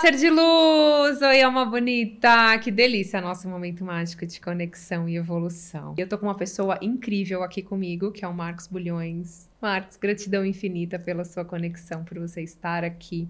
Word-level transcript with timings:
ser 0.00 0.16
de 0.16 0.30
luz! 0.30 1.20
Oi, 1.20 1.42
alma 1.42 1.66
bonita! 1.66 2.58
Que 2.58 2.70
delícia 2.70 3.20
nosso 3.20 3.46
momento 3.46 3.84
mágico 3.84 4.24
de 4.24 4.40
conexão 4.40 5.06
e 5.06 5.16
evolução. 5.16 5.94
Eu 5.98 6.08
tô 6.08 6.16
com 6.16 6.24
uma 6.24 6.34
pessoa 6.34 6.78
incrível 6.80 7.42
aqui 7.42 7.60
comigo, 7.60 8.10
que 8.10 8.24
é 8.24 8.28
o 8.28 8.32
Marcos 8.32 8.66
Bulhões. 8.66 9.50
Marcos, 9.60 9.98
gratidão 9.98 10.42
infinita 10.46 10.98
pela 10.98 11.22
sua 11.22 11.44
conexão, 11.44 12.02
por 12.02 12.18
você 12.18 12.42
estar 12.42 12.82
aqui. 12.82 13.28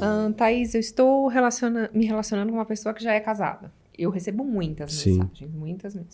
Uh, 0.00 0.32
Thaís, 0.34 0.72
eu 0.72 0.80
estou 0.80 1.26
relaciona 1.26 1.90
me 1.92 2.06
relacionando 2.06 2.52
com 2.52 2.58
uma 2.58 2.64
pessoa 2.64 2.94
que 2.94 3.02
já 3.02 3.12
é 3.12 3.18
casada. 3.18 3.72
Eu 3.98 4.08
recebo 4.08 4.44
muitas 4.44 4.92
Sim. 4.92 5.18
mensagens, 5.18 5.52
muitas 5.52 5.96
mesmo. 5.96 6.12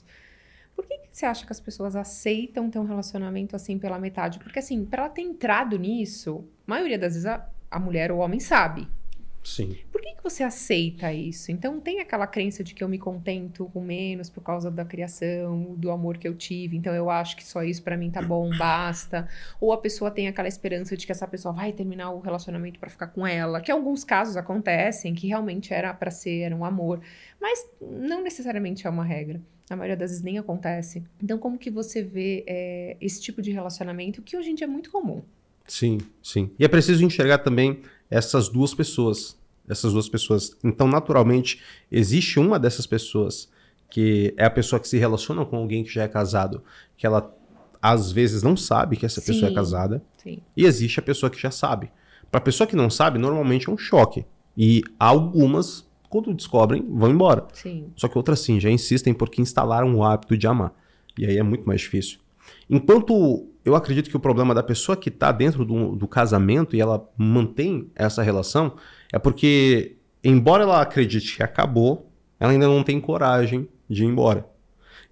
Por 0.80 0.88
que, 0.88 0.96
que 0.98 1.08
você 1.12 1.26
acha 1.26 1.44
que 1.44 1.52
as 1.52 1.60
pessoas 1.60 1.94
aceitam 1.94 2.70
ter 2.70 2.78
um 2.78 2.86
relacionamento 2.86 3.54
assim 3.54 3.78
pela 3.78 3.98
metade? 3.98 4.38
Porque, 4.38 4.58
assim, 4.58 4.82
para 4.82 5.02
ela 5.02 5.12
ter 5.12 5.20
entrado 5.20 5.78
nisso, 5.78 6.42
a 6.66 6.70
maioria 6.70 6.98
das 6.98 7.12
vezes 7.12 7.26
a, 7.26 7.46
a 7.70 7.78
mulher 7.78 8.10
ou 8.10 8.18
o 8.18 8.20
homem 8.22 8.40
sabe. 8.40 8.88
Sim. 9.44 9.76
Por 9.92 10.00
que, 10.00 10.14
que 10.14 10.22
você 10.22 10.42
aceita 10.42 11.12
isso? 11.12 11.52
Então, 11.52 11.78
tem 11.80 12.00
aquela 12.00 12.26
crença 12.26 12.64
de 12.64 12.74
que 12.74 12.82
eu 12.82 12.88
me 12.88 12.98
contento 12.98 13.66
com 13.74 13.82
menos 13.82 14.30
por 14.30 14.42
causa 14.42 14.70
da 14.70 14.84
criação, 14.84 15.74
do 15.76 15.90
amor 15.90 16.16
que 16.16 16.26
eu 16.26 16.34
tive, 16.34 16.78
então 16.78 16.94
eu 16.94 17.10
acho 17.10 17.36
que 17.36 17.44
só 17.44 17.62
isso 17.62 17.82
pra 17.82 17.96
mim 17.96 18.10
tá 18.10 18.22
bom, 18.22 18.50
basta. 18.56 19.28
Ou 19.60 19.74
a 19.74 19.78
pessoa 19.78 20.10
tem 20.10 20.28
aquela 20.28 20.48
esperança 20.48 20.96
de 20.96 21.04
que 21.04 21.12
essa 21.12 21.26
pessoa 21.26 21.52
vai 21.52 21.72
terminar 21.72 22.10
o 22.10 22.20
relacionamento 22.20 22.80
pra 22.80 22.88
ficar 22.88 23.08
com 23.08 23.26
ela, 23.26 23.60
que 23.60 23.70
alguns 23.70 24.02
casos 24.02 24.34
acontecem, 24.36 25.14
que 25.14 25.26
realmente 25.26 25.74
era 25.74 25.92
pra 25.92 26.10
ser, 26.10 26.40
era 26.40 26.56
um 26.56 26.64
amor, 26.64 27.02
mas 27.38 27.68
não 27.80 28.22
necessariamente 28.22 28.86
é 28.86 28.90
uma 28.90 29.04
regra. 29.04 29.42
A 29.70 29.76
maioria 29.76 29.96
das 29.96 30.10
vezes 30.10 30.22
nem 30.24 30.36
acontece. 30.36 31.04
Então, 31.22 31.38
como 31.38 31.56
que 31.56 31.70
você 31.70 32.02
vê 32.02 32.44
é, 32.46 32.96
esse 33.00 33.22
tipo 33.22 33.40
de 33.40 33.52
relacionamento 33.52 34.20
que 34.20 34.36
hoje 34.36 34.50
em 34.50 34.54
dia 34.56 34.66
é 34.66 34.68
muito 34.68 34.90
comum? 34.90 35.22
Sim, 35.66 35.98
sim. 36.20 36.50
E 36.58 36.64
é 36.64 36.68
preciso 36.68 37.04
enxergar 37.04 37.38
também 37.38 37.80
essas 38.10 38.48
duas 38.48 38.74
pessoas. 38.74 39.38
Essas 39.68 39.92
duas 39.92 40.08
pessoas. 40.08 40.56
Então, 40.64 40.88
naturalmente, 40.88 41.62
existe 41.90 42.40
uma 42.40 42.58
dessas 42.58 42.84
pessoas 42.84 43.48
que 43.88 44.34
é 44.36 44.44
a 44.44 44.50
pessoa 44.50 44.78
que 44.80 44.88
se 44.88 44.98
relaciona 44.98 45.44
com 45.44 45.56
alguém 45.56 45.84
que 45.84 45.90
já 45.90 46.04
é 46.04 46.08
casado, 46.08 46.62
que 46.96 47.06
ela 47.06 47.36
às 47.82 48.12
vezes 48.12 48.42
não 48.42 48.56
sabe 48.56 48.96
que 48.96 49.06
essa 49.06 49.20
pessoa 49.20 49.46
é 49.46 49.48
Sim. 49.48 49.54
casada, 49.54 50.02
Sim. 50.18 50.38
e 50.56 50.64
existe 50.64 51.00
a 51.00 51.02
pessoa 51.02 51.30
que 51.30 51.40
já 51.40 51.50
sabe. 51.50 51.90
Para 52.30 52.38
a 52.38 52.42
pessoa 52.42 52.66
que 52.66 52.76
não 52.76 52.90
sabe, 52.90 53.18
normalmente 53.18 53.68
é 53.68 53.72
um 53.72 53.78
choque. 53.78 54.24
E 54.56 54.82
algumas, 54.98 55.88
quando 56.10 56.34
descobrem, 56.34 56.84
vão 56.90 57.08
embora. 57.08 57.46
Sim. 57.52 57.86
Só 57.94 58.08
que 58.08 58.18
outras 58.18 58.40
sim, 58.40 58.58
já 58.58 58.68
insistem 58.68 59.14
porque 59.14 59.40
instalaram 59.40 59.94
o 59.94 60.04
hábito 60.04 60.36
de 60.36 60.46
amar. 60.46 60.74
E 61.16 61.24
aí 61.24 61.38
é 61.38 61.42
muito 61.42 61.64
mais 61.64 61.80
difícil. 61.80 62.18
Enquanto 62.68 63.46
eu 63.64 63.76
acredito 63.76 64.10
que 64.10 64.16
o 64.16 64.20
problema 64.20 64.52
da 64.52 64.62
pessoa 64.62 64.96
que 64.96 65.08
está 65.08 65.30
dentro 65.30 65.64
do, 65.64 65.94
do 65.94 66.08
casamento 66.08 66.74
e 66.74 66.80
ela 66.80 67.08
mantém 67.16 67.88
essa 67.94 68.22
relação 68.22 68.74
é 69.12 69.18
porque, 69.18 69.96
embora 70.24 70.64
ela 70.64 70.82
acredite 70.82 71.36
que 71.36 71.42
acabou, 71.42 72.10
ela 72.40 72.50
ainda 72.50 72.66
não 72.66 72.82
tem 72.82 73.00
coragem 73.00 73.68
de 73.88 74.02
ir 74.02 74.06
embora. 74.06 74.44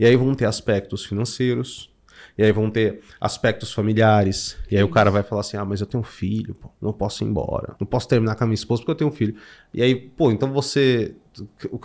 E 0.00 0.04
aí 0.04 0.16
vão 0.16 0.34
ter 0.34 0.46
aspectos 0.46 1.04
financeiros, 1.04 1.90
e 2.38 2.44
aí 2.44 2.52
vão 2.52 2.70
ter 2.70 3.00
aspectos 3.20 3.72
familiares, 3.72 4.56
e 4.70 4.76
aí 4.76 4.82
o 4.84 4.88
cara 4.88 5.10
vai 5.10 5.24
falar 5.24 5.40
assim: 5.40 5.56
ah, 5.56 5.64
mas 5.64 5.80
eu 5.80 5.86
tenho 5.86 6.00
um 6.00 6.06
filho, 6.06 6.54
pô, 6.54 6.70
não 6.80 6.92
posso 6.92 7.24
ir 7.24 7.26
embora, 7.26 7.74
não 7.80 7.86
posso 7.86 8.06
terminar 8.06 8.36
com 8.36 8.44
a 8.44 8.46
minha 8.46 8.54
esposa 8.54 8.80
porque 8.80 8.92
eu 8.92 8.94
tenho 8.94 9.10
um 9.10 9.12
filho. 9.12 9.34
E 9.74 9.82
aí, 9.82 9.94
pô, 9.94 10.30
então 10.30 10.52
você. 10.52 11.14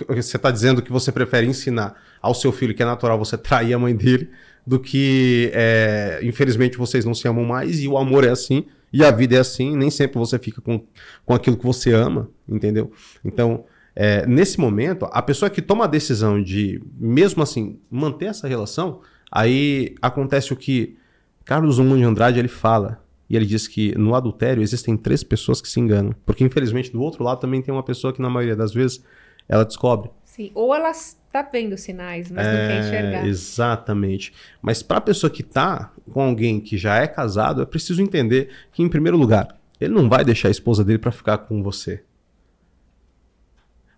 Você 0.07 0.37
está 0.37 0.49
dizendo 0.49 0.81
que 0.81 0.91
você 0.91 1.11
prefere 1.11 1.45
ensinar 1.45 1.95
ao 2.19 2.33
seu 2.33 2.51
filho 2.51 2.73
que 2.73 2.81
é 2.81 2.85
natural 2.85 3.19
você 3.19 3.37
trair 3.37 3.73
a 3.73 3.77
mãe 3.77 3.95
dele 3.95 4.31
do 4.65 4.79
que, 4.79 5.51
é, 5.53 6.19
infelizmente, 6.23 6.75
vocês 6.75 7.05
não 7.05 7.13
se 7.13 7.27
amam 7.27 7.45
mais 7.45 7.79
e 7.79 7.87
o 7.87 7.95
amor 7.95 8.23
é 8.23 8.29
assim 8.29 8.65
e 8.93 9.03
a 9.03 9.09
vida 9.09 9.35
é 9.35 9.39
assim, 9.39 9.75
nem 9.75 9.89
sempre 9.89 10.19
você 10.19 10.37
fica 10.37 10.61
com, 10.61 10.85
com 11.25 11.33
aquilo 11.33 11.57
que 11.57 11.65
você 11.65 11.91
ama, 11.91 12.29
entendeu? 12.47 12.91
Então, 13.25 13.65
é, 13.95 14.25
nesse 14.27 14.59
momento, 14.59 15.07
a 15.11 15.21
pessoa 15.21 15.49
que 15.49 15.61
toma 15.61 15.85
a 15.85 15.87
decisão 15.87 16.41
de, 16.41 16.79
mesmo 16.95 17.41
assim, 17.41 17.79
manter 17.89 18.27
essa 18.27 18.47
relação, 18.47 19.01
aí 19.33 19.95
acontece 20.01 20.53
o 20.53 20.55
que 20.55 20.95
Carlos 21.43 21.77
Drummond 21.77 21.99
de 21.99 22.05
Andrade 22.05 22.39
ele 22.39 22.47
fala. 22.47 23.01
E 23.29 23.35
ele 23.35 23.45
diz 23.45 23.67
que 23.67 23.97
no 23.97 24.13
adultério 24.13 24.61
existem 24.61 24.95
três 24.95 25.23
pessoas 25.23 25.59
que 25.59 25.67
se 25.67 25.79
enganam. 25.79 26.13
Porque, 26.25 26.43
infelizmente, 26.43 26.91
do 26.91 27.01
outro 27.01 27.23
lado 27.23 27.39
também 27.39 27.61
tem 27.61 27.73
uma 27.73 27.81
pessoa 27.81 28.13
que, 28.13 28.21
na 28.21 28.29
maioria 28.29 28.55
das 28.55 28.73
vezes, 28.73 29.03
ela 29.49 29.65
descobre. 29.65 30.11
Sim. 30.23 30.51
Ou 30.53 30.75
ela 30.75 30.91
está 30.91 31.41
vendo 31.41 31.75
sinais, 31.77 32.29
mas 32.29 32.45
não 32.45 32.53
quer 32.53 32.79
enxergar. 32.79 33.25
É, 33.25 33.27
exatamente. 33.27 34.33
Mas 34.61 34.83
para 34.83 34.97
a 34.97 35.01
pessoa 35.01 35.31
que 35.31 35.41
tá 35.41 35.91
com 36.11 36.21
alguém 36.21 36.59
que 36.59 36.77
já 36.77 36.97
é 36.97 37.07
casado, 37.07 37.61
é 37.61 37.65
preciso 37.65 38.01
entender 38.01 38.49
que, 38.71 38.83
em 38.83 38.89
primeiro 38.89 39.17
lugar, 39.17 39.59
ele 39.79 39.93
não 39.93 40.07
vai 40.07 40.23
deixar 40.23 40.49
a 40.49 40.51
esposa 40.51 40.83
dele 40.83 40.99
para 40.99 41.11
ficar 41.11 41.39
com 41.39 41.63
você. 41.63 42.03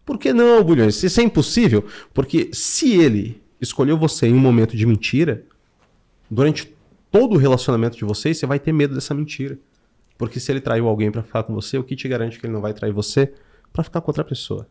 Por 0.06 0.18
que 0.18 0.32
não, 0.32 0.64
Bulhões? 0.64 1.02
Isso 1.04 1.20
é 1.20 1.24
impossível. 1.24 1.84
Porque 2.14 2.52
se 2.54 2.96
ele 2.96 3.42
escolheu 3.60 3.98
você 3.98 4.28
em 4.28 4.34
um 4.34 4.40
momento 4.40 4.76
de 4.76 4.86
mentira, 4.86 5.46
durante 6.30 6.76
todo 7.12 7.36
o 7.36 7.38
relacionamento 7.38 7.98
de 7.98 8.06
vocês, 8.06 8.38
você 8.38 8.46
vai 8.46 8.60
ter 8.60 8.72
medo 8.72 8.94
dessa 8.94 9.14
mentira. 9.14 9.58
Porque 10.18 10.40
se 10.40 10.52
ele 10.52 10.62
traiu 10.62 10.88
alguém 10.88 11.12
para 11.12 11.24
ficar 11.24 11.44
com 11.44 11.54
você, 11.54 11.78
o 11.78 11.84
que 11.84 11.96
te 11.96 12.08
garante 12.08 12.40
que 12.40 12.46
ele 12.46 12.54
não 12.54 12.62
vai 12.62 12.74
trair 12.74 12.92
você 12.92 13.34
para 13.72 13.84
ficar 13.84 14.02
com 14.02 14.10
outra 14.10 14.24
pessoa? 14.24 14.68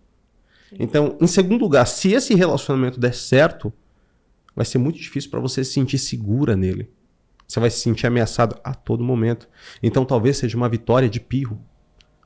Então, 0.78 1.16
em 1.20 1.26
segundo 1.26 1.62
lugar, 1.62 1.86
se 1.86 2.12
esse 2.12 2.34
relacionamento 2.34 2.98
der 2.98 3.14
certo, 3.14 3.72
vai 4.56 4.64
ser 4.64 4.78
muito 4.78 4.98
difícil 4.98 5.30
para 5.30 5.40
você 5.40 5.62
se 5.64 5.72
sentir 5.72 5.98
segura 5.98 6.56
nele. 6.56 6.90
Você 7.46 7.60
vai 7.60 7.70
se 7.70 7.80
sentir 7.80 8.06
ameaçado 8.06 8.58
a 8.64 8.74
todo 8.74 9.04
momento. 9.04 9.48
Então, 9.82 10.04
talvez 10.04 10.38
seja 10.38 10.56
uma 10.56 10.68
vitória 10.68 11.08
de 11.08 11.20
pirro. 11.20 11.60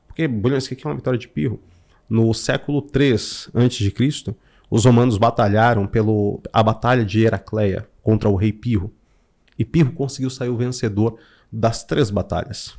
Porque, 0.06 0.26
Bulhões, 0.28 0.66
o 0.66 0.74
que 0.74 0.86
é 0.86 0.88
uma 0.88 0.96
vitória 0.96 1.18
de 1.18 1.28
pirro? 1.28 1.60
No 2.08 2.32
século 2.32 2.80
3 2.80 3.50
a.C., 3.52 4.34
os 4.70 4.84
romanos 4.84 5.16
batalharam 5.16 5.86
pelo 5.86 6.42
a 6.52 6.62
batalha 6.62 7.04
de 7.04 7.20
Heracleia 7.24 7.88
contra 8.02 8.28
o 8.28 8.36
rei 8.36 8.52
Pirro. 8.52 8.92
E 9.58 9.64
Pirro 9.64 9.92
conseguiu 9.92 10.30
sair 10.30 10.50
o 10.50 10.56
vencedor 10.56 11.18
das 11.50 11.84
três 11.84 12.10
batalhas. 12.10 12.76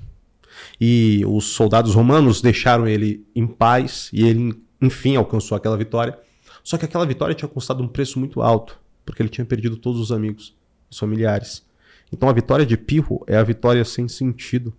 E 0.80 1.24
os 1.28 1.46
soldados 1.46 1.96
romanos 1.96 2.42
deixaram 2.42 2.88
ele 2.88 3.26
em 3.36 3.48
paz 3.48 4.10
e 4.14 4.26
ele, 4.26 4.62
enfim, 4.82 5.16
alcançou 5.16 5.56
aquela 5.56 5.78
vitória. 5.78 6.18
Só 6.64 6.78
que 6.78 6.86
aquela 6.86 7.06
vitória 7.06 7.36
tinha 7.36 7.50
custado 7.50 7.84
um 7.84 7.88
preço 7.88 8.20
muito 8.20 8.42
alto, 8.42 8.80
porque 9.06 9.22
ele 9.22 9.30
tinha 9.30 9.46
perdido 9.46 9.78
todos 9.78 10.00
os 10.00 10.12
amigos, 10.12 10.56
os 10.90 10.98
familiares. 10.98 11.66
Então 12.12 12.30
a 12.30 12.34
vitória 12.34 12.66
de 12.66 12.78
Pirro 12.78 13.24
é 13.28 13.38
a 13.38 13.44
vitória 13.44 13.84
sem 13.86 14.08
sentido. 14.08 14.74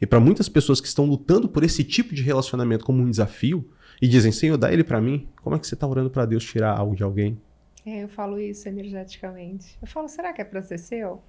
E 0.00 0.06
para 0.06 0.20
muitas 0.20 0.48
pessoas 0.48 0.80
que 0.80 0.88
estão 0.88 1.04
lutando 1.06 1.48
por 1.48 1.62
esse 1.64 1.84
tipo 1.84 2.14
de 2.14 2.22
relacionamento 2.22 2.84
como 2.84 3.02
um 3.02 3.10
desafio 3.10 3.68
e 4.04 4.08
dizem, 4.08 4.32
Senhor, 4.32 4.56
dá 4.56 4.72
ele 4.72 4.84
para 4.84 5.00
mim, 5.00 5.28
como 5.42 5.56
é 5.56 5.58
que 5.58 5.66
você 5.66 5.74
está 5.74 5.86
orando 5.86 6.10
para 6.10 6.26
Deus 6.26 6.44
tirar 6.44 6.76
algo 6.76 6.94
de 6.94 7.02
alguém? 7.02 7.40
É, 7.86 8.02
eu 8.02 8.08
falo 8.08 8.38
isso 8.40 8.68
energeticamente. 8.68 9.78
Eu 9.80 9.86
falo, 9.88 10.08
será 10.08 10.32
que 10.32 10.40
é 10.40 10.44
pra 10.44 10.62
ser 10.62 10.78
seu? 10.78 11.22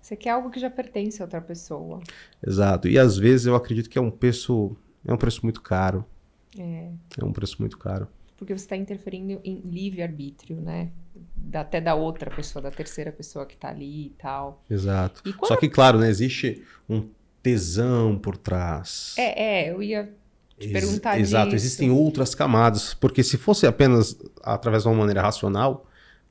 Você 0.00 0.16
quer 0.16 0.30
algo 0.30 0.50
que 0.50 0.60
já 0.60 0.70
pertence 0.70 1.20
a 1.20 1.24
outra 1.24 1.40
pessoa. 1.40 2.00
Exato. 2.46 2.86
E 2.88 2.98
às 2.98 3.16
vezes 3.16 3.46
eu 3.46 3.56
acredito 3.56 3.90
que 3.90 3.98
é 3.98 4.00
um 4.00 4.10
preço, 4.10 4.76
é 5.04 5.12
um 5.12 5.16
preço 5.16 5.40
muito 5.42 5.60
caro. 5.60 6.04
É, 6.58 6.90
É 7.20 7.24
um 7.24 7.32
preço 7.32 7.56
muito 7.60 7.76
caro. 7.78 8.06
porque 8.36 8.52
você 8.56 8.64
está 8.64 8.76
interferindo 8.76 9.40
em 9.44 9.60
livre-arbítrio, 9.64 10.60
né? 10.60 10.90
Da- 11.34 11.62
até 11.62 11.80
da 11.80 11.94
outra 11.94 12.30
pessoa, 12.30 12.62
da 12.62 12.70
terceira 12.70 13.10
pessoa 13.10 13.46
que 13.46 13.56
tá 13.56 13.68
ali 13.68 14.06
e 14.06 14.10
tal. 14.10 14.62
Exato. 14.70 15.22
E 15.24 15.32
quando 15.32 15.48
Só 15.48 15.56
que, 15.56 15.68
claro, 15.68 15.98
né, 15.98 16.08
existe 16.08 16.62
um 16.88 17.08
tesão 17.42 18.18
por 18.18 18.36
trás. 18.36 19.14
É, 19.18 19.64
é, 19.64 19.70
eu 19.72 19.82
ia 19.82 20.12
te 20.58 20.66
Ex- 20.68 20.72
perguntar 20.72 21.18
Exato, 21.20 21.46
disso. 21.50 21.56
existem 21.66 21.90
outras 21.90 22.34
camadas, 22.34 22.94
porque 22.94 23.22
se 23.22 23.36
fosse 23.36 23.66
apenas 23.66 24.16
através 24.42 24.82
de 24.84 24.88
uma 24.88 24.96
maneira 24.96 25.22
racional, 25.22 25.86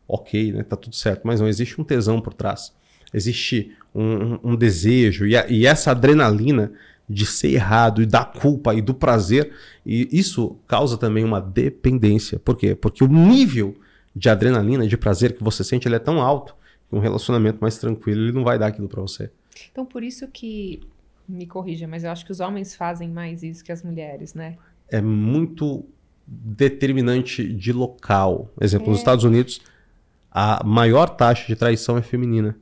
ok, 0.08 0.52
né, 0.52 0.64
tá 0.64 0.76
tudo 0.76 0.96
certo, 0.96 1.22
mas 1.26 1.40
não 1.40 1.48
existe 1.48 1.80
um 1.80 1.84
tesão 1.84 2.20
por 2.22 2.34
trás. 2.34 2.74
Existe 3.14 3.72
um, 3.94 4.04
um- 4.04 4.40
um 4.52 4.56
desejo 4.56 5.26
e, 5.26 5.36
a- 5.38 5.48
e 5.48 5.66
essa 5.66 5.92
adrenalina 5.92 6.72
de 7.08 7.26
ser 7.26 7.50
errado 7.54 8.02
e 8.02 8.06
da 8.06 8.26
culpa 8.26 8.74
e 8.74 8.82
do 8.82 8.94
prazer, 8.94 9.52
e 9.86 10.10
isso 10.12 10.58
causa 10.68 10.98
também 10.98 11.24
uma 11.24 11.40
dependência. 11.40 12.40
Por 12.40 12.58
quê? 12.58 12.74
Porque 12.74 13.04
o 13.04 13.08
nível 13.08 13.76
de 14.16 14.28
adrenalina, 14.30 14.88
de 14.88 14.98
prazer 14.98 15.34
que 15.34 15.44
você 15.44 15.64
sente, 15.64 15.88
ele 15.88 15.96
é 15.96 16.00
tão 16.00 16.20
alto 16.20 16.56
que 16.90 16.96
um 16.96 17.00
relacionamento 17.00 17.60
mais 17.62 17.78
tranquilo 17.78 18.22
ele 18.24 18.32
não 18.32 18.44
vai 18.44 18.58
dar 18.58 18.68
aquilo 18.68 18.88
para 18.88 19.02
você. 19.02 19.30
Então, 19.72 19.86
por 19.86 20.04
isso 20.04 20.28
que. 20.28 20.82
Me 21.28 21.46
corrija, 21.48 21.88
mas 21.88 22.04
eu 22.04 22.12
acho 22.12 22.26
que 22.26 22.32
os 22.32 22.40
homens 22.40 22.76
fazem 22.76 23.10
mais 23.10 23.42
isso 23.44 23.64
que 23.64 23.72
as 23.72 23.84
mulheres, 23.84 24.34
né? 24.34 24.58
é 24.88 25.02
muito 25.02 25.84
determinante 26.28 27.48
de 27.54 27.72
local. 27.74 28.52
Exemplo, 28.62 28.90
nos 28.90 29.00
É. 29.00 29.02
Estados 29.02 29.24
Unidos, 29.24 29.62
a 30.32 30.64
maior 30.64 31.10
taxa 31.10 31.46
de 31.48 31.56
traição 31.56 31.98
é 31.98 32.02
feminina. 32.02 32.56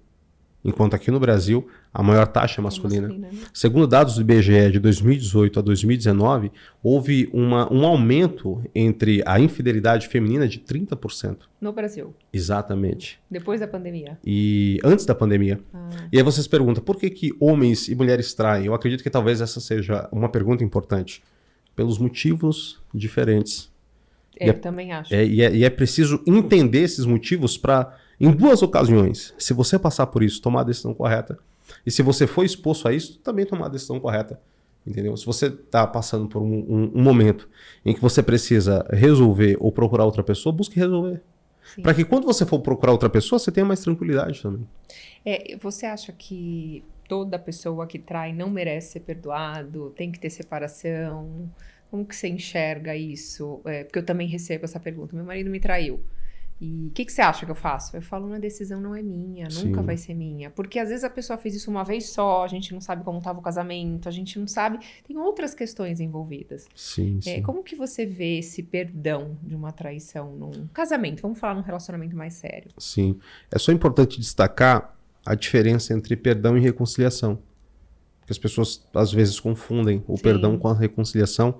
enquanto 0.65 0.93
aqui 0.93 1.11
no 1.11 1.19
Brasil 1.19 1.67
a 1.93 2.01
maior 2.01 2.25
taxa 2.25 2.59
é 2.59 2.63
masculina. 2.63 3.07
Masculina, 3.07 3.31
né? 3.31 3.47
Segundo 3.53 3.85
dados 3.85 4.15
do 4.15 4.21
IBGE 4.21 4.71
de 4.71 4.79
2018 4.79 5.59
a 5.59 5.61
2019, 5.61 6.51
houve 6.81 7.29
uma, 7.31 7.71
um 7.71 7.85
aumento 7.85 8.63
entre 8.73 9.21
a 9.27 9.39
infidelidade 9.39 10.07
feminina 10.07 10.47
de 10.47 10.59
30%. 10.59 11.37
No 11.61 11.71
Brasil, 11.71 12.15
Exatamente. 12.33 13.19
depois 13.29 13.59
da 13.59 13.67
pandemia. 13.67 14.17
E 14.25 14.79
antes 14.83 15.05
da 15.05 15.13
pandemia. 15.13 15.59
Ah, 15.71 15.89
E 16.11 16.17
aí 16.17 16.23
vocês 16.23 16.47
perguntam, 16.47 16.83
por 16.83 16.97
que, 16.97 17.09
que 17.11 17.31
homens 17.39 17.87
e 17.87 17.93
mulheres 17.95 18.33
traem? 18.33 18.65
Eu 18.65 18.73
acredito 18.73 19.03
que 19.03 19.09
talvez 19.09 19.39
essa 19.39 19.59
seja 19.59 20.09
uma 20.11 20.29
pergunta 20.29 20.63
importante. 20.63 21.21
Pelos 21.75 21.99
motivos 21.99 22.81
diferentes. 22.93 23.71
é, 24.39 24.45
E 24.45 24.49
eu 24.49 24.59
também 24.59 24.91
acho. 24.91 25.13
É, 25.13 25.23
e, 25.23 25.41
é, 25.43 25.55
e 25.55 25.63
é 25.63 25.69
preciso 25.69 26.21
entender 26.25 26.81
esses 26.81 27.05
motivos 27.05 27.55
para, 27.55 27.95
em 28.19 28.31
duas 28.31 28.63
ocasiões, 28.63 29.33
se 29.37 29.53
você 29.53 29.77
passar 29.77 30.07
por 30.07 30.23
isso, 30.23 30.41
tomar 30.41 30.61
a 30.61 30.63
decisão 30.63 30.93
correta. 30.93 31.37
E 31.85 31.91
se 31.91 32.01
você 32.01 32.25
for 32.27 32.43
exposto 32.45 32.87
a 32.87 32.93
isso, 32.93 33.19
também 33.19 33.45
tomar 33.45 33.67
a 33.67 33.69
decisão 33.69 33.99
correta. 33.99 34.39
Entendeu? 34.85 35.15
Se 35.15 35.25
você 35.25 35.47
está 35.47 35.87
passando 35.87 36.27
por 36.27 36.41
um, 36.41 36.53
um- 36.53 36.91
um 36.95 37.01
momento 37.01 37.49
em 37.85 37.93
que 37.93 38.01
você 38.01 38.21
precisa 38.21 38.85
resolver 38.91 39.55
ou 39.59 39.71
procurar 39.71 40.03
outra 40.05 40.21
pessoa, 40.23 40.51
busque 40.53 40.77
resolver. 40.77 41.21
Para 41.81 41.93
que 41.93 42.03
quando 42.03 42.25
você 42.25 42.45
for 42.45 42.59
procurar 42.59 42.91
outra 42.91 43.09
pessoa, 43.09 43.39
você 43.39 43.49
tenha 43.49 43.65
mais 43.65 43.79
tranquilidade 43.79 44.41
também. 44.41 44.67
É, 45.25 45.55
você 45.57 45.85
acha 45.85 46.11
que 46.11 46.83
toda 47.07 47.39
pessoa 47.39 47.87
que 47.87 47.97
trai 47.97 48.33
não 48.33 48.49
merece 48.49 48.91
ser 48.93 48.99
perdoado? 48.99 49.93
Tem 49.95 50.11
que 50.11 50.19
ter 50.19 50.29
separação? 50.29 51.49
Como 51.89 52.05
que 52.05 52.13
você 52.15 52.27
enxerga 52.27 52.93
isso? 52.95 53.61
É, 53.63 53.85
porque 53.85 53.99
eu 53.99 54.05
também 54.05 54.27
recebo 54.27 54.65
essa 54.65 54.79
pergunta. 54.81 55.15
Meu 55.15 55.23
marido 55.23 55.49
me 55.49 55.59
traiu. 55.61 56.01
E 56.65 56.87
o 56.87 56.91
que, 56.91 57.03
que 57.03 57.11
você 57.11 57.21
acha 57.21 57.45
que 57.45 57.51
eu 57.51 57.55
faço? 57.55 57.97
Eu 57.97 58.01
falo, 58.01 58.31
a 58.31 58.39
decisão 58.39 58.79
não 58.79 58.95
é 58.95 59.01
minha, 59.01 59.49
nunca 59.51 59.81
Sim. 59.81 59.85
vai 59.85 59.97
ser 59.97 60.13
minha. 60.13 60.49
Porque 60.49 60.79
às 60.79 60.87
vezes 60.87 61.03
a 61.03 61.09
pessoa 61.09 61.37
fez 61.37 61.53
isso 61.55 61.69
uma 61.69 61.83
vez 61.83 62.07
só, 62.11 62.41
a 62.41 62.47
gente 62.47 62.71
não 62.73 62.79
sabe 62.79 63.03
como 63.03 63.17
estava 63.17 63.37
o 63.37 63.41
casamento, 63.41 64.07
a 64.07 64.11
gente 64.11 64.39
não 64.39 64.47
sabe. 64.47 64.79
Tem 65.05 65.17
outras 65.17 65.53
questões 65.53 65.99
envolvidas. 65.99 66.65
Sim, 66.73 67.19
É, 67.25 67.35
sim. 67.35 67.41
como 67.41 67.63
que 67.63 67.75
você 67.75 68.05
vê 68.05 68.37
esse 68.37 68.63
perdão 68.63 69.37
de 69.43 69.53
uma 69.53 69.73
traição 69.73 70.31
num 70.37 70.67
casamento? 70.67 71.21
Vamos 71.21 71.37
falar 71.37 71.55
num 71.55 71.61
relacionamento 71.61 72.15
mais 72.15 72.35
sério. 72.35 72.71
Sim. 72.77 73.19
É 73.51 73.59
só 73.59 73.73
importante 73.73 74.17
destacar 74.17 74.95
a 75.25 75.35
diferença 75.35 75.93
entre 75.93 76.15
perdão 76.15 76.57
e 76.57 76.61
reconciliação. 76.61 77.39
Porque 78.21 78.31
as 78.31 78.37
pessoas 78.37 78.81
às 78.93 79.11
vezes 79.11 79.37
confundem 79.37 80.01
o 80.07 80.15
Sim. 80.15 80.23
perdão 80.23 80.57
com 80.57 80.69
a 80.69 80.73
reconciliação 80.73 81.55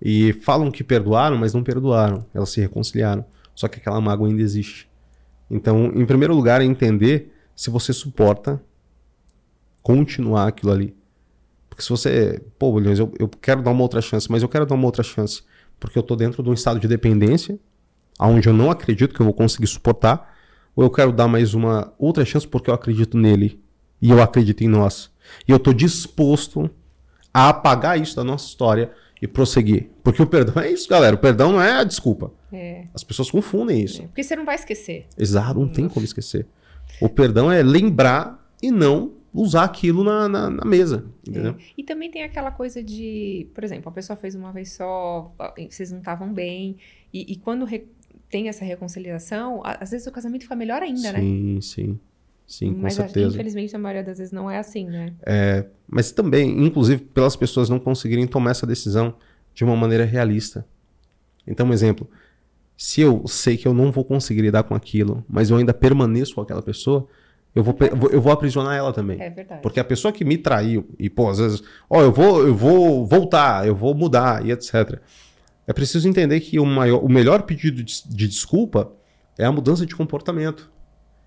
e 0.00 0.32
falam 0.32 0.70
que 0.70 0.84
perdoaram, 0.84 1.36
mas 1.36 1.52
não 1.52 1.64
perdoaram. 1.64 2.24
Elas 2.32 2.50
se 2.50 2.60
reconciliaram. 2.60 3.24
Só 3.54 3.68
que 3.68 3.78
aquela 3.78 4.00
mágoa 4.00 4.28
ainda 4.28 4.42
existe. 4.42 4.88
Então, 5.50 5.92
em 5.94 6.04
primeiro 6.04 6.34
lugar, 6.34 6.60
é 6.60 6.64
entender 6.64 7.32
se 7.54 7.70
você 7.70 7.92
suporta 7.92 8.62
continuar 9.82 10.48
aquilo 10.48 10.72
ali. 10.72 10.96
Porque 11.68 11.82
se 11.82 11.90
você, 11.90 12.42
pô, 12.58 12.70
Williams, 12.70 12.98
eu, 12.98 13.12
eu 13.18 13.28
quero 13.28 13.62
dar 13.62 13.70
uma 13.70 13.82
outra 13.82 14.00
chance, 14.00 14.30
mas 14.30 14.42
eu 14.42 14.48
quero 14.48 14.66
dar 14.66 14.74
uma 14.74 14.86
outra 14.86 15.02
chance 15.02 15.42
porque 15.78 15.98
eu 15.98 16.02
tô 16.02 16.16
dentro 16.16 16.42
de 16.42 16.48
um 16.48 16.54
estado 16.54 16.80
de 16.80 16.88
dependência, 16.88 17.58
onde 18.18 18.48
eu 18.48 18.54
não 18.54 18.70
acredito 18.70 19.12
que 19.12 19.20
eu 19.20 19.24
vou 19.24 19.34
conseguir 19.34 19.66
suportar, 19.66 20.34
ou 20.74 20.84
eu 20.84 20.90
quero 20.90 21.12
dar 21.12 21.28
mais 21.28 21.52
uma 21.52 21.92
outra 21.98 22.24
chance 22.24 22.46
porque 22.46 22.70
eu 22.70 22.74
acredito 22.74 23.18
nele 23.18 23.60
e 24.00 24.10
eu 24.10 24.22
acredito 24.22 24.62
em 24.62 24.68
nós. 24.68 25.10
E 25.46 25.52
eu 25.52 25.58
tô 25.58 25.72
disposto 25.72 26.70
a 27.34 27.48
apagar 27.48 28.00
isso 28.00 28.14
da 28.14 28.22
nossa 28.24 28.46
história 28.46 28.92
e 29.20 29.26
prosseguir. 29.26 29.90
Porque 30.02 30.22
o 30.22 30.26
perdão 30.26 30.62
é 30.62 30.70
isso, 30.70 30.88
galera. 30.88 31.16
O 31.16 31.18
perdão 31.18 31.50
não 31.52 31.60
é 31.60 31.72
a 31.72 31.84
desculpa. 31.84 32.32
É, 32.52 32.86
As 32.94 33.02
pessoas 33.02 33.28
confundem 33.30 33.82
isso. 33.82 34.02
é, 34.02 34.06
porque 34.06 34.22
você 34.22 34.36
não 34.36 34.44
vai 34.44 34.54
esquecer. 34.54 35.06
Exato, 35.18 35.58
não 35.58 35.68
tem 35.68 35.88
como 35.88 36.04
esquecer. 36.04 36.46
O 37.00 37.08
perdão 37.08 37.50
é 37.50 37.60
lembrar 37.62 38.40
e 38.62 38.70
não 38.70 39.12
usar 39.32 39.64
aquilo 39.64 40.04
na, 40.04 40.28
na, 40.28 40.48
na 40.50 40.64
mesa. 40.64 41.06
Entendeu? 41.26 41.52
É. 41.52 41.56
E 41.76 41.82
também 41.82 42.08
tem 42.10 42.22
aquela 42.22 42.52
coisa 42.52 42.80
de, 42.82 43.48
por 43.52 43.64
exemplo, 43.64 43.88
a 43.88 43.92
pessoa 43.92 44.16
fez 44.16 44.36
uma 44.36 44.52
vez 44.52 44.72
só, 44.74 45.34
vocês 45.68 45.90
não 45.90 45.98
estavam 45.98 46.32
bem, 46.32 46.76
e, 47.12 47.32
e 47.32 47.36
quando 47.36 47.64
re- 47.64 47.88
tem 48.30 48.48
essa 48.48 48.64
reconciliação, 48.64 49.60
às 49.64 49.90
vezes 49.90 50.06
o 50.06 50.12
casamento 50.12 50.42
fica 50.42 50.54
melhor 50.54 50.82
ainda, 50.82 51.12
né? 51.12 51.18
sim, 51.18 51.58
sim. 51.60 52.00
Sim, 52.46 52.74
com 52.74 52.82
Mas 52.82 52.94
certeza. 52.94 53.34
infelizmente 53.34 53.74
a 53.74 53.78
maioria 53.78 54.04
das 54.04 54.18
vezes 54.18 54.32
não 54.32 54.50
é 54.50 54.58
assim, 54.58 54.86
né? 54.86 55.12
Mas 55.88 56.12
também, 56.12 56.64
inclusive, 56.64 57.02
pelas 57.02 57.34
pessoas 57.36 57.68
não 57.68 57.78
conseguirem 57.78 58.26
tomar 58.26 58.50
essa 58.50 58.66
decisão 58.66 59.14
de 59.54 59.64
uma 59.64 59.74
maneira 59.76 60.04
realista. 60.04 60.66
Então, 61.46 61.66
um 61.66 61.72
exemplo. 61.72 62.08
Se 62.76 63.00
eu 63.00 63.26
sei 63.26 63.56
que 63.56 63.68
eu 63.68 63.72
não 63.72 63.92
vou 63.92 64.04
conseguir 64.04 64.42
lidar 64.42 64.64
com 64.64 64.74
aquilo, 64.74 65.24
mas 65.28 65.48
eu 65.50 65.56
ainda 65.56 65.72
permaneço 65.72 66.34
com 66.34 66.40
aquela 66.40 66.60
pessoa, 66.62 67.06
eu 67.54 67.62
vou, 67.62 67.76
eu 68.10 68.20
vou- 68.20 68.32
aprisionar 68.32 68.76
ela 68.76 68.92
também. 68.92 69.20
É 69.20 69.30
verdade. 69.30 69.62
Porque 69.62 69.78
a 69.78 69.84
pessoa 69.84 70.10
que 70.12 70.24
me 70.24 70.36
traiu, 70.36 70.84
e 70.98 71.08
pô, 71.08 71.30
às 71.30 71.38
vezes, 71.38 71.62
ó, 71.88 72.02
eu 72.02 72.10
vou, 72.10 72.44
eu 72.46 72.54
vou 72.54 73.06
voltar, 73.06 73.64
eu 73.66 73.76
vou 73.76 73.94
mudar 73.94 74.44
e 74.44 74.50
etc. 74.50 74.98
É 75.66 75.72
preciso 75.72 76.08
entender 76.08 76.40
que 76.40 76.58
o, 76.58 76.66
maior, 76.66 76.98
o 77.02 77.08
melhor 77.08 77.42
pedido 77.42 77.82
de, 77.82 78.02
de 78.08 78.26
desculpa 78.28 78.92
é 79.38 79.44
a 79.44 79.52
mudança 79.52 79.86
de 79.86 79.94
comportamento. 79.94 80.70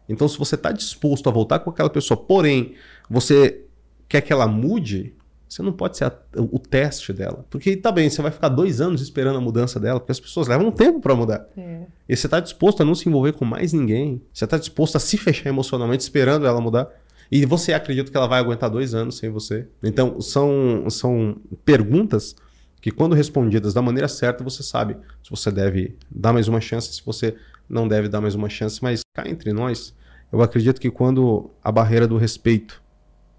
Então, 0.09 0.27
se 0.27 0.38
você 0.38 0.56
está 0.56 0.71
disposto 0.71 1.27
a 1.27 1.31
voltar 1.31 1.59
com 1.59 1.69
aquela 1.69 1.89
pessoa, 1.89 2.18
porém, 2.18 2.74
você 3.09 3.62
quer 4.07 4.21
que 4.21 4.31
ela 4.31 4.48
mude, 4.48 5.13
você 5.50 5.62
não 5.62 5.71
pode 5.71 5.98
ser 5.98 6.06
a- 6.06 6.18
o 6.36 6.59
teste 6.59 7.12
dela. 7.13 7.45
Porque 7.50 7.75
tá 7.77 7.92
bem, 7.92 8.09
você 8.09 8.21
vai 8.21 8.31
ficar 8.31 8.50
dois 8.50 8.80
anos 8.81 9.01
esperando 9.01 9.38
a 9.38 9.42
mudança 9.42 9.80
dela, 9.80 10.00
porque 10.00 10.12
as 10.12 10.19
pessoas 10.19 10.48
levam 10.48 10.68
um 10.68 10.71
tempo 10.71 11.00
para 11.00 11.15
mudar. 11.15 11.48
É. 11.57 11.81
E 12.07 12.15
você 12.15 12.27
está 12.27 12.39
disposto 12.39 12.81
a 12.81 12.86
não 12.86 12.95
se 12.95 13.07
envolver 13.07 13.33
com 13.33 13.45
mais 13.45 13.74
ninguém. 13.74 14.21
Você 14.33 14.44
está 14.45 14.57
disposto 14.57 14.95
a 14.95 15.00
se 15.00 15.18
fechar 15.18 15.50
emocionalmente 15.50 16.04
esperando 16.04 16.45
ela 16.45 16.59
mudar. 16.62 16.89
E 17.30 17.45
você 17.45 17.74
acredita 17.74 18.09
que 18.09 18.15
ela 18.15 18.27
vai 18.27 18.39
aguentar 18.39 18.69
dois 18.69 18.94
anos 18.94 19.18
sem 19.18 19.30
você. 19.30 19.68
Então, 19.83 20.21
são, 20.21 20.89
são 20.89 21.36
perguntas 21.65 22.36
que, 22.80 22.92
quando 22.92 23.13
respondidas 23.15 23.74
da 23.74 23.81
maneira 23.81 24.07
certa, 24.07 24.44
você 24.44 24.63
sabe 24.63 24.95
se 25.21 25.30
você 25.30 25.51
deve 25.51 25.95
dar 26.09 26.31
mais 26.31 26.48
uma 26.48 26.62
chance, 26.62 26.94
se 26.94 27.01
você 27.06 27.36
não 27.69 27.88
deve 27.88 28.08
dar 28.08 28.22
mais 28.22 28.36
uma 28.36 28.50
chance. 28.50 28.81
Mas 28.81 29.02
cá 29.14 29.28
entre 29.28 29.54
nós, 29.54 29.94
eu 30.31 30.42
acredito 30.42 30.80
que 30.80 30.92
quando 30.92 31.50
a 31.64 31.72
barreira 31.72 32.08
do 32.08 32.18
respeito 32.18 32.81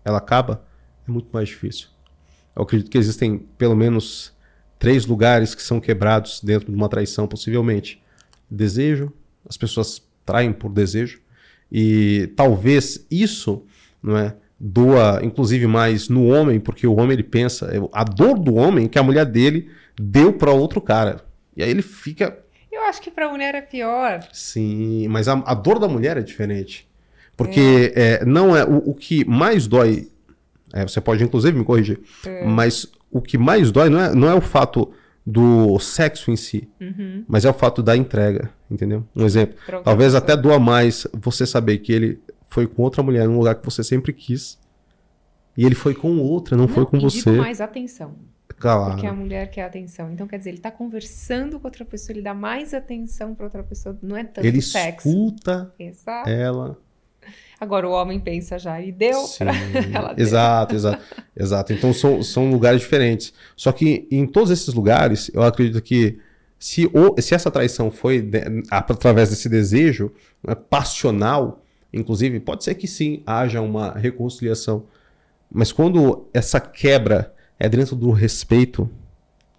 ela 0.05 0.19
acaba, 0.19 0.65
é 1.07 1.11
muito 1.11 1.29
mais 1.33 1.49
difícil. 1.49 1.89
Eu 2.55 2.63
acredito 2.63 2.91
que 2.91 2.99
existem 2.99 3.39
pelo 3.57 3.77
menos 3.77 4.33
três 4.79 5.07
lugares 5.07 5.55
que 5.55 5.63
são 5.63 5.81
quebrados 5.81 6.41
dentro 6.43 6.71
de 6.71 6.77
uma 6.77 6.89
traição, 6.89 7.27
possivelmente 7.27 8.03
desejo, 8.51 9.13
as 9.49 9.57
pessoas 9.57 10.03
traem 10.25 10.53
por 10.53 10.73
desejo 10.73 11.21
e 11.71 12.33
talvez 12.37 13.07
isso, 13.11 13.65
não 14.03 14.17
é, 14.17 14.35
doa 14.59 15.21
inclusive 15.23 15.67
mais 15.67 16.09
no 16.09 16.27
homem, 16.27 16.59
porque 16.59 16.87
o 16.87 16.97
homem 16.97 17.13
ele 17.13 17.23
pensa, 17.23 17.71
a 17.93 18.05
dor 18.05 18.39
do 18.39 18.55
homem 18.55 18.87
é 18.87 18.89
que 18.89 18.99
a 18.99 19.03
mulher 19.03 19.27
dele 19.27 19.71
deu 19.99 20.33
para 20.33 20.51
outro 20.51 20.81
cara. 20.81 21.25
E 21.57 21.63
aí 21.63 21.71
ele 21.71 21.83
fica, 21.83 22.39
acho 22.88 23.00
que 23.02 23.11
pra 23.11 23.29
mulher 23.29 23.55
é 23.55 23.61
pior. 23.61 24.26
sim, 24.32 25.06
mas 25.08 25.29
a, 25.29 25.35
a 25.46 25.55
dor 25.55 25.79
da 25.79 25.88
mulher 25.88 26.17
é 26.17 26.23
diferente. 26.23 26.88
Porque 27.37 27.93
é, 27.94 28.25
não 28.25 28.56
é 28.56 28.64
o, 28.64 28.90
o 28.90 28.94
que 28.94 29.25
mais 29.25 29.67
dói, 29.69 30.08
é, 30.73 30.82
você 30.87 31.00
pode 31.00 31.23
inclusive 31.23 31.56
me 31.56 31.64
corrigir, 31.64 32.01
mas 32.46 32.86
o 33.10 33.20
que 33.22 33.39
mais 33.39 33.70
dói 33.70 33.89
não 33.89 34.01
é, 34.01 34.15
não 34.15 34.29
é 34.29 34.34
o 34.34 34.41
fato 34.41 34.93
do 35.24 35.79
sexo 35.79 36.31
em 36.31 36.36
si, 36.36 36.69
Uhum. 36.81 37.24
mas 37.29 37.44
é 37.44 37.51
o 37.51 37.55
fato 37.55 37.82
da 37.82 37.96
entrega, 37.96 38.51
entendeu? 38.70 39.05
Um 39.15 39.24
exemplo. 39.24 39.55
Pra 39.67 39.77
outra 39.79 39.91
Talvez 39.91 40.15
até 40.15 40.36
doa 40.36 40.58
mais 40.58 41.06
você 41.13 41.46
saber 41.46 41.79
que 41.79 41.93
ele 41.93 42.19
foi 42.48 42.67
com 42.67 42.82
outra 42.82 43.03
mulher 43.03 43.29
num 43.29 43.36
lugar 43.39 43.55
que 43.55 43.65
você 43.65 43.84
sempre 43.84 44.13
quis. 44.13 44.58
E 45.56 45.65
ele 45.67 45.74
foi 45.74 45.93
com 45.94 46.19
outra, 46.19 46.56
não, 46.56 46.67
foi 46.69 46.86
com 46.86 46.98
você. 46.98 47.31
mais 47.32 47.60
atenção. 47.60 48.15
Claro. 48.58 48.93
Porque 48.93 49.06
a 49.06 49.12
mulher 49.12 49.50
quer 49.50 49.65
atenção. 49.65 50.10
Então, 50.12 50.27
quer 50.27 50.38
dizer, 50.38 50.50
ele 50.50 50.58
tá 50.58 50.70
conversando 50.70 51.60
com 51.60 51.67
outra 51.67 51.84
pessoa, 51.84 52.15
ele 52.15 52.22
dá 52.22 52.34
mais 52.34 52.74
atenção 52.74 53.34
pra 53.34 53.44
outra 53.46 53.62
pessoa. 53.62 53.96
Não 54.03 54.17
é 54.17 54.24
tanto 54.24 54.44
Ele 54.46 54.60
sexo. 54.60 55.08
escuta 55.08 55.72
Exato. 55.79 56.29
ela. 56.29 56.79
Agora 57.60 57.88
o 57.88 57.93
homem 57.93 58.20
pensa 58.20 58.58
já, 58.58 58.81
e 58.81 58.93
deu 58.93 59.20
pra 59.36 59.53
ela 59.93 60.12
deu. 60.12 60.24
Exato, 60.24 60.74
exato. 60.74 61.03
exato. 61.36 61.72
Então 61.72 61.93
são, 61.93 62.22
são 62.22 62.50
lugares 62.50 62.81
diferentes. 62.81 63.32
Só 63.56 63.72
que 63.72 64.06
em 64.10 64.27
todos 64.27 64.50
esses 64.50 64.72
lugares, 64.72 65.31
eu 65.34 65.43
acredito 65.43 65.82
que 65.82 66.19
se, 66.58 66.86
o, 66.86 67.20
se 67.20 67.34
essa 67.34 67.50
traição 67.50 67.91
foi 67.91 68.29
através 68.70 69.31
desse 69.31 69.48
desejo 69.48 70.12
né, 70.43 70.55
passional, 70.55 71.62
inclusive, 71.93 72.38
pode 72.41 72.65
ser 72.65 72.74
que 72.74 72.86
sim, 72.86 73.22
haja 73.27 73.60
uma 73.60 73.93
reconciliação. 73.93 74.84
Mas 75.50 75.72
quando 75.72 76.29
essa 76.32 76.60
quebra 76.60 77.32
é 77.58 77.69
dentro 77.69 77.96
do 77.96 78.10
respeito, 78.10 78.88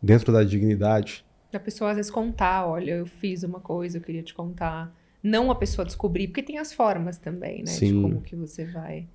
dentro 0.02 0.32
da 0.32 0.44
dignidade, 0.44 1.26
Da 1.52 1.60
pessoa 1.60 1.90
às 1.90 1.96
vezes 1.96 2.12
contar, 2.12 2.68
olha, 2.68 2.92
eu 2.92 3.06
fiz 3.08 3.44
uma 3.44 3.60
coisa, 3.60 3.98
eu 3.98 4.02
queria 4.02 4.22
te 4.22 4.34
contar. 4.34 4.96
Não 5.22 5.50
a 5.52 5.56
pessoa 5.56 5.84
descobrir, 5.86 6.28
porque 6.28 6.44
tem 6.44 6.58
as 6.60 6.72
formas 6.72 7.18
também, 7.18 7.58
né? 7.60 7.64
De 7.64 7.72
Sim. 7.72 8.02
como 8.02 8.22
que 8.22 8.36
você 8.36 8.66
vai. 8.66 9.08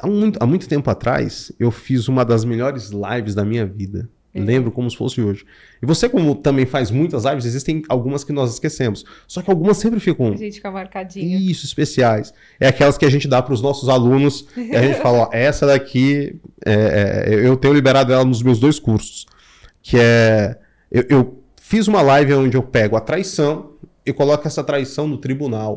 há 0.00 0.06
muito, 0.06 0.42
há 0.42 0.46
muito 0.46 0.68
tempo 0.68 0.88
atrás, 0.90 1.50
eu 1.58 1.70
fiz 1.70 2.08
uma 2.08 2.24
das 2.24 2.44
melhores 2.44 2.90
lives 2.90 3.34
da 3.34 3.44
minha 3.44 3.66
vida. 3.66 4.08
Lembro 4.44 4.70
como 4.70 4.90
se 4.90 4.96
fosse 4.96 5.20
hoje. 5.20 5.44
E 5.82 5.86
você, 5.86 6.08
como 6.08 6.34
também 6.34 6.66
faz 6.66 6.90
muitas 6.90 7.24
lives, 7.24 7.44
existem 7.44 7.82
algumas 7.88 8.24
que 8.24 8.32
nós 8.32 8.52
esquecemos. 8.52 9.04
Só 9.26 9.42
que 9.42 9.50
algumas 9.50 9.76
sempre 9.76 10.00
ficam. 10.00 10.32
A 10.32 10.36
gente 10.36 10.56
fica 10.56 10.70
marcadinha. 10.70 11.38
Isso, 11.38 11.64
especiais. 11.64 12.32
É 12.60 12.68
aquelas 12.68 12.98
que 12.98 13.04
a 13.04 13.10
gente 13.10 13.28
dá 13.28 13.42
para 13.42 13.54
os 13.54 13.62
nossos 13.62 13.88
alunos 13.88 14.46
e 14.56 14.74
a 14.74 14.82
gente 14.82 15.00
fala: 15.00 15.18
ó, 15.18 15.28
essa 15.34 15.66
daqui, 15.66 16.40
é, 16.64 17.26
é, 17.28 17.46
eu 17.46 17.56
tenho 17.56 17.74
liberado 17.74 18.12
ela 18.12 18.24
nos 18.24 18.42
meus 18.42 18.58
dois 18.58 18.78
cursos. 18.78 19.26
Que 19.82 19.96
é. 19.98 20.58
Eu, 20.90 21.04
eu 21.08 21.42
fiz 21.60 21.88
uma 21.88 22.02
live 22.02 22.34
onde 22.34 22.56
eu 22.56 22.62
pego 22.62 22.96
a 22.96 23.00
traição 23.00 23.72
e 24.04 24.12
coloco 24.12 24.46
essa 24.46 24.62
traição 24.62 25.08
no 25.08 25.18
tribunal. 25.18 25.76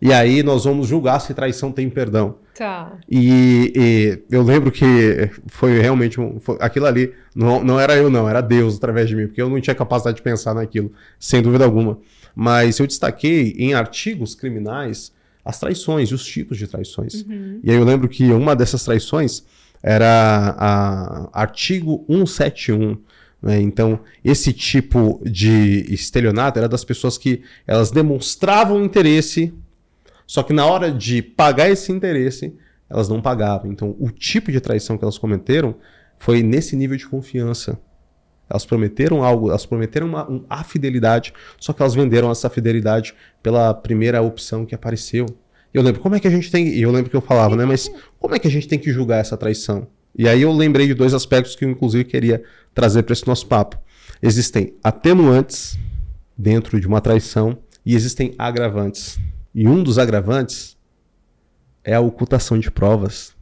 E 0.00 0.12
aí 0.12 0.42
nós 0.42 0.64
vamos 0.64 0.88
julgar 0.88 1.20
se 1.20 1.32
traição 1.34 1.72
tem 1.72 1.88
perdão. 1.88 2.36
Tá. 2.54 2.92
E, 3.10 3.72
e 3.74 4.34
eu 4.34 4.42
lembro 4.42 4.70
que 4.70 5.30
foi 5.46 5.80
realmente 5.80 6.20
um, 6.20 6.38
foi, 6.38 6.56
aquilo 6.60 6.86
ali. 6.86 7.12
Não, 7.34 7.64
não 7.64 7.80
era 7.80 7.96
eu, 7.96 8.10
não, 8.10 8.28
era 8.28 8.40
Deus 8.40 8.76
através 8.76 9.08
de 9.08 9.16
mim, 9.16 9.26
porque 9.26 9.42
eu 9.42 9.48
não 9.48 9.60
tinha 9.60 9.74
capacidade 9.74 10.16
de 10.16 10.22
pensar 10.22 10.54
naquilo, 10.54 10.92
sem 11.18 11.42
dúvida 11.42 11.64
alguma. 11.64 11.98
Mas 12.34 12.78
eu 12.78 12.86
destaquei 12.86 13.54
em 13.58 13.74
artigos 13.74 14.34
criminais 14.34 15.12
as 15.44 15.60
traições 15.60 16.08
e 16.08 16.14
os 16.14 16.24
tipos 16.24 16.56
de 16.56 16.66
traições. 16.66 17.22
Uhum. 17.22 17.60
E 17.62 17.70
aí 17.70 17.76
eu 17.76 17.84
lembro 17.84 18.08
que 18.08 18.30
uma 18.32 18.56
dessas 18.56 18.82
traições 18.82 19.44
era 19.82 20.56
a 20.58 21.42
artigo 21.42 22.04
171. 22.08 22.96
Né? 23.42 23.60
Então, 23.60 24.00
esse 24.24 24.54
tipo 24.54 25.20
de 25.22 25.84
estelionato 25.92 26.58
era 26.58 26.68
das 26.68 26.82
pessoas 26.82 27.18
que 27.18 27.42
elas 27.66 27.90
demonstravam 27.90 28.82
interesse 28.82 29.52
só 30.26 30.42
que 30.42 30.52
na 30.52 30.66
hora 30.66 30.90
de 30.90 31.22
pagar 31.22 31.68
esse 31.68 31.92
interesse, 31.92 32.56
elas 32.88 33.08
não 33.08 33.20
pagavam. 33.20 33.70
Então, 33.70 33.96
o 33.98 34.10
tipo 34.10 34.50
de 34.52 34.60
traição 34.60 34.96
que 34.96 35.04
elas 35.04 35.18
cometeram 35.18 35.74
foi 36.18 36.42
nesse 36.42 36.76
nível 36.76 36.96
de 36.96 37.06
confiança. 37.06 37.78
Elas 38.48 38.66
prometeram 38.66 39.24
algo, 39.24 39.48
elas 39.48 39.64
prometeram 39.64 40.06
uma, 40.06 40.30
um, 40.30 40.44
a 40.48 40.62
fidelidade, 40.62 41.32
só 41.58 41.72
que 41.72 41.82
elas 41.82 41.94
venderam 41.94 42.30
essa 42.30 42.50
fidelidade 42.50 43.14
pela 43.42 43.72
primeira 43.72 44.20
opção 44.20 44.66
que 44.66 44.74
apareceu. 44.74 45.26
Eu 45.72 45.82
lembro, 45.82 46.00
como 46.00 46.14
é 46.14 46.20
que 46.20 46.28
a 46.28 46.30
gente 46.30 46.50
tem. 46.50 46.76
Eu 46.78 46.92
lembro 46.92 47.10
que 47.10 47.16
eu 47.16 47.20
falava, 47.20 47.56
né? 47.56 47.64
Mas 47.64 47.90
como 48.18 48.34
é 48.34 48.38
que 48.38 48.46
a 48.46 48.50
gente 48.50 48.68
tem 48.68 48.78
que 48.78 48.92
julgar 48.92 49.18
essa 49.18 49.36
traição? 49.36 49.88
E 50.16 50.28
aí 50.28 50.42
eu 50.42 50.52
lembrei 50.52 50.86
de 50.86 50.94
dois 50.94 51.12
aspectos 51.12 51.56
que 51.56 51.64
eu, 51.64 51.70
inclusive, 51.70 52.04
queria 52.04 52.44
trazer 52.72 53.02
para 53.02 53.12
esse 53.12 53.26
nosso 53.26 53.46
papo. 53.46 53.76
Existem 54.22 54.74
atenuantes 54.84 55.76
dentro 56.38 56.78
de 56.78 56.86
uma 56.86 57.00
traição 57.00 57.58
e 57.84 57.94
existem 57.94 58.34
agravantes. 58.38 59.18
E 59.54 59.68
um 59.68 59.82
dos 59.82 59.98
agravantes 59.98 60.76
é 61.84 61.94
a 61.94 62.00
ocultação 62.00 62.58
de 62.58 62.70
provas. 62.70 63.36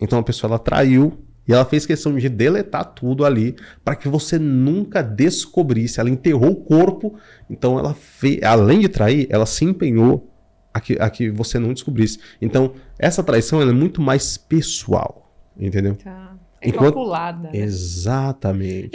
Então 0.00 0.18
a 0.18 0.22
pessoa 0.22 0.50
ela 0.50 0.58
traiu 0.58 1.24
e 1.46 1.52
ela 1.52 1.64
fez 1.64 1.86
questão 1.86 2.16
de 2.16 2.28
deletar 2.28 2.84
tudo 2.94 3.24
ali 3.24 3.54
para 3.84 3.94
que 3.94 4.08
você 4.08 4.38
nunca 4.38 5.02
descobrisse. 5.02 6.00
Ela 6.00 6.10
enterrou 6.10 6.50
o 6.50 6.56
corpo, 6.56 7.16
então 7.48 7.78
ela 7.78 7.94
fez, 7.94 8.42
além 8.42 8.80
de 8.80 8.88
trair, 8.88 9.26
ela 9.30 9.46
se 9.46 9.64
empenhou 9.64 10.30
a 10.72 10.80
que, 10.80 10.96
a 10.98 11.08
que 11.08 11.30
você 11.30 11.58
não 11.58 11.72
descobrisse. 11.72 12.18
Então 12.40 12.74
essa 12.98 13.22
traição 13.22 13.62
é 13.62 13.72
muito 13.72 14.02
mais 14.02 14.36
pessoal, 14.36 15.32
entendeu? 15.56 15.94
Tá. 15.94 16.36
É 16.60 16.68
Enquanto... 16.68 16.94
calculada. 16.94 17.50
Né? 17.50 17.58
Exatamente. 17.58 18.90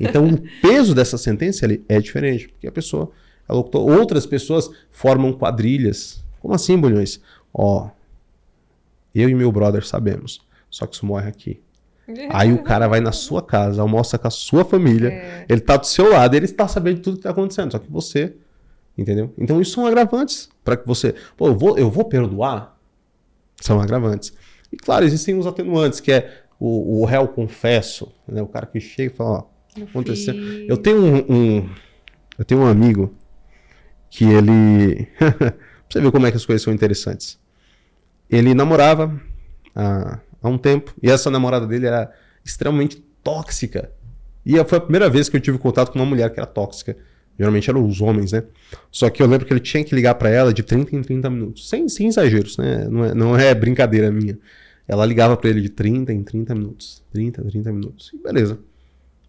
então 0.00 0.28
o 0.28 0.40
peso 0.60 0.94
dessa 0.94 1.18
sentença 1.18 1.66
ali 1.66 1.84
é 1.88 2.00
diferente, 2.00 2.48
porque 2.48 2.66
a 2.66 2.72
pessoa 2.72 3.10
Outras 3.48 4.26
pessoas 4.26 4.70
formam 4.90 5.32
quadrilhas. 5.32 6.24
Como 6.40 6.54
assim, 6.54 6.78
Bulhões? 6.78 7.20
Ó, 7.52 7.90
eu 9.14 9.28
e 9.28 9.34
meu 9.34 9.52
brother 9.52 9.86
sabemos. 9.86 10.40
Só 10.70 10.86
que 10.86 10.94
isso 10.94 11.04
morre 11.04 11.28
aqui. 11.28 11.60
Aí 12.30 12.52
o 12.52 12.62
cara 12.62 12.88
vai 12.88 13.00
na 13.00 13.12
sua 13.12 13.42
casa, 13.42 13.82
almoça 13.82 14.18
com 14.18 14.28
a 14.28 14.30
sua 14.30 14.64
família, 14.64 15.08
é. 15.08 15.46
ele 15.48 15.60
tá 15.60 15.76
do 15.76 15.86
seu 15.86 16.10
lado, 16.10 16.34
ele 16.34 16.46
está 16.46 16.66
sabendo 16.66 16.96
de 16.96 17.02
tudo 17.02 17.16
que 17.16 17.22
tá 17.22 17.30
acontecendo, 17.30 17.72
só 17.72 17.78
que 17.78 17.90
você, 17.90 18.34
entendeu? 18.96 19.32
Então 19.38 19.60
isso 19.60 19.72
são 19.72 19.86
agravantes 19.86 20.48
para 20.64 20.76
que 20.76 20.86
você, 20.86 21.14
pô, 21.36 21.46
eu 21.48 21.56
vou, 21.56 21.78
eu 21.78 21.90
vou 21.90 22.04
perdoar, 22.04 22.76
são 23.60 23.80
agravantes. 23.80 24.32
E 24.72 24.76
claro, 24.76 25.04
existem 25.04 25.38
os 25.38 25.46
atenuantes, 25.46 26.00
que 26.00 26.10
é 26.10 26.42
o, 26.58 27.02
o 27.02 27.04
réu 27.04 27.28
confesso, 27.28 28.12
né? 28.26 28.42
O 28.42 28.46
cara 28.46 28.66
que 28.66 28.80
chega 28.80 29.12
e 29.12 29.16
fala, 29.16 29.30
ó, 29.30 29.82
aconteceu. 29.82 30.34
Eu 30.34 30.76
tenho 30.76 30.98
um, 30.98 31.18
um, 31.28 31.70
eu 32.38 32.44
tenho 32.44 32.62
um 32.62 32.66
amigo 32.66 33.14
que 34.12 34.24
ele. 34.26 35.08
você 35.88 36.00
ver 36.00 36.12
como 36.12 36.26
é 36.26 36.30
que 36.30 36.36
as 36.36 36.44
coisas 36.44 36.62
são 36.62 36.72
interessantes. 36.72 37.38
Ele 38.30 38.52
namorava 38.52 39.18
há, 39.74 40.20
há 40.42 40.48
um 40.48 40.58
tempo, 40.58 40.94
e 41.02 41.10
essa 41.10 41.30
namorada 41.30 41.66
dele 41.66 41.86
era 41.86 42.12
extremamente 42.44 43.02
tóxica. 43.24 43.90
E 44.44 44.62
foi 44.64 44.78
a 44.78 44.80
primeira 44.82 45.08
vez 45.08 45.30
que 45.30 45.36
eu 45.36 45.40
tive 45.40 45.56
contato 45.56 45.90
com 45.90 45.98
uma 45.98 46.04
mulher 46.04 46.30
que 46.30 46.38
era 46.38 46.46
tóxica. 46.46 46.94
Geralmente 47.38 47.70
eram 47.70 47.86
os 47.86 48.02
homens, 48.02 48.32
né? 48.32 48.44
Só 48.90 49.08
que 49.08 49.22
eu 49.22 49.26
lembro 49.26 49.46
que 49.46 49.52
ele 49.52 49.60
tinha 49.60 49.82
que 49.82 49.94
ligar 49.94 50.14
para 50.16 50.28
ela 50.28 50.52
de 50.52 50.62
30 50.62 50.94
em 50.94 51.00
30 51.00 51.30
minutos. 51.30 51.68
Sem, 51.68 51.88
sem 51.88 52.08
exageros, 52.08 52.58
né? 52.58 52.86
Não 52.90 53.04
é, 53.04 53.14
não 53.14 53.36
é 53.36 53.54
brincadeira 53.54 54.10
minha. 54.10 54.38
Ela 54.86 55.06
ligava 55.06 55.38
para 55.38 55.48
ele 55.48 55.62
de 55.62 55.70
30 55.70 56.12
em 56.12 56.22
30 56.22 56.54
minutos. 56.54 57.02
30, 57.12 57.42
30 57.44 57.72
minutos. 57.72 58.10
E 58.12 58.18
beleza. 58.22 58.58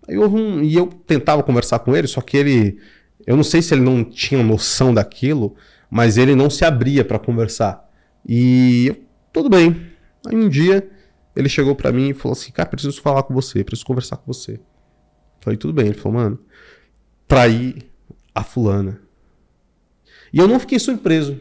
Aí 0.10 0.18
houve 0.18 0.36
um. 0.36 0.62
E 0.62 0.76
eu 0.76 0.88
tentava 0.88 1.42
conversar 1.42 1.80
com 1.80 1.96
ele, 1.96 2.08
só 2.08 2.20
que 2.20 2.36
ele 2.36 2.80
eu 3.26 3.36
não 3.36 3.44
sei 3.44 3.62
se 3.62 3.74
ele 3.74 3.82
não 3.82 4.04
tinha 4.04 4.44
noção 4.44 4.94
daquilo, 4.94 5.56
mas 5.90 6.18
ele 6.18 6.36
não 6.36 6.50
se 6.50 6.66
abria 6.66 7.06
para 7.06 7.20
conversar. 7.20 7.90
E 8.28 8.96
tudo 9.32 9.50
bem. 9.50 9.92
Aí 10.26 10.36
um 10.36 10.50
dia 10.50 10.90
ele 11.36 11.50
chegou 11.50 11.76
para 11.76 11.92
mim 11.92 12.10
e 12.10 12.14
falou 12.14 12.34
assim: 12.34 12.52
Cara, 12.52 12.70
preciso 12.70 13.02
falar 13.02 13.24
com 13.24 13.34
você, 13.34 13.64
preciso 13.64 13.86
conversar 13.86 14.18
com 14.18 14.32
você. 14.32 14.60
Falei: 15.40 15.58
Tudo 15.58 15.74
bem. 15.74 15.88
Ele 15.88 15.98
falou: 15.98 16.20
Mano, 16.20 16.40
traí 17.28 17.78
a 18.34 18.44
fulana. 18.44 19.00
E 20.32 20.40
eu 20.40 20.48
não 20.48 20.60
fiquei 20.60 20.80
surpreso. 20.80 21.40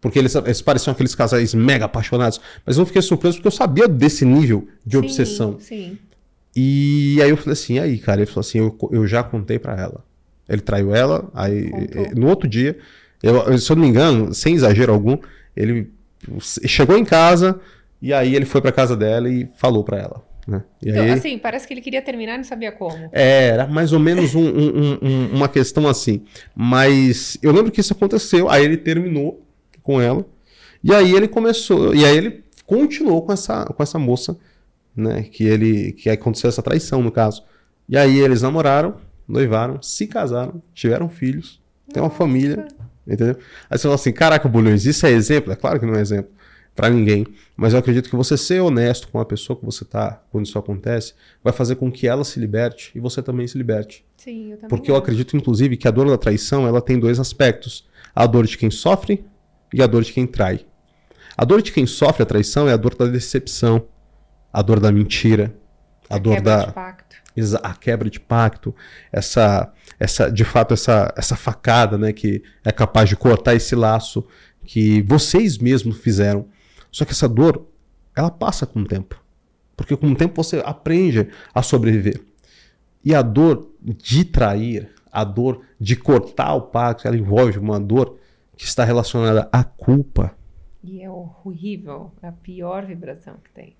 Porque 0.00 0.18
eles, 0.18 0.34
eles 0.34 0.60
pareciam 0.60 0.92
aqueles 0.92 1.14
casais 1.14 1.54
mega 1.54 1.84
apaixonados. 1.84 2.40
Mas 2.66 2.76
eu 2.76 2.80
não 2.80 2.86
fiquei 2.86 3.02
surpreso 3.02 3.36
porque 3.36 3.48
eu 3.48 3.52
sabia 3.52 3.86
desse 3.86 4.24
nível 4.24 4.68
de 4.84 4.96
sim, 4.96 4.98
obsessão. 4.98 5.60
Sim. 5.60 5.98
E 6.54 7.20
aí 7.22 7.30
eu 7.30 7.36
falei 7.36 7.52
assim: 7.52 7.78
aí, 7.78 7.98
cara, 7.98 8.20
ele 8.20 8.26
falou 8.26 8.40
assim: 8.40 8.58
Eu, 8.58 8.76
eu 8.90 9.06
já 9.06 9.22
contei 9.22 9.58
para 9.58 9.80
ela. 9.80 10.04
Ele 10.52 10.62
traiu 10.62 10.94
ela, 10.94 11.30
aí 11.34 11.70
Contou. 11.70 12.14
no 12.14 12.28
outro 12.28 12.48
dia, 12.48 12.78
eu, 13.22 13.58
se 13.58 13.70
eu 13.70 13.76
não 13.76 13.82
me 13.82 13.88
engano, 13.88 14.34
sem 14.34 14.54
exagero 14.54 14.92
algum, 14.92 15.16
ele 15.56 15.90
chegou 16.42 16.96
em 16.96 17.04
casa 17.04 17.60
e 18.00 18.12
aí 18.12 18.34
ele 18.34 18.44
foi 18.44 18.60
para 18.60 18.72
casa 18.72 18.96
dela 18.96 19.28
e 19.28 19.48
falou 19.56 19.82
para 19.84 19.98
ela. 19.98 20.32
Né? 20.46 20.60
então, 20.84 21.04
aí, 21.04 21.10
assim, 21.10 21.38
parece 21.38 21.68
que 21.68 21.72
ele 21.72 21.80
queria 21.80 22.02
terminar 22.02 22.34
e 22.34 22.38
não 22.38 22.44
sabia 22.44 22.72
como. 22.72 23.08
É, 23.12 23.48
era 23.48 23.66
mais 23.66 23.92
ou 23.92 24.00
menos 24.00 24.34
um, 24.34 24.44
um, 24.44 24.98
um, 25.00 25.26
uma 25.34 25.48
questão 25.48 25.86
assim. 25.88 26.22
Mas 26.54 27.38
eu 27.40 27.52
lembro 27.52 27.70
que 27.70 27.80
isso 27.80 27.92
aconteceu, 27.92 28.50
aí 28.50 28.64
ele 28.64 28.76
terminou 28.76 29.46
com 29.82 30.00
ela, 30.00 30.26
e 30.82 30.92
aí 30.92 31.14
ele 31.14 31.28
começou, 31.28 31.94
e 31.94 32.04
aí 32.04 32.16
ele 32.16 32.44
continuou 32.66 33.22
com 33.22 33.32
essa, 33.32 33.66
com 33.66 33.82
essa 33.82 33.98
moça, 34.00 34.36
né? 34.96 35.22
Que 35.22 35.44
ele. 35.44 35.92
Que 35.92 36.10
aconteceu 36.10 36.48
essa 36.48 36.62
traição, 36.62 37.02
no 37.02 37.12
caso. 37.12 37.44
E 37.88 37.96
aí 37.96 38.18
eles 38.18 38.42
namoraram, 38.42 38.96
noivaram, 39.26 39.80
se 39.82 40.06
casaram, 40.06 40.62
tiveram 40.74 41.08
filhos, 41.08 41.60
têm 41.92 42.02
uma 42.02 42.10
família, 42.10 42.66
entendeu? 43.06 43.36
Aí 43.70 43.78
você 43.78 43.82
fala 43.82 43.94
assim, 43.94 44.12
caraca, 44.12 44.48
Bulhões, 44.48 44.84
isso 44.84 45.06
é 45.06 45.10
exemplo? 45.10 45.52
É 45.52 45.56
claro 45.56 45.78
que 45.78 45.86
não 45.86 45.94
é 45.94 46.00
exemplo 46.00 46.30
para 46.74 46.88
ninguém, 46.88 47.26
mas 47.56 47.74
eu 47.74 47.78
acredito 47.78 48.08
que 48.08 48.16
você 48.16 48.36
ser 48.36 48.60
honesto 48.60 49.08
com 49.08 49.20
a 49.20 49.24
pessoa 49.24 49.58
que 49.58 49.64
você 49.64 49.84
tá 49.84 50.22
quando 50.30 50.46
isso 50.46 50.58
acontece, 50.58 51.14
vai 51.44 51.52
fazer 51.52 51.76
com 51.76 51.92
que 51.92 52.06
ela 52.06 52.24
se 52.24 52.40
liberte 52.40 52.90
e 52.94 53.00
você 53.00 53.22
também 53.22 53.46
se 53.46 53.58
liberte. 53.58 54.04
Sim, 54.16 54.52
eu 54.52 54.56
também. 54.56 54.68
Porque 54.70 54.90
eu 54.90 54.96
acredito, 54.96 55.36
inclusive, 55.36 55.76
que 55.76 55.86
a 55.86 55.90
dor 55.90 56.08
da 56.08 56.16
traição, 56.16 56.66
ela 56.66 56.80
tem 56.80 56.98
dois 56.98 57.20
aspectos. 57.20 57.86
A 58.14 58.26
dor 58.26 58.46
de 58.46 58.56
quem 58.56 58.70
sofre 58.70 59.24
e 59.72 59.82
a 59.82 59.86
dor 59.86 60.02
de 60.02 60.12
quem 60.12 60.26
trai. 60.26 60.64
A 61.36 61.44
dor 61.44 61.62
de 61.62 61.72
quem 61.72 61.86
sofre 61.86 62.22
a 62.22 62.26
traição 62.26 62.68
é 62.68 62.72
a 62.72 62.76
dor 62.76 62.94
da 62.94 63.06
decepção, 63.06 63.86
a 64.52 64.62
dor 64.62 64.80
da 64.80 64.92
mentira, 64.92 65.54
a, 66.08 66.16
a 66.16 66.18
dor 66.18 66.40
da... 66.40 66.72
A 67.62 67.74
quebra 67.74 68.10
de 68.10 68.20
pacto, 68.20 68.74
essa, 69.10 69.72
essa, 69.98 70.30
de 70.30 70.44
fato, 70.44 70.74
essa, 70.74 71.12
essa 71.16 71.36
facada, 71.36 71.96
né, 71.96 72.12
que 72.12 72.42
é 72.64 72.70
capaz 72.70 73.08
de 73.08 73.16
cortar 73.16 73.54
esse 73.54 73.74
laço 73.74 74.26
que 74.64 75.02
vocês 75.02 75.58
mesmos 75.58 75.98
fizeram. 75.98 76.46
Só 76.90 77.04
que 77.04 77.12
essa 77.12 77.28
dor, 77.28 77.66
ela 78.14 78.30
passa 78.30 78.66
com 78.66 78.80
o 78.80 78.84
tempo. 78.84 79.20
Porque 79.76 79.96
com 79.96 80.10
o 80.10 80.14
tempo 80.14 80.42
você 80.42 80.62
aprende 80.64 81.28
a 81.54 81.62
sobreviver. 81.62 82.20
E 83.04 83.14
a 83.14 83.22
dor 83.22 83.70
de 83.80 84.24
trair, 84.24 84.90
a 85.10 85.24
dor 85.24 85.62
de 85.80 85.96
cortar 85.96 86.54
o 86.54 86.62
pacto, 86.62 87.08
ela 87.08 87.16
envolve 87.16 87.58
uma 87.58 87.80
dor 87.80 88.18
que 88.56 88.64
está 88.64 88.84
relacionada 88.84 89.48
à 89.50 89.64
culpa. 89.64 90.36
E 90.84 91.02
é 91.02 91.10
horrível, 91.10 92.12
é 92.22 92.28
a 92.28 92.32
pior 92.32 92.84
vibração 92.84 93.34
que 93.42 93.50
tem. 93.50 93.74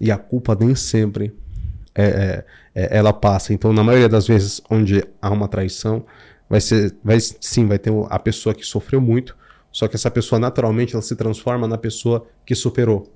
E 0.00 0.10
a 0.10 0.16
culpa 0.16 0.56
nem 0.58 0.74
sempre 0.74 1.34
é, 1.94 2.04
é, 2.04 2.44
é, 2.74 2.96
ela 2.98 3.12
passa. 3.12 3.52
Então, 3.52 3.72
na 3.72 3.84
maioria 3.84 4.08
das 4.08 4.26
vezes 4.26 4.60
onde 4.70 5.04
há 5.20 5.30
uma 5.30 5.48
traição, 5.48 6.04
vai 6.48 6.60
ser, 6.60 6.94
vai, 7.02 7.18
sim, 7.20 7.66
vai 7.66 7.78
ter 7.78 7.92
a 8.10 8.18
pessoa 8.18 8.54
que 8.54 8.64
sofreu 8.64 9.00
muito, 9.00 9.36
só 9.70 9.88
que 9.88 9.96
essa 9.96 10.10
pessoa 10.10 10.38
naturalmente 10.38 10.94
ela 10.94 11.02
se 11.02 11.16
transforma 11.16 11.66
na 11.66 11.78
pessoa 11.78 12.26
que 12.44 12.54
superou. 12.54 13.12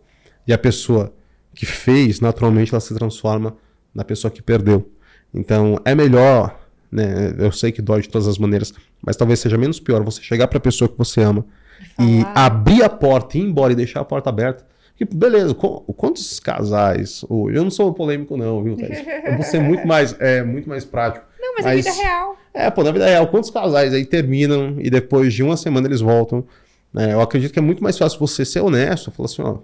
E 0.47 0.53
a 0.53 0.59
pessoa 0.59 1.13
que 1.55 1.67
fez, 1.67 2.21
naturalmente 2.21 2.73
ela 2.73 2.81
se 2.81 2.95
transforma 2.95 3.57
na 3.95 4.05
pessoa 4.05 4.31
que 4.31 4.43
perdeu. 4.43 4.91
Então 5.33 5.79
é 5.85 5.95
melhor, 5.95 6.59
né? 6.91 7.35
Eu 7.39 7.53
sei 7.53 7.71
que 7.71 7.83
dói 7.83 8.03
de 8.03 8.09
todas 8.09 8.27
as 8.27 8.39
maneiras, 8.39 8.73
mas 9.05 9.17
talvez 9.17 9.41
seja 9.41 9.59
menos 9.59 9.79
pior 9.79 10.03
você 10.03 10.23
chegar 10.23 10.49
para 10.49 10.59
a 10.59 10.61
pessoa 10.61 10.89
que 10.89 10.97
você 10.97 11.21
ama 11.21 11.45
e, 11.99 12.21
e 12.21 12.27
abrir 12.35 12.83
a 12.83 12.89
porta, 12.89 13.37
ir 13.37 13.43
embora 13.43 13.73
e 13.73 13.77
deixar 13.77 14.01
a 14.01 14.05
porta 14.05 14.31
aberta. 14.31 14.67
Que, 14.99 15.05
beleza, 15.05 15.55
quantos 15.55 16.41
casais 16.41 17.25
hoje? 17.29 17.57
Eu 17.57 17.63
não 17.63 17.71
sou 17.71 17.95
polêmico, 17.95 18.37
não, 18.37 18.65
viu, 18.65 18.77
Thaís? 18.77 19.07
Eu 19.25 19.37
vou 19.37 19.45
ser 19.45 19.61
muito 19.61 19.87
mais, 19.87 20.21
é, 20.21 20.43
muito 20.43 20.69
mais 20.69 20.85
prático. 20.85 21.25
Não, 21.39 21.55
mas, 21.55 21.65
mas 21.65 21.87
é 21.87 21.91
vida 21.93 22.03
real. 22.03 22.37
É, 22.53 22.69
pô, 22.69 22.83
na 22.83 22.91
vida 22.91 23.07
real, 23.07 23.29
quantos 23.29 23.49
casais 23.49 23.95
aí 23.95 24.05
terminam 24.05 24.75
e 24.81 24.91
depois 24.91 25.33
de 25.33 25.45
uma 25.45 25.57
semana 25.57 25.87
eles 25.87 26.01
voltam? 26.01 26.45
Né? 26.93 27.13
Eu 27.13 27.21
acredito 27.21 27.53
que 27.53 27.61
é 27.61 27.63
muito 27.63 27.81
mais 27.81 27.97
fácil 27.97 28.19
você 28.19 28.45
ser 28.45 28.59
honesto, 28.59 29.13
falar 29.13 29.27
assim, 29.27 29.41
ó, 29.41 29.59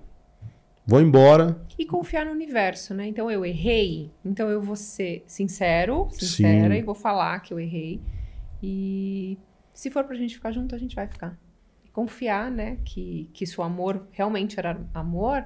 vou 0.86 1.00
embora. 1.00 1.56
E 1.76 1.84
confiar 1.84 2.24
no 2.24 2.30
universo, 2.30 2.94
né? 2.94 3.08
Então 3.08 3.28
eu 3.28 3.44
errei, 3.44 4.12
então 4.24 4.48
eu 4.48 4.62
vou 4.62 4.76
ser 4.76 5.24
sincero, 5.26 6.06
sincera 6.12 6.74
Sim. 6.74 6.78
e 6.78 6.82
vou 6.82 6.94
falar 6.94 7.40
que 7.40 7.52
eu 7.52 7.58
errei. 7.58 8.00
E 8.62 9.36
se 9.72 9.90
for 9.90 10.04
pra 10.04 10.14
gente 10.14 10.36
ficar 10.36 10.52
junto, 10.52 10.76
a 10.76 10.78
gente 10.78 10.94
vai 10.94 11.08
ficar. 11.08 11.36
Confiar, 11.94 12.50
né, 12.50 12.76
que, 12.84 13.30
que 13.32 13.46
se 13.46 13.58
o 13.58 13.62
amor 13.62 14.02
realmente 14.10 14.58
era 14.58 14.78
amor, 14.92 15.42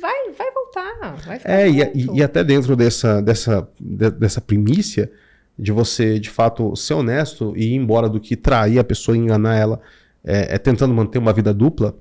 vai, 0.00 0.32
vai 0.32 0.50
voltar, 0.50 1.16
vai 1.24 1.38
ficar 1.38 1.52
É, 1.52 1.70
e, 1.70 2.16
e, 2.16 2.22
até 2.22 2.42
dentro 2.42 2.74
dessa, 2.74 3.20
dessa, 3.22 3.68
de, 3.78 4.10
dessa 4.10 4.40
primícia 4.40 5.12
de 5.56 5.70
você, 5.70 6.18
de 6.18 6.30
fato, 6.30 6.74
ser 6.74 6.94
honesto 6.94 7.52
e 7.56 7.66
ir 7.66 7.74
embora 7.74 8.08
do 8.08 8.18
que 8.18 8.34
trair 8.34 8.78
a 8.78 8.84
pessoa 8.84 9.16
e 9.16 9.20
enganar 9.20 9.54
ela, 9.54 9.80
é, 10.24 10.54
é 10.54 10.58
tentando 10.58 10.94
manter 10.94 11.18
uma 11.18 11.32
vida 11.32 11.52
dupla, 11.52 11.94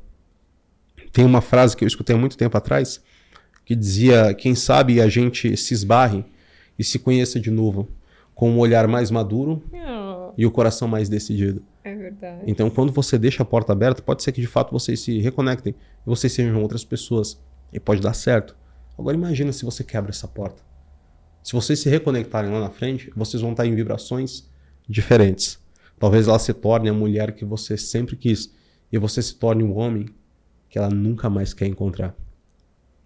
tem 1.11 1.25
uma 1.25 1.41
frase 1.41 1.75
que 1.75 1.83
eu 1.83 1.87
escutei 1.87 2.15
há 2.15 2.19
muito 2.19 2.37
tempo 2.37 2.57
atrás 2.57 3.01
que 3.65 3.75
dizia: 3.75 4.33
quem 4.33 4.55
sabe 4.55 5.01
a 5.01 5.07
gente 5.07 5.55
se 5.55 5.73
esbarre 5.73 6.25
e 6.77 6.83
se 6.83 6.99
conheça 6.99 7.39
de 7.39 7.51
novo 7.51 7.87
com 8.33 8.49
um 8.49 8.59
olhar 8.59 8.87
mais 8.87 9.11
maduro 9.11 9.63
oh. 9.71 10.33
e 10.37 10.45
o 10.45 10.51
coração 10.51 10.87
mais 10.87 11.07
decidido. 11.07 11.63
É 11.83 11.95
verdade. 11.95 12.43
Então, 12.45 12.69
quando 12.69 12.91
você 12.91 13.17
deixa 13.17 13.43
a 13.43 13.45
porta 13.45 13.71
aberta, 13.73 14.01
pode 14.01 14.23
ser 14.23 14.31
que 14.31 14.41
de 14.41 14.47
fato 14.47 14.71
vocês 14.71 14.99
se 14.99 15.19
reconectem 15.19 15.73
e 15.73 16.09
vocês 16.09 16.31
sejam 16.31 16.61
outras 16.61 16.83
pessoas 16.83 17.39
e 17.73 17.79
pode 17.79 18.01
dar 18.01 18.13
certo. 18.13 18.55
Agora 18.97 19.15
imagina 19.15 19.51
se 19.51 19.65
você 19.65 19.83
quebra 19.83 20.11
essa 20.11 20.27
porta. 20.27 20.61
Se 21.41 21.53
vocês 21.53 21.79
se 21.79 21.89
reconectarem 21.89 22.51
lá 22.51 22.59
na 22.59 22.69
frente, 22.69 23.11
vocês 23.15 23.41
vão 23.41 23.51
estar 23.51 23.65
em 23.65 23.73
vibrações 23.73 24.47
diferentes. 24.87 25.59
Talvez 25.97 26.27
ela 26.27 26.37
se 26.39 26.53
torne 26.53 26.89
a 26.89 26.93
mulher 26.93 27.33
que 27.33 27.45
você 27.45 27.77
sempre 27.77 28.15
quis 28.15 28.53
e 28.91 28.97
você 28.97 29.21
se 29.21 29.35
torne 29.35 29.63
um 29.63 29.75
homem 29.75 30.07
que 30.69 30.77
ela 30.77 30.89
nunca 30.89 31.29
mais 31.29 31.53
quer 31.53 31.65
encontrar. 31.65 32.15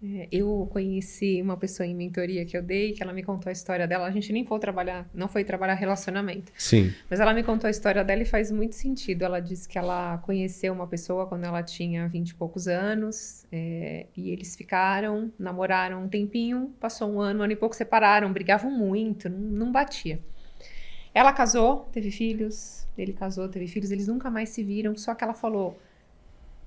É, 0.02 0.28
eu 0.30 0.68
conheci 0.70 1.40
uma 1.40 1.56
pessoa 1.56 1.86
em 1.86 1.94
mentoria 1.94 2.44
que 2.44 2.54
eu 2.54 2.62
dei, 2.62 2.92
que 2.92 3.02
ela 3.02 3.14
me 3.14 3.22
contou 3.22 3.48
a 3.48 3.52
história 3.52 3.86
dela. 3.88 4.06
A 4.06 4.10
gente 4.10 4.30
nem 4.30 4.44
foi 4.44 4.58
trabalhar, 4.58 5.08
não 5.14 5.26
foi 5.26 5.42
trabalhar 5.42 5.74
relacionamento. 5.74 6.52
Sim. 6.56 6.92
Mas 7.08 7.18
ela 7.18 7.32
me 7.32 7.42
contou 7.42 7.66
a 7.66 7.70
história 7.70 8.04
dela 8.04 8.22
e 8.22 8.26
faz 8.26 8.50
muito 8.50 8.74
sentido. 8.74 9.22
Ela 9.22 9.40
disse 9.40 9.66
que 9.66 9.78
ela 9.78 10.18
conheceu 10.18 10.72
uma 10.72 10.86
pessoa 10.86 11.26
quando 11.26 11.44
ela 11.44 11.62
tinha 11.62 12.06
vinte 12.08 12.30
e 12.30 12.34
poucos 12.34 12.68
anos, 12.68 13.46
é, 13.50 14.06
e 14.14 14.30
eles 14.30 14.54
ficaram, 14.54 15.32
namoraram 15.38 16.04
um 16.04 16.08
tempinho, 16.08 16.74
passou 16.78 17.10
um 17.10 17.20
ano, 17.20 17.40
um 17.40 17.42
ano 17.44 17.52
e 17.54 17.56
pouco, 17.56 17.74
separaram, 17.74 18.30
brigavam 18.32 18.70
muito, 18.70 19.30
não, 19.30 19.38
não 19.38 19.72
batia. 19.72 20.20
Ela 21.14 21.32
casou, 21.32 21.88
teve 21.90 22.10
filhos, 22.10 22.86
ele 22.98 23.14
casou, 23.14 23.48
teve 23.48 23.66
filhos, 23.66 23.90
eles 23.90 24.08
nunca 24.08 24.30
mais 24.30 24.50
se 24.50 24.62
viram, 24.62 24.94
só 24.94 25.14
que 25.14 25.24
ela 25.24 25.32
falou 25.32 25.78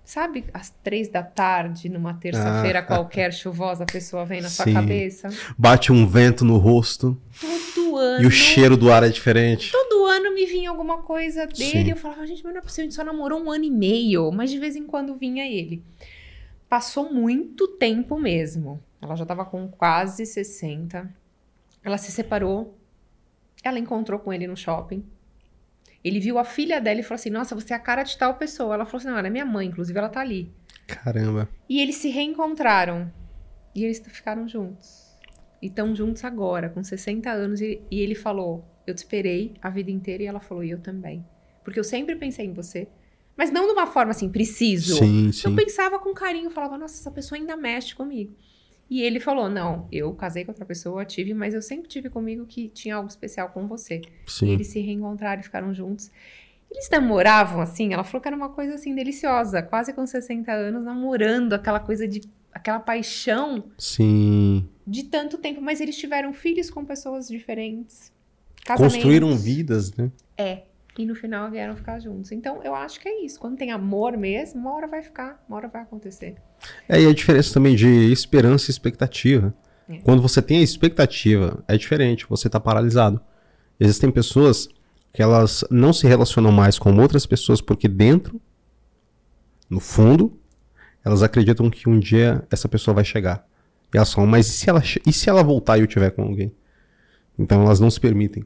Sabe, 0.10 0.46
às 0.52 0.72
três 0.84 1.08
da 1.08 1.22
tarde, 1.22 1.88
numa 1.88 2.16
terça-feira 2.16 2.80
ah, 2.80 2.82
qualquer 2.82 3.32
chuvosa, 3.32 3.84
a 3.84 3.86
pessoa 3.86 4.26
vem 4.26 4.42
na 4.42 4.50
sim. 4.50 4.64
sua 4.64 4.74
cabeça? 4.74 5.30
Bate 5.56 5.92
um 5.92 6.08
vento 6.08 6.44
no 6.44 6.58
rosto. 6.58 7.16
Todo 7.40 7.96
ano. 7.96 8.24
E 8.24 8.26
o 8.26 8.32
cheiro 8.32 8.76
do 8.76 8.92
ar 8.92 9.04
é 9.04 9.10
diferente. 9.10 9.72
Todo 9.72 10.06
ano 10.06 10.34
me 10.34 10.48
vinha 10.48 10.72
alguma 10.72 11.04
coisa 11.04 11.46
dele. 11.46 11.84
Sim. 11.84 11.92
Eu 11.92 11.96
falava, 11.96 12.26
gente, 12.26 12.44
mas 12.44 12.54
não 12.54 12.60
é 12.60 12.64
possível, 12.64 12.86
a 12.86 12.86
gente 12.86 12.96
só 12.96 13.04
namorou 13.04 13.40
um 13.40 13.52
ano 13.52 13.66
e 13.66 13.70
meio. 13.70 14.32
Mas 14.32 14.50
de 14.50 14.58
vez 14.58 14.76
em 14.76 14.88
quando 14.88 15.16
vinha 15.16 15.48
ele. 15.48 15.84
Passou 16.68 17.14
muito 17.14 17.68
tempo 17.68 18.18
mesmo. 18.18 18.84
Ela 19.00 19.16
já 19.16 19.26
estava 19.26 19.46
com 19.46 19.68
quase 19.68 20.26
60. 20.26 21.08
Ela 21.84 22.00
se 22.00 22.12
separou. 22.12 22.76
Ela 23.64 23.78
encontrou 23.78 24.20
com 24.20 24.34
ele 24.34 24.48
no 24.48 24.58
shopping. 24.58 25.06
Ele 26.04 26.20
viu 26.20 26.38
a 26.38 26.46
filha 26.46 26.80
dela 26.80 27.00
e 27.00 27.04
falou 27.04 27.16
assim: 27.16 27.30
Nossa, 27.30 27.56
você 27.56 27.74
é 27.74 27.76
a 27.76 27.80
cara 27.80 28.04
de 28.04 28.18
tal 28.18 28.36
pessoa. 28.36 28.76
Ela 28.76 28.86
falou 28.86 28.98
assim: 29.00 29.08
Não, 29.08 29.18
ela 29.18 29.28
é 29.28 29.30
minha 29.30 29.46
mãe, 29.46 29.68
inclusive 29.68 29.98
ela 29.98 30.10
tá 30.10 30.22
ali. 30.22 30.54
Caramba. 30.88 31.50
E 31.68 31.82
eles 31.82 31.96
se 31.96 32.10
reencontraram. 32.10 33.12
E 33.76 33.84
eles 33.84 34.02
ficaram 34.08 34.48
juntos. 34.48 35.10
E 35.62 35.68
estão 35.68 35.96
juntos 35.96 36.24
agora, 36.24 36.70
com 36.70 36.84
60 36.84 37.30
anos. 37.30 37.62
E, 37.62 37.82
e 37.92 38.00
ele 38.00 38.16
falou: 38.16 38.66
Eu 38.88 38.96
te 38.96 39.00
esperei 39.00 39.54
a 39.62 39.70
vida 39.70 39.92
inteira. 39.92 40.24
E 40.24 40.26
ela 40.26 40.40
falou: 40.40 40.64
E 40.64 40.72
eu 40.72 40.80
também. 40.80 41.26
Porque 41.64 41.80
eu 41.80 41.84
sempre 41.84 42.16
pensei 42.16 42.46
em 42.46 42.54
você. 42.54 42.88
Mas 43.38 43.52
não 43.52 43.68
de 43.68 43.74
uma 43.74 43.88
forma 43.88 44.12
assim, 44.12 44.30
preciso. 44.30 44.98
Sim, 44.98 45.32
sim. 45.32 45.48
Eu 45.48 45.56
pensava 45.56 46.00
com 46.00 46.14
carinho, 46.14 46.50
falava: 46.50 46.78
Nossa, 46.78 46.96
essa 46.96 47.12
pessoa 47.12 47.38
ainda 47.38 47.58
mexe 47.58 47.94
comigo. 47.94 48.36
E 48.90 49.02
ele 49.02 49.20
falou: 49.20 49.50
Não, 49.50 49.88
eu 49.92 50.12
casei 50.14 50.44
com 50.44 50.52
outra 50.52 50.66
pessoa, 50.66 51.06
tive, 51.06 51.34
mas 51.34 51.54
eu 51.54 51.62
sempre 51.62 51.88
tive 51.88 52.10
comigo 52.10 52.46
que 52.46 52.70
tinha 52.70 52.96
algo 52.96 53.08
especial 53.08 53.50
com 53.50 53.68
você. 53.68 54.02
Sim. 54.26 54.48
E 54.48 54.50
eles 54.52 54.68
se 54.68 54.80
reencontraram 54.80 55.42
e 55.42 55.44
ficaram 55.44 55.74
juntos. 55.74 56.10
Eles 56.72 56.90
namoravam 56.90 57.62
assim, 57.62 57.94
ela 57.94 58.04
falou 58.04 58.22
que 58.22 58.28
era 58.28 58.38
uma 58.38 58.50
coisa 58.50 58.76
assim 58.76 58.94
deliciosa, 58.94 59.62
quase 59.62 59.92
com 59.94 60.06
60 60.06 60.52
anos, 60.52 60.84
namorando, 60.84 61.54
aquela 61.54 61.80
coisa 61.80 62.08
de. 62.08 62.22
aquela 62.52 62.80
paixão. 62.80 63.66
Sim. 63.78 64.68
De 64.86 65.04
tanto 65.04 65.38
tempo, 65.38 65.62
mas 65.62 65.80
eles 65.80 65.98
tiveram 65.98 66.34
filhos 66.34 66.70
com 66.70 66.84
pessoas 66.84 67.28
diferentes. 67.28 68.12
Construíram 68.76 69.36
vidas, 69.36 69.94
né? 69.94 70.12
É. 70.38 70.64
E 71.00 71.06
no 71.06 71.16
final 71.16 71.50
vieram 71.50 71.78
ficar 71.78 71.98
juntos. 72.02 72.30
Então, 72.34 72.62
eu 72.62 72.76
acho 72.76 73.00
que 73.00 73.08
é 73.08 73.24
isso. 73.24 73.40
Quando 73.40 73.56
tem 73.56 73.72
amor 73.72 74.18
mesmo, 74.18 74.60
uma 74.60 74.76
hora 74.76 74.86
vai 74.86 75.02
ficar, 75.02 75.42
uma 75.48 75.56
hora 75.56 75.70
vai 75.70 75.82
acontecer. 75.82 76.36
É, 76.90 77.02
e 77.02 77.08
a 77.08 77.14
diferença 77.14 77.54
também 77.54 77.74
de 77.74 77.88
esperança 78.12 78.70
e 78.70 78.74
expectativa. 78.74 79.54
É. 79.88 80.00
Quando 80.00 80.22
você 80.22 80.42
tem 80.42 80.60
a 80.60 80.62
expectativa, 80.62 81.64
é 81.70 81.78
diferente, 81.78 82.26
você 82.28 82.50
está 82.50 82.60
paralisado. 82.60 83.22
Existem 83.80 84.12
pessoas 84.12 84.68
que 85.14 85.24
elas 85.24 85.64
não 85.72 85.94
se 85.94 86.06
relacionam 86.06 86.52
mais 86.52 86.78
com 86.78 86.94
outras 86.98 87.26
pessoas 87.26 87.62
porque 87.62 87.88
dentro, 87.88 88.42
no 89.70 89.80
fundo, 89.80 90.38
elas 91.06 91.24
acreditam 91.24 91.70
que 91.70 91.88
um 91.88 91.98
dia 91.98 92.46
essa 92.52 92.68
pessoa 92.68 92.94
vai 92.94 93.06
chegar. 93.06 93.48
E 93.94 93.96
elas 93.96 94.12
falam, 94.12 94.30
mas 94.30 94.48
e 94.48 94.52
se 94.52 94.70
ela, 94.70 94.84
e 95.08 95.14
se 95.14 95.30
ela 95.30 95.44
voltar 95.44 95.78
e 95.78 95.82
eu 95.82 95.88
tiver 95.88 96.12
com 96.12 96.24
alguém? 96.24 96.52
Então 97.38 97.62
elas 97.62 97.80
não 97.80 97.90
se 97.90 98.02
permitem. 98.02 98.46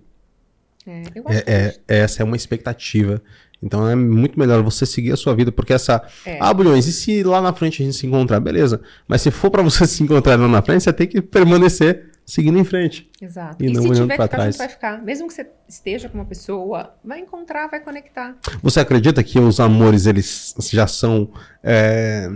É, 0.85 1.01
é, 1.27 1.75
é, 1.87 1.97
essa 1.99 2.21
é 2.21 2.25
uma 2.25 2.35
expectativa. 2.35 3.21
Então 3.61 3.87
é 3.87 3.95
muito 3.95 4.37
melhor 4.37 4.61
você 4.61 4.85
seguir 4.85 5.13
a 5.13 5.15
sua 5.15 5.33
vida, 5.33 5.51
porque 5.51 5.73
essa. 5.73 6.05
É. 6.25 6.37
Ah, 6.41 6.53
Bulhões, 6.53 6.85
e 6.85 6.91
se 6.91 7.23
lá 7.23 7.41
na 7.41 7.53
frente 7.53 7.81
a 7.81 7.85
gente 7.85 7.97
se 7.97 8.05
encontrar? 8.05 8.39
Beleza. 8.41 8.81
Mas 9.07 9.21
se 9.21 9.31
for 9.31 9.49
para 9.49 9.61
você 9.61 9.87
se 9.87 10.03
encontrar 10.03 10.37
lá 10.37 10.47
na 10.47 10.61
frente, 10.61 10.83
você 10.83 10.91
tem 10.91 11.07
que 11.07 11.21
permanecer 11.21 12.11
seguindo 12.25 12.57
em 12.59 12.63
frente. 12.63 13.09
Exato. 13.21 13.63
E, 13.63 13.67
e 13.67 13.73
não 13.73 13.81
se 13.81 13.87
olhando 13.87 14.01
tiver 14.03 14.17
que 14.17 14.23
ficar 14.23 14.27
trás. 14.27 14.55
junto, 14.55 14.57
vai 14.59 14.69
ficar. 14.69 15.01
Mesmo 15.01 15.27
que 15.27 15.33
você 15.33 15.49
esteja 15.67 16.09
com 16.09 16.17
uma 16.17 16.25
pessoa, 16.25 16.93
vai 17.03 17.19
encontrar, 17.19 17.67
vai 17.67 17.79
conectar. 17.79 18.35
Você 18.61 18.79
acredita 18.81 19.23
que 19.23 19.39
os 19.39 19.59
amores, 19.59 20.05
eles 20.05 20.53
já 20.71 20.87
são 20.87 21.31
é, 21.63 22.29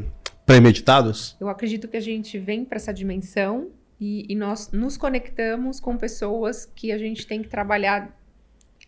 premeditados? 0.46 1.36
Eu 1.40 1.50
acredito 1.50 1.88
que 1.90 1.98
a 1.98 2.02
gente 2.02 2.40
vem 2.40 2.64
para 2.64 2.78
essa 2.78 2.94
dimensão 2.94 3.68
e, 4.00 4.26
e 4.30 4.36
nós 4.36 4.72
nos 4.72 4.96
conectamos 4.96 5.80
com 5.80 5.98
pessoas 5.98 6.66
que 6.66 6.92
a 6.92 6.98
gente 6.98 7.28
tem 7.28 7.42
que 7.42 7.50
trabalhar 7.50 8.16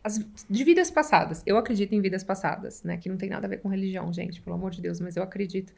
as, 0.03 0.25
de 0.49 0.63
vidas 0.63 0.89
passadas. 0.89 1.43
Eu 1.45 1.57
acredito 1.57 1.93
em 1.93 2.01
vidas 2.01 2.23
passadas, 2.23 2.83
né? 2.83 2.97
Que 2.97 3.09
não 3.09 3.17
tem 3.17 3.29
nada 3.29 3.47
a 3.47 3.49
ver 3.49 3.57
com 3.57 3.69
religião, 3.69 4.11
gente, 4.13 4.41
pelo 4.41 4.55
amor 4.55 4.71
de 4.71 4.81
Deus, 4.81 4.99
mas 4.99 5.15
eu 5.15 5.23
acredito 5.23 5.73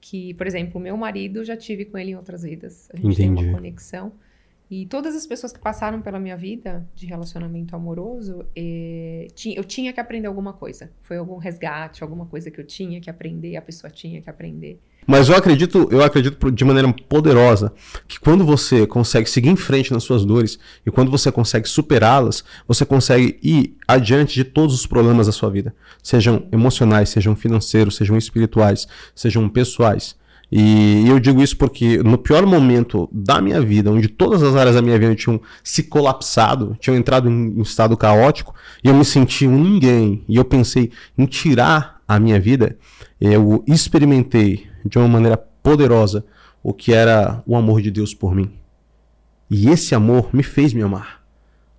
que, 0.00 0.34
por 0.34 0.46
exemplo, 0.46 0.80
meu 0.80 0.96
marido 0.96 1.44
já 1.44 1.56
tive 1.56 1.84
com 1.84 1.98
ele 1.98 2.12
em 2.12 2.16
outras 2.16 2.42
vidas. 2.42 2.88
A 2.92 2.96
gente 2.96 3.20
Entendi. 3.20 3.36
tem 3.36 3.48
uma 3.48 3.52
conexão. 3.52 4.12
E 4.70 4.84
todas 4.84 5.16
as 5.16 5.26
pessoas 5.26 5.50
que 5.50 5.58
passaram 5.58 6.02
pela 6.02 6.20
minha 6.20 6.36
vida 6.36 6.86
de 6.94 7.06
relacionamento 7.06 7.74
amoroso, 7.74 8.46
eh, 8.54 9.26
eu 9.56 9.64
tinha 9.64 9.92
que 9.94 9.98
aprender 9.98 10.26
alguma 10.26 10.52
coisa. 10.52 10.92
Foi 11.00 11.16
algum 11.16 11.38
resgate, 11.38 12.02
alguma 12.02 12.26
coisa 12.26 12.50
que 12.50 12.60
eu 12.60 12.66
tinha 12.66 13.00
que 13.00 13.08
aprender, 13.08 13.56
a 13.56 13.62
pessoa 13.62 13.90
tinha 13.90 14.20
que 14.20 14.28
aprender. 14.28 14.78
Mas 15.10 15.30
eu 15.30 15.34
acredito, 15.34 15.88
eu 15.90 16.02
acredito 16.04 16.50
de 16.50 16.64
maneira 16.66 16.94
poderosa 17.08 17.72
que 18.06 18.20
quando 18.20 18.44
você 18.44 18.86
consegue 18.86 19.28
seguir 19.28 19.48
em 19.48 19.56
frente 19.56 19.90
nas 19.90 20.04
suas 20.04 20.22
dores 20.22 20.58
e 20.84 20.90
quando 20.90 21.10
você 21.10 21.32
consegue 21.32 21.66
superá-las, 21.66 22.44
você 22.66 22.84
consegue 22.84 23.38
ir 23.42 23.74
adiante 23.88 24.34
de 24.34 24.44
todos 24.44 24.74
os 24.74 24.86
problemas 24.86 25.26
da 25.26 25.32
sua 25.32 25.48
vida, 25.48 25.74
sejam 26.02 26.46
emocionais, 26.52 27.08
sejam 27.08 27.34
financeiros, 27.34 27.96
sejam 27.96 28.18
espirituais, 28.18 28.86
sejam 29.14 29.48
pessoais. 29.48 30.14
E 30.52 31.08
eu 31.08 31.18
digo 31.18 31.42
isso 31.42 31.56
porque 31.56 32.02
no 32.02 32.18
pior 32.18 32.44
momento 32.44 33.08
da 33.10 33.40
minha 33.40 33.62
vida, 33.62 33.90
onde 33.90 34.08
todas 34.08 34.42
as 34.42 34.56
áreas 34.56 34.76
da 34.76 34.82
minha 34.82 34.98
vida 34.98 35.14
tinham 35.14 35.40
se 35.64 35.84
colapsado, 35.84 36.76
tinham 36.78 36.94
entrado 36.94 37.30
em 37.30 37.58
um 37.58 37.62
estado 37.62 37.96
caótico, 37.96 38.54
e 38.84 38.88
eu 38.88 38.94
me 38.94 39.06
senti 39.06 39.46
um 39.46 39.58
ninguém, 39.58 40.22
e 40.28 40.36
eu 40.36 40.44
pensei 40.44 40.90
em 41.16 41.24
tirar 41.24 42.02
a 42.06 42.20
minha 42.20 42.38
vida, 42.38 42.76
eu 43.18 43.64
experimentei 43.66 44.68
de 44.88 44.98
uma 44.98 45.08
maneira 45.08 45.36
poderosa 45.36 46.24
o 46.62 46.72
que 46.72 46.92
era 46.92 47.42
o 47.46 47.56
amor 47.56 47.80
de 47.80 47.90
Deus 47.90 48.14
por 48.14 48.34
mim. 48.34 48.50
E 49.50 49.68
esse 49.68 49.94
amor 49.94 50.30
me 50.32 50.42
fez 50.42 50.72
me 50.72 50.82
amar. 50.82 51.18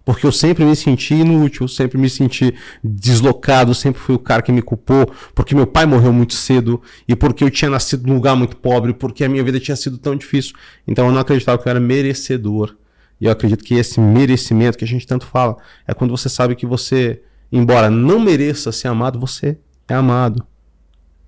Porque 0.06 0.26
eu 0.26 0.32
sempre 0.32 0.66
me 0.66 0.76
senti 0.76 1.14
inútil, 1.14 1.68
sempre 1.68 1.98
me 1.98 2.10
senti 2.10 2.56
deslocado, 2.84 3.76
sempre 3.76 4.02
fui 4.02 4.16
o 4.16 4.20
cara 4.20 4.42
que 4.42 4.52
me 4.52 4.62
culpou, 4.62 5.12
porque 5.36 5.54
meu 5.54 5.68
pai 5.68 5.86
morreu 5.86 6.12
muito 6.12 6.34
cedo 6.34 6.82
e 7.08 7.16
porque 7.16 7.44
eu 7.44 7.52
tinha 7.52 7.70
nascido 7.70 8.08
num 8.08 8.16
lugar 8.16 8.36
muito 8.36 8.58
pobre, 8.58 8.92
porque 8.94 9.24
a 9.24 9.30
minha 9.30 9.44
vida 9.44 9.60
tinha 9.60 9.76
sido 9.76 10.00
tão 10.00 10.16
difícil. 10.16 10.56
Então 10.88 11.06
eu 11.06 11.12
não 11.12 11.20
acreditava 11.20 11.62
que 11.62 11.68
eu 11.68 11.70
era 11.70 11.80
merecedor. 11.80 12.76
E 13.22 13.26
eu 13.26 13.32
acredito 13.32 13.64
que 13.64 13.76
esse 13.76 14.00
merecimento 14.00 14.78
que 14.78 14.86
a 14.86 14.88
gente 14.88 15.06
tanto 15.06 15.28
fala 15.28 15.58
é 15.86 15.94
quando 15.94 16.10
você 16.10 16.30
sabe 16.30 16.56
que 16.56 16.66
você, 16.66 17.22
embora 17.52 17.90
não 17.90 18.20
mereça 18.20 18.72
ser 18.72 18.88
amado, 18.88 19.20
você 19.20 19.60
é 19.88 19.94
amado. 19.94 20.44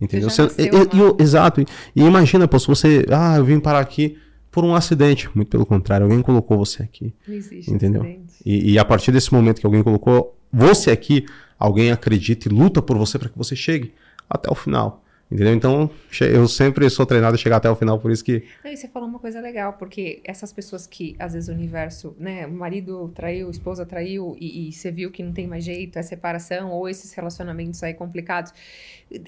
Entendeu? 0.02 0.30
Você 0.30 0.44
já 0.44 0.50
Você- 0.50 0.64
nasceu 0.72 0.82
e- 0.92 0.98
e- 0.98 1.02
amado. 1.02 1.18
exato. 1.22 1.62
E 1.96 2.02
imagina, 2.02 2.48
pô, 2.48 2.58
se 2.60 2.68
você. 2.68 3.06
Ah, 3.12 3.38
eu 3.38 3.46
vim 3.46 3.60
parar 3.60 3.80
aqui 3.80 4.18
por 4.50 4.66
um 4.66 4.74
acidente. 4.76 5.30
Muito 5.36 5.48
pelo 5.50 5.66
contrário, 5.66 6.06
alguém 6.06 6.22
colocou 6.22 6.58
você 6.58 6.82
aqui. 6.84 7.14
Não 7.28 7.36
existe 7.36 7.72
Entendeu? 7.72 8.04
E, 8.46 8.72
e 8.74 8.80
a 8.80 8.84
partir 8.84 9.12
desse 9.12 9.32
momento 9.34 9.60
que 9.60 9.66
alguém 9.66 9.84
colocou 9.84 10.36
você 10.52 10.90
aqui, 10.92 11.26
alguém 11.58 11.92
acredita 11.92 12.50
e 12.50 12.52
luta 12.52 12.82
por 12.82 12.98
você 12.98 13.20
para 13.20 13.30
que 13.30 13.38
você 13.38 13.56
chegue 13.56 13.94
até 14.30 14.50
o 14.52 14.56
final. 14.56 15.01
Entendeu? 15.32 15.54
Então, 15.54 15.90
eu 16.20 16.46
sempre 16.46 16.90
sou 16.90 17.06
treinado 17.06 17.36
a 17.36 17.38
chegar 17.38 17.56
até 17.56 17.70
o 17.70 17.76
final, 17.76 17.98
por 17.98 18.12
isso 18.12 18.22
que. 18.22 18.44
Não, 18.62 18.70
e 18.70 18.76
você 18.76 18.90
falou 18.90 19.08
uma 19.08 19.18
coisa 19.18 19.40
legal, 19.40 19.74
porque 19.74 20.20
essas 20.26 20.52
pessoas 20.52 20.86
que, 20.86 21.16
às 21.18 21.32
vezes, 21.32 21.48
o 21.48 21.54
universo, 21.54 22.14
né, 22.20 22.46
o 22.46 22.52
marido 22.52 23.10
traiu, 23.16 23.48
a 23.48 23.52
esposa 23.52 23.86
traiu, 23.86 24.36
e, 24.38 24.68
e 24.68 24.74
você 24.74 24.92
viu 24.92 25.10
que 25.10 25.24
não 25.24 25.32
tem 25.32 25.48
mais 25.48 25.64
jeito, 25.64 25.98
é 25.98 26.02
separação, 26.02 26.72
ou 26.72 26.90
esses 26.90 27.14
relacionamentos 27.14 27.82
aí 27.82 27.94
complicados, 27.94 28.54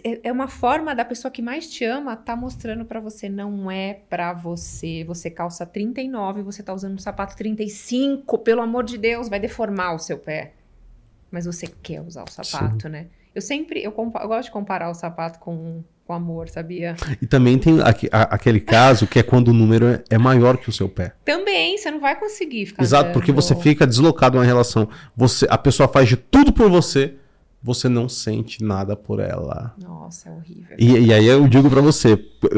é, 0.04 0.28
é 0.28 0.32
uma 0.32 0.50
forma 0.50 0.94
da 0.94 1.06
pessoa 1.06 1.32
que 1.32 1.42
mais 1.42 1.70
te 1.70 1.86
ama 1.86 2.18
tá 2.18 2.36
mostrando 2.36 2.84
pra 2.84 3.00
você, 3.00 3.30
não 3.30 3.72
é 3.72 4.02
pra 4.10 4.34
você, 4.34 5.06
você 5.06 5.30
calça 5.30 5.66
39, 5.66 6.42
você 6.42 6.62
tá 6.62 6.74
usando 6.74 6.96
um 6.96 7.00
sapato 7.00 7.38
35, 7.38 8.40
pelo 8.40 8.62
amor 8.62 8.84
de 8.84 8.98
Deus, 8.98 9.30
vai 9.30 9.40
deformar 9.40 9.96
o 9.96 10.00
seu 10.00 10.18
pé. 10.18 10.52
Mas 11.32 11.46
você 11.46 11.66
quer 11.82 12.02
usar 12.02 12.24
o 12.24 12.30
sapato, 12.30 12.90
né? 12.90 13.08
Eu 13.34 13.42
sempre, 13.42 13.82
eu, 13.82 13.94
eu 13.98 14.28
gosto 14.28 14.44
de 14.46 14.52
comparar 14.52 14.90
o 14.90 14.94
sapato 14.94 15.40
com, 15.40 15.84
com 16.06 16.14
amor, 16.14 16.50
sabia? 16.50 16.96
E 17.22 17.26
também 17.26 17.58
tem 17.58 17.80
aque- 17.82 18.10
a- 18.12 18.24
aquele 18.36 18.60
caso 18.60 19.08
que 19.08 19.20
é 19.20 19.24
quando 19.24 19.48
o 19.50 19.54
número 19.54 19.86
é- 19.88 20.04
é 20.10 20.18
maior 20.18 20.58
que 20.58 20.70
o 20.70 20.72
seu 20.74 20.90
pé. 20.90 21.14
Também, 21.24 21.78
você 21.78 21.90
não 21.90 22.00
vai 22.00 22.20
conseguir 22.20 22.66
ficar 22.66 22.84
Exato, 22.84 23.04
andando. 23.06 23.14
porque 23.14 23.32
você 23.32 23.56
fica 23.56 23.88
deslocado 23.88 24.36
numa 24.38 24.46
relação. 24.46 24.88
Você, 25.16 25.48
a 25.50 25.58
pessoa 25.58 25.88
faz 25.88 26.10
de 26.10 26.18
tudo 26.18 26.52
por 26.52 26.70
você, 26.70 27.14
você 27.62 27.88
não 27.88 28.10
sente 28.10 28.62
nada 28.62 28.94
por 28.98 29.22
ela. 29.22 29.74
Nossa, 29.82 30.28
é 30.28 30.32
horrível. 30.34 30.76
E, 30.78 31.06
e 31.08 31.14
aí 31.14 31.26
eu 31.26 31.48
digo 31.48 31.70
pra 31.70 31.80
você, 31.80 32.18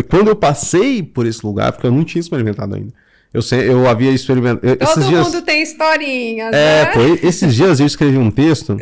quando 0.10 0.29
eu 0.29 0.36
passei 0.36 1.03
por 1.03 1.27
esse 1.27 1.45
lugar, 1.45 1.71
porque 1.71 1.86
eu 1.86 1.91
não 1.91 2.03
tinha 2.03 2.19
experimentado 2.19 2.73
ainda. 2.75 2.91
Eu, 3.31 3.41
sei, 3.43 3.69
eu 3.69 3.88
havia 3.88 4.12
experimentado. 4.12 4.62
Todo 4.77 4.81
esses 4.89 5.08
dias, 5.08 5.25
mundo 5.27 5.41
tem 5.43 5.62
historinhas, 5.62 6.53
É, 6.53 6.86
né? 6.86 6.91
pô, 6.93 6.99
esses 7.27 7.53
dias 7.53 7.79
eu 7.79 7.86
escrevi 7.86 8.17
um 8.17 8.31
texto, 8.31 8.77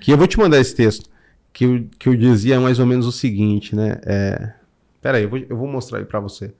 que 0.00 0.12
eu 0.12 0.16
vou 0.18 0.26
te 0.28 0.38
mandar 0.38 0.60
esse 0.60 0.74
texto, 0.74 1.08
que 1.52 1.64
eu, 1.64 1.88
que 1.98 2.08
eu 2.08 2.16
dizia 2.16 2.60
mais 2.60 2.78
ou 2.78 2.86
menos 2.86 3.06
o 3.06 3.12
seguinte, 3.12 3.74
né? 3.74 4.00
É, 4.04 4.52
peraí, 5.00 5.24
eu 5.24 5.28
vou, 5.28 5.38
eu 5.38 5.56
vou 5.56 5.68
mostrar 5.68 5.98
aí 5.98 6.04
pra 6.04 6.20
você. 6.20 6.52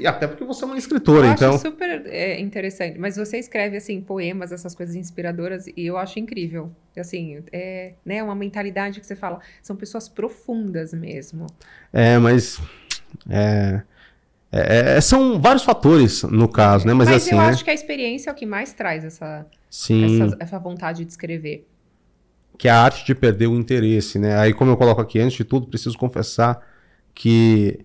E 0.00 0.06
Até 0.06 0.26
porque 0.26 0.42
você 0.44 0.64
é 0.64 0.66
uma 0.66 0.76
escritora, 0.76 1.28
eu 1.28 1.32
então. 1.32 1.50
acho 1.50 1.60
super 1.60 2.04
é, 2.06 2.40
interessante. 2.40 2.98
Mas 2.98 3.16
você 3.16 3.38
escreve, 3.38 3.76
assim, 3.76 4.00
poemas, 4.00 4.50
essas 4.50 4.74
coisas 4.74 4.96
inspiradoras, 4.96 5.68
e 5.68 5.86
eu 5.86 5.96
acho 5.96 6.18
incrível. 6.18 6.72
Assim, 6.98 7.40
é 7.52 7.94
né, 8.04 8.20
uma 8.22 8.34
mentalidade 8.34 8.98
que 8.98 9.06
você 9.06 9.14
fala, 9.14 9.38
são 9.62 9.76
pessoas 9.76 10.08
profundas 10.08 10.92
mesmo. 10.92 11.46
É, 11.92 12.18
mas. 12.18 12.60
É, 13.30 13.82
é- 14.50 14.96
é- 14.96 15.00
são 15.00 15.40
vários 15.40 15.62
fatores 15.62 16.24
no 16.24 16.48
caso, 16.48 16.84
né? 16.84 16.92
Mas, 16.92 17.08
Mas, 17.08 17.22
assim, 17.22 17.30
eu 17.30 17.38
né? 17.38 17.46
acho 17.46 17.62
que 17.62 17.70
a 17.70 17.74
experiência 17.74 18.30
é 18.30 18.32
o 18.32 18.36
que 18.36 18.46
mais 18.46 18.72
traz 18.72 19.04
essa, 19.04 19.46
Sim. 19.70 20.20
essa, 20.22 20.36
essa 20.40 20.58
vontade 20.58 21.04
de 21.04 21.10
escrever. 21.12 21.64
Que 22.56 22.68
é 22.68 22.70
a 22.70 22.80
arte 22.80 23.04
de 23.04 23.14
perder 23.14 23.46
o 23.46 23.56
interesse, 23.56 24.18
né? 24.18 24.38
Aí, 24.38 24.52
como 24.52 24.70
eu 24.70 24.76
coloco 24.76 25.00
aqui, 25.00 25.18
antes 25.18 25.36
de 25.36 25.44
tudo, 25.44 25.66
preciso 25.66 25.98
confessar 25.98 26.60
que 27.14 27.80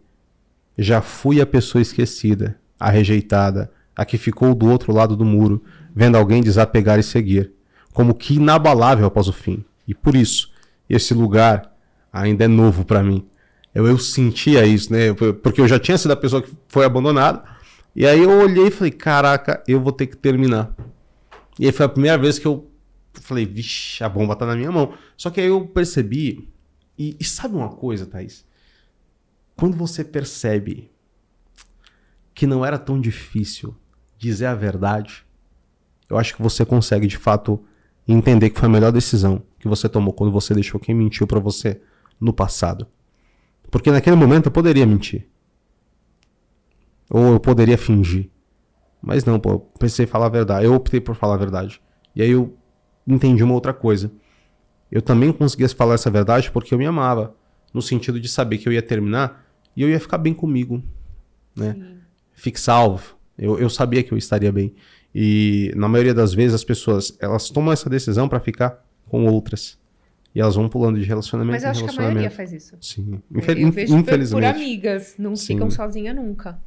já 0.77 1.01
fui 1.01 1.41
a 1.41 1.45
pessoa 1.45 1.81
esquecida, 1.81 2.57
a 2.79 2.89
rejeitada, 2.89 3.71
a 3.95 4.05
que 4.05 4.17
ficou 4.17 4.55
do 4.55 4.69
outro 4.69 4.93
lado 4.93 5.15
do 5.15 5.25
muro, 5.25 5.63
vendo 5.93 6.17
alguém 6.17 6.41
desapegar 6.41 6.99
e 6.99 7.03
seguir, 7.03 7.51
como 7.93 8.13
que 8.13 8.35
inabalável 8.35 9.05
após 9.05 9.27
o 9.27 9.33
fim. 9.33 9.65
E 9.87 9.93
por 9.93 10.15
isso, 10.15 10.51
esse 10.89 11.13
lugar 11.13 11.75
ainda 12.11 12.45
é 12.45 12.47
novo 12.47 12.85
para 12.85 13.03
mim. 13.03 13.25
Eu, 13.73 13.85
eu 13.85 13.97
sentia 13.97 14.65
isso, 14.65 14.91
né? 14.91 15.13
Porque 15.13 15.61
eu 15.61 15.67
já 15.67 15.79
tinha 15.79 15.97
sido 15.97 16.11
a 16.11 16.15
pessoa 16.15 16.41
que 16.41 16.51
foi 16.67 16.85
abandonada. 16.85 17.43
E 17.95 18.05
aí 18.05 18.21
eu 18.23 18.31
olhei 18.31 18.67
e 18.67 18.71
falei, 18.71 18.91
caraca, 18.91 19.63
eu 19.67 19.79
vou 19.79 19.91
ter 19.91 20.07
que 20.07 20.15
terminar. 20.15 20.73
E 21.59 21.65
aí 21.65 21.71
foi 21.71 21.85
a 21.85 21.89
primeira 21.89 22.17
vez 22.17 22.39
que 22.39 22.47
eu 22.47 22.69
falei, 23.13 23.45
vixe, 23.45 24.03
a 24.03 24.09
bomba 24.09 24.35
tá 24.35 24.45
na 24.45 24.55
minha 24.55 24.71
mão. 24.71 24.93
Só 25.17 25.29
que 25.29 25.41
aí 25.41 25.47
eu 25.47 25.67
percebi. 25.67 26.49
E, 26.97 27.15
e 27.19 27.23
sabe 27.23 27.55
uma 27.55 27.69
coisa, 27.69 28.05
Thaís? 28.05 28.45
Quando 29.55 29.75
você 29.75 30.03
percebe 30.03 30.91
que 32.33 32.47
não 32.47 32.65
era 32.65 32.77
tão 32.77 32.99
difícil 32.99 33.75
dizer 34.17 34.45
a 34.45 34.55
verdade, 34.55 35.25
eu 36.09 36.17
acho 36.17 36.35
que 36.35 36.41
você 36.41 36.65
consegue 36.65 37.07
de 37.07 37.17
fato 37.17 37.63
entender 38.07 38.49
que 38.49 38.59
foi 38.59 38.67
a 38.67 38.71
melhor 38.71 38.91
decisão 38.91 39.43
que 39.59 39.67
você 39.67 39.87
tomou 39.87 40.13
quando 40.13 40.31
você 40.31 40.53
deixou 40.53 40.79
quem 40.79 40.95
mentiu 40.95 41.27
pra 41.27 41.39
você 41.39 41.81
no 42.19 42.33
passado. 42.33 42.87
Porque 43.69 43.91
naquele 43.91 44.15
momento 44.15 44.47
eu 44.47 44.51
poderia 44.51 44.85
mentir. 44.85 45.27
Ou 47.09 47.33
eu 47.33 47.39
poderia 47.39 47.77
fingir. 47.77 48.29
Mas 49.01 49.23
não, 49.23 49.39
pô, 49.39 49.51
eu 49.51 49.59
pensei 49.79 50.05
em 50.05 50.07
falar 50.07 50.25
a 50.27 50.29
verdade. 50.29 50.65
Eu 50.65 50.73
optei 50.73 50.99
por 50.99 51.15
falar 51.15 51.35
a 51.35 51.37
verdade. 51.37 51.81
E 52.15 52.21
aí 52.21 52.31
eu 52.31 52.57
entendi 53.09 53.43
uma 53.43 53.53
outra 53.53 53.73
coisa. 53.73 54.11
Eu 54.91 55.01
também 55.01 55.31
conseguia 55.31 55.67
falar 55.69 55.95
essa 55.95 56.09
verdade 56.09 56.49
porque 56.51 56.73
eu 56.73 56.77
me 56.77 56.85
amava. 56.85 57.35
No 57.73 57.81
sentido 57.81 58.19
de 58.19 58.27
saber 58.27 58.57
que 58.57 58.67
eu 58.67 58.73
ia 58.73 58.81
terminar 58.81 59.45
e 59.75 59.81
eu 59.83 59.89
ia 59.89 59.99
ficar 59.99 60.17
bem 60.17 60.33
comigo. 60.33 60.81
Né? 61.55 61.75
Fique 62.33 62.59
salvo. 62.59 63.15
Eu, 63.37 63.59
eu 63.59 63.69
sabia 63.69 64.01
que 64.03 64.11
eu 64.11 64.17
estaria 64.17 64.51
bem. 64.51 64.73
E 65.13 65.71
na 65.75 65.87
maioria 65.87 66.13
das 66.13 66.33
vezes 66.33 66.53
as 66.55 66.63
pessoas 66.63 67.15
elas 67.19 67.49
tomam 67.49 67.71
essa 67.71 67.89
decisão 67.89 68.27
pra 68.27 68.39
ficar 68.39 68.83
com 69.07 69.25
outras. 69.25 69.77
E 70.33 70.39
elas 70.39 70.55
vão 70.55 70.69
pulando 70.69 70.99
de 70.99 71.05
relacionamento 71.05 71.53
Mas 71.53 71.63
eu 71.63 71.69
acho 71.71 71.83
que 71.83 71.89
a 71.99 72.03
maioria 72.03 72.29
faz 72.31 72.51
isso. 72.53 72.75
Sim. 72.81 73.19
Eu- 73.31 73.39
Infel- 73.39 73.57
eu 73.57 73.71
vejo 73.71 73.87
por- 73.87 73.93
por 73.95 73.99
infelizmente. 74.01 74.45
amigas, 74.45 75.15
não 75.17 75.35
Sim. 75.35 75.53
ficam 75.55 75.69
sozinhas 75.71 76.15
nunca. 76.15 76.59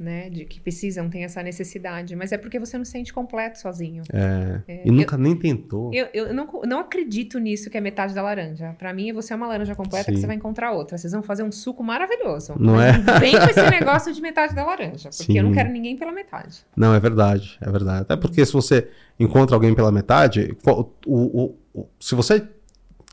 Né? 0.00 0.30
De 0.30 0.46
que 0.46 0.58
precisam, 0.58 1.10
tem 1.10 1.24
essa 1.24 1.42
necessidade. 1.42 2.16
Mas 2.16 2.32
é 2.32 2.38
porque 2.38 2.58
você 2.58 2.78
não 2.78 2.86
se 2.86 2.92
sente 2.92 3.12
completo 3.12 3.58
sozinho. 3.60 4.02
É, 4.10 4.62
É, 4.66 4.80
e 4.88 4.90
nunca 4.90 5.18
nem 5.18 5.36
tentou. 5.36 5.92
Eu, 5.92 6.06
eu 6.14 6.32
não, 6.32 6.48
não 6.66 6.78
acredito 6.80 7.38
nisso 7.38 7.68
que 7.68 7.76
é 7.76 7.82
metade 7.82 8.14
da 8.14 8.22
laranja. 8.22 8.74
Pra 8.78 8.94
mim, 8.94 9.12
você 9.12 9.34
é 9.34 9.36
uma 9.36 9.46
laranja 9.46 9.74
completa 9.74 10.06
Sim. 10.06 10.12
que 10.14 10.20
você 10.20 10.26
vai 10.26 10.36
encontrar 10.36 10.72
outra. 10.72 10.96
Vocês 10.96 11.12
vão 11.12 11.22
fazer 11.22 11.42
um 11.42 11.52
suco 11.52 11.84
maravilhoso. 11.84 12.54
Não 12.58 12.80
é? 12.80 12.92
Vem 13.20 13.32
com 13.38 13.44
esse 13.44 13.60
negócio 13.70 14.10
de 14.14 14.22
metade 14.22 14.54
da 14.54 14.64
laranja. 14.64 15.10
Porque 15.14 15.38
eu 15.38 15.42
não 15.42 15.50
Sim. 15.50 15.56
quero 15.56 15.70
ninguém 15.70 15.94
pela 15.98 16.12
metade. 16.12 16.60
Não, 16.74 16.94
é 16.94 16.98
verdade, 16.98 17.58
é 17.60 17.70
verdade. 17.70 18.00
Até 18.00 18.16
porque 18.16 18.46
se 18.46 18.52
você 18.54 18.88
encontra 19.18 19.54
alguém 19.54 19.74
pela 19.74 19.92
metade, 19.92 20.56
o, 20.66 20.86
o- 21.06 21.54
o- 21.74 21.86
se 22.00 22.14
você 22.14 22.42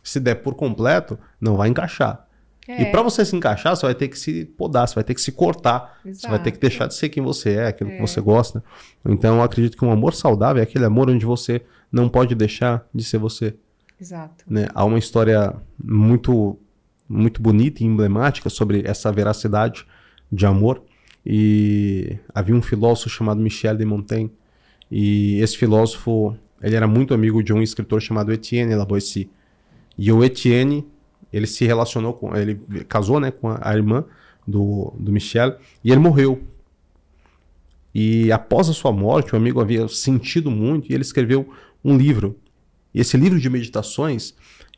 se 0.02 0.22
der 0.22 0.36
por 0.36 0.56
completo, 0.56 1.20
não 1.42 1.58
vai 1.58 1.68
encaixar. 1.68 2.26
É, 2.68 2.82
E 2.84 2.86
pra 2.92 3.02
você 3.02 3.24
se 3.24 3.36
encaixar, 3.36 3.76
você 3.76 3.86
vai 3.86 3.96
ter 3.96 4.08
que 4.10 4.20
se 4.20 4.44
podar, 4.46 4.88
você 4.88 4.96
vai 4.96 5.04
ter 5.04 5.14
que 5.14 5.22
se 5.22 5.32
cortar, 5.32 6.00
você 6.04 6.28
vai 6.28 6.38
ter 6.38 6.52
que 6.52 6.58
exato. 6.58 6.60
deixar 6.62 6.88
de 6.88 6.96
ser 6.96 7.10
quem 7.10 7.24
você 7.24 7.52
é, 7.54 7.68
aquilo 7.68 7.90
É. 7.92 7.96
que 7.96 8.02
você 8.02 8.20
gosta. 8.20 8.64
Então 9.06 9.38
eu 9.38 9.42
acredito 9.42 9.78
que 9.78 9.86
um 9.86 9.92
amor 9.92 10.14
saudável 10.14 10.60
é 10.60 10.64
aquele 10.64 10.84
amor 10.86 11.10
onde 11.10 11.26
você 11.26 11.62
não 11.92 12.10
pode 12.10 12.36
deixar 12.36 12.86
de 12.94 13.04
ser 13.04 13.18
você. 13.20 13.56
Exato. 14.00 14.44
né? 14.48 14.68
Há 14.76 14.84
uma 14.86 15.00
história 15.00 15.56
muito, 15.84 16.60
muito 17.10 17.42
bonita 17.42 17.82
e 17.82 17.86
emblemática 17.86 18.50
sobre 18.50 18.84
essa 18.86 19.12
veracidade 19.12 19.86
de 20.32 20.46
amor. 20.46 20.84
E 21.26 22.18
havia 22.34 22.56
um 22.56 22.62
filósofo 22.62 23.10
chamado 23.10 23.40
Michel 23.42 23.76
de 23.76 23.86
Montaigne. 23.86 24.32
E 24.92 25.40
esse 25.42 25.58
filósofo, 25.58 26.38
ele 26.62 26.76
era 26.76 26.88
muito 26.88 27.14
amigo 27.14 27.42
de 27.44 27.52
um 27.54 27.62
escritor 27.62 28.02
chamado 28.02 28.32
Etienne 28.32 28.76
Lavoisier. 28.76 29.28
E 29.98 30.12
o 30.12 30.24
Etienne, 30.24 30.86
ele 31.32 31.48
se 31.48 31.66
relacionou 31.66 32.14
com, 32.14 32.36
ele 32.36 32.56
casou, 32.88 33.20
né, 33.20 33.32
com 33.32 33.56
a, 33.60 33.76
irmã 33.76 34.06
do, 34.46 34.94
do 34.98 35.12
Michel 35.12 35.58
e 35.84 35.92
ele 35.92 36.00
morreu. 36.00 36.42
E 37.94 38.32
após 38.32 38.70
a 38.70 38.74
sua 38.74 38.92
morte, 38.92 39.34
o 39.34 39.38
amigo 39.38 39.60
havia 39.60 39.88
sentido 39.88 40.52
muito 40.52 40.92
e 40.92 40.94
ele 40.94 41.02
escreveu 41.02 41.50
um 41.84 41.98
livro. 41.98 42.38
E 42.94 43.00
esse 43.00 43.18
livro 43.18 43.40
de 43.40 43.50
meditações, 43.50 44.34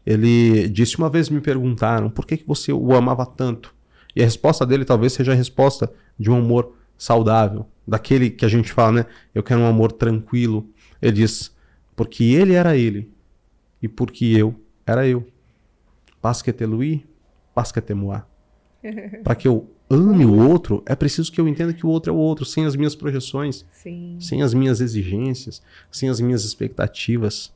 ele 0.05 0.67
disse 0.69 0.97
uma 0.97 1.09
vez 1.09 1.29
me 1.29 1.41
perguntaram 1.41 2.09
por 2.09 2.25
que, 2.25 2.37
que 2.37 2.47
você 2.47 2.71
o 2.71 2.93
amava 2.93 3.25
tanto. 3.25 3.73
E 4.15 4.21
a 4.21 4.25
resposta 4.25 4.65
dele 4.65 4.85
talvez 4.85 5.13
seja 5.13 5.33
a 5.33 5.35
resposta 5.35 5.91
de 6.17 6.29
um 6.29 6.35
amor 6.35 6.73
saudável, 6.97 7.65
daquele 7.87 8.29
que 8.29 8.43
a 8.43 8.49
gente 8.49 8.71
fala, 8.71 8.91
né? 8.91 9.05
Eu 9.33 9.41
quero 9.41 9.61
um 9.61 9.65
amor 9.65 9.91
tranquilo. 9.91 10.67
Ele 11.01 11.11
diz, 11.13 11.55
porque 11.95 12.23
ele 12.23 12.53
era 12.53 12.75
ele 12.75 13.09
e 13.81 13.87
porque 13.87 14.25
eu 14.25 14.55
era 14.85 15.07
eu. 15.07 15.25
Parce 16.21 16.41
que 16.41 16.51
te 16.51 16.65
lui, 16.65 17.05
parce 17.53 17.71
que 17.71 17.81
te 17.81 17.93
moi. 17.93 18.21
Para 19.23 19.35
que 19.35 19.47
eu 19.47 19.69
ame 19.89 20.25
o 20.25 20.47
outro, 20.47 20.83
é 20.85 20.95
preciso 20.95 21.31
que 21.31 21.41
eu 21.41 21.47
entenda 21.47 21.73
que 21.73 21.85
o 21.85 21.89
outro 21.89 22.11
é 22.11 22.15
o 22.15 22.17
outro, 22.17 22.45
sem 22.45 22.65
as 22.65 22.75
minhas 22.75 22.95
projeções, 22.95 23.65
Sim. 23.71 24.17
sem 24.19 24.43
as 24.43 24.53
minhas 24.53 24.81
exigências, 24.81 25.61
sem 25.91 26.09
as 26.09 26.19
minhas 26.19 26.45
expectativas. 26.45 27.53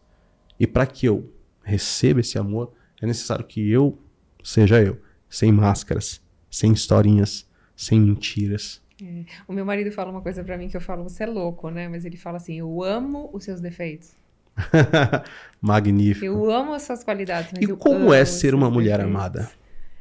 E 0.60 0.66
para 0.66 0.86
que 0.86 1.06
eu 1.06 1.32
receba 1.64 2.20
esse 2.20 2.38
amor, 2.38 2.74
é 3.02 3.06
necessário 3.06 3.46
que 3.46 3.70
eu 3.70 3.98
seja 4.44 4.82
eu, 4.82 5.00
sem 5.30 5.52
máscaras, 5.52 6.22
sem 6.50 6.72
historinhas, 6.72 7.48
sem 7.76 8.00
mentiras. 8.00 8.82
É. 9.02 9.26
O 9.48 9.54
meu 9.54 9.66
marido 9.66 9.92
fala 9.92 10.12
uma 10.12 10.22
coisa 10.22 10.44
pra 10.44 10.58
mim 10.58 10.68
que 10.68 10.78
eu 10.78 10.82
falo, 10.82 11.04
você 11.04 11.24
é 11.24 11.28
louco, 11.28 11.70
né? 11.70 11.88
Mas 11.88 12.06
ele 12.06 12.18
fala 12.18 12.38
assim: 12.38 12.60
eu 12.60 12.84
amo 12.84 13.30
os 13.34 13.44
seus 13.44 13.60
defeitos. 13.60 14.16
Magnífico. 15.62 16.26
Eu 16.26 16.52
amo 16.52 16.74
as 16.74 16.84
suas 16.84 17.04
qualidades. 17.04 17.52
Mas 17.54 17.70
e 17.70 17.74
como 17.76 18.14
é 18.14 18.26
ser 18.26 18.54
uma 18.54 18.70
mulher 18.70 19.00
amada? 19.02 19.50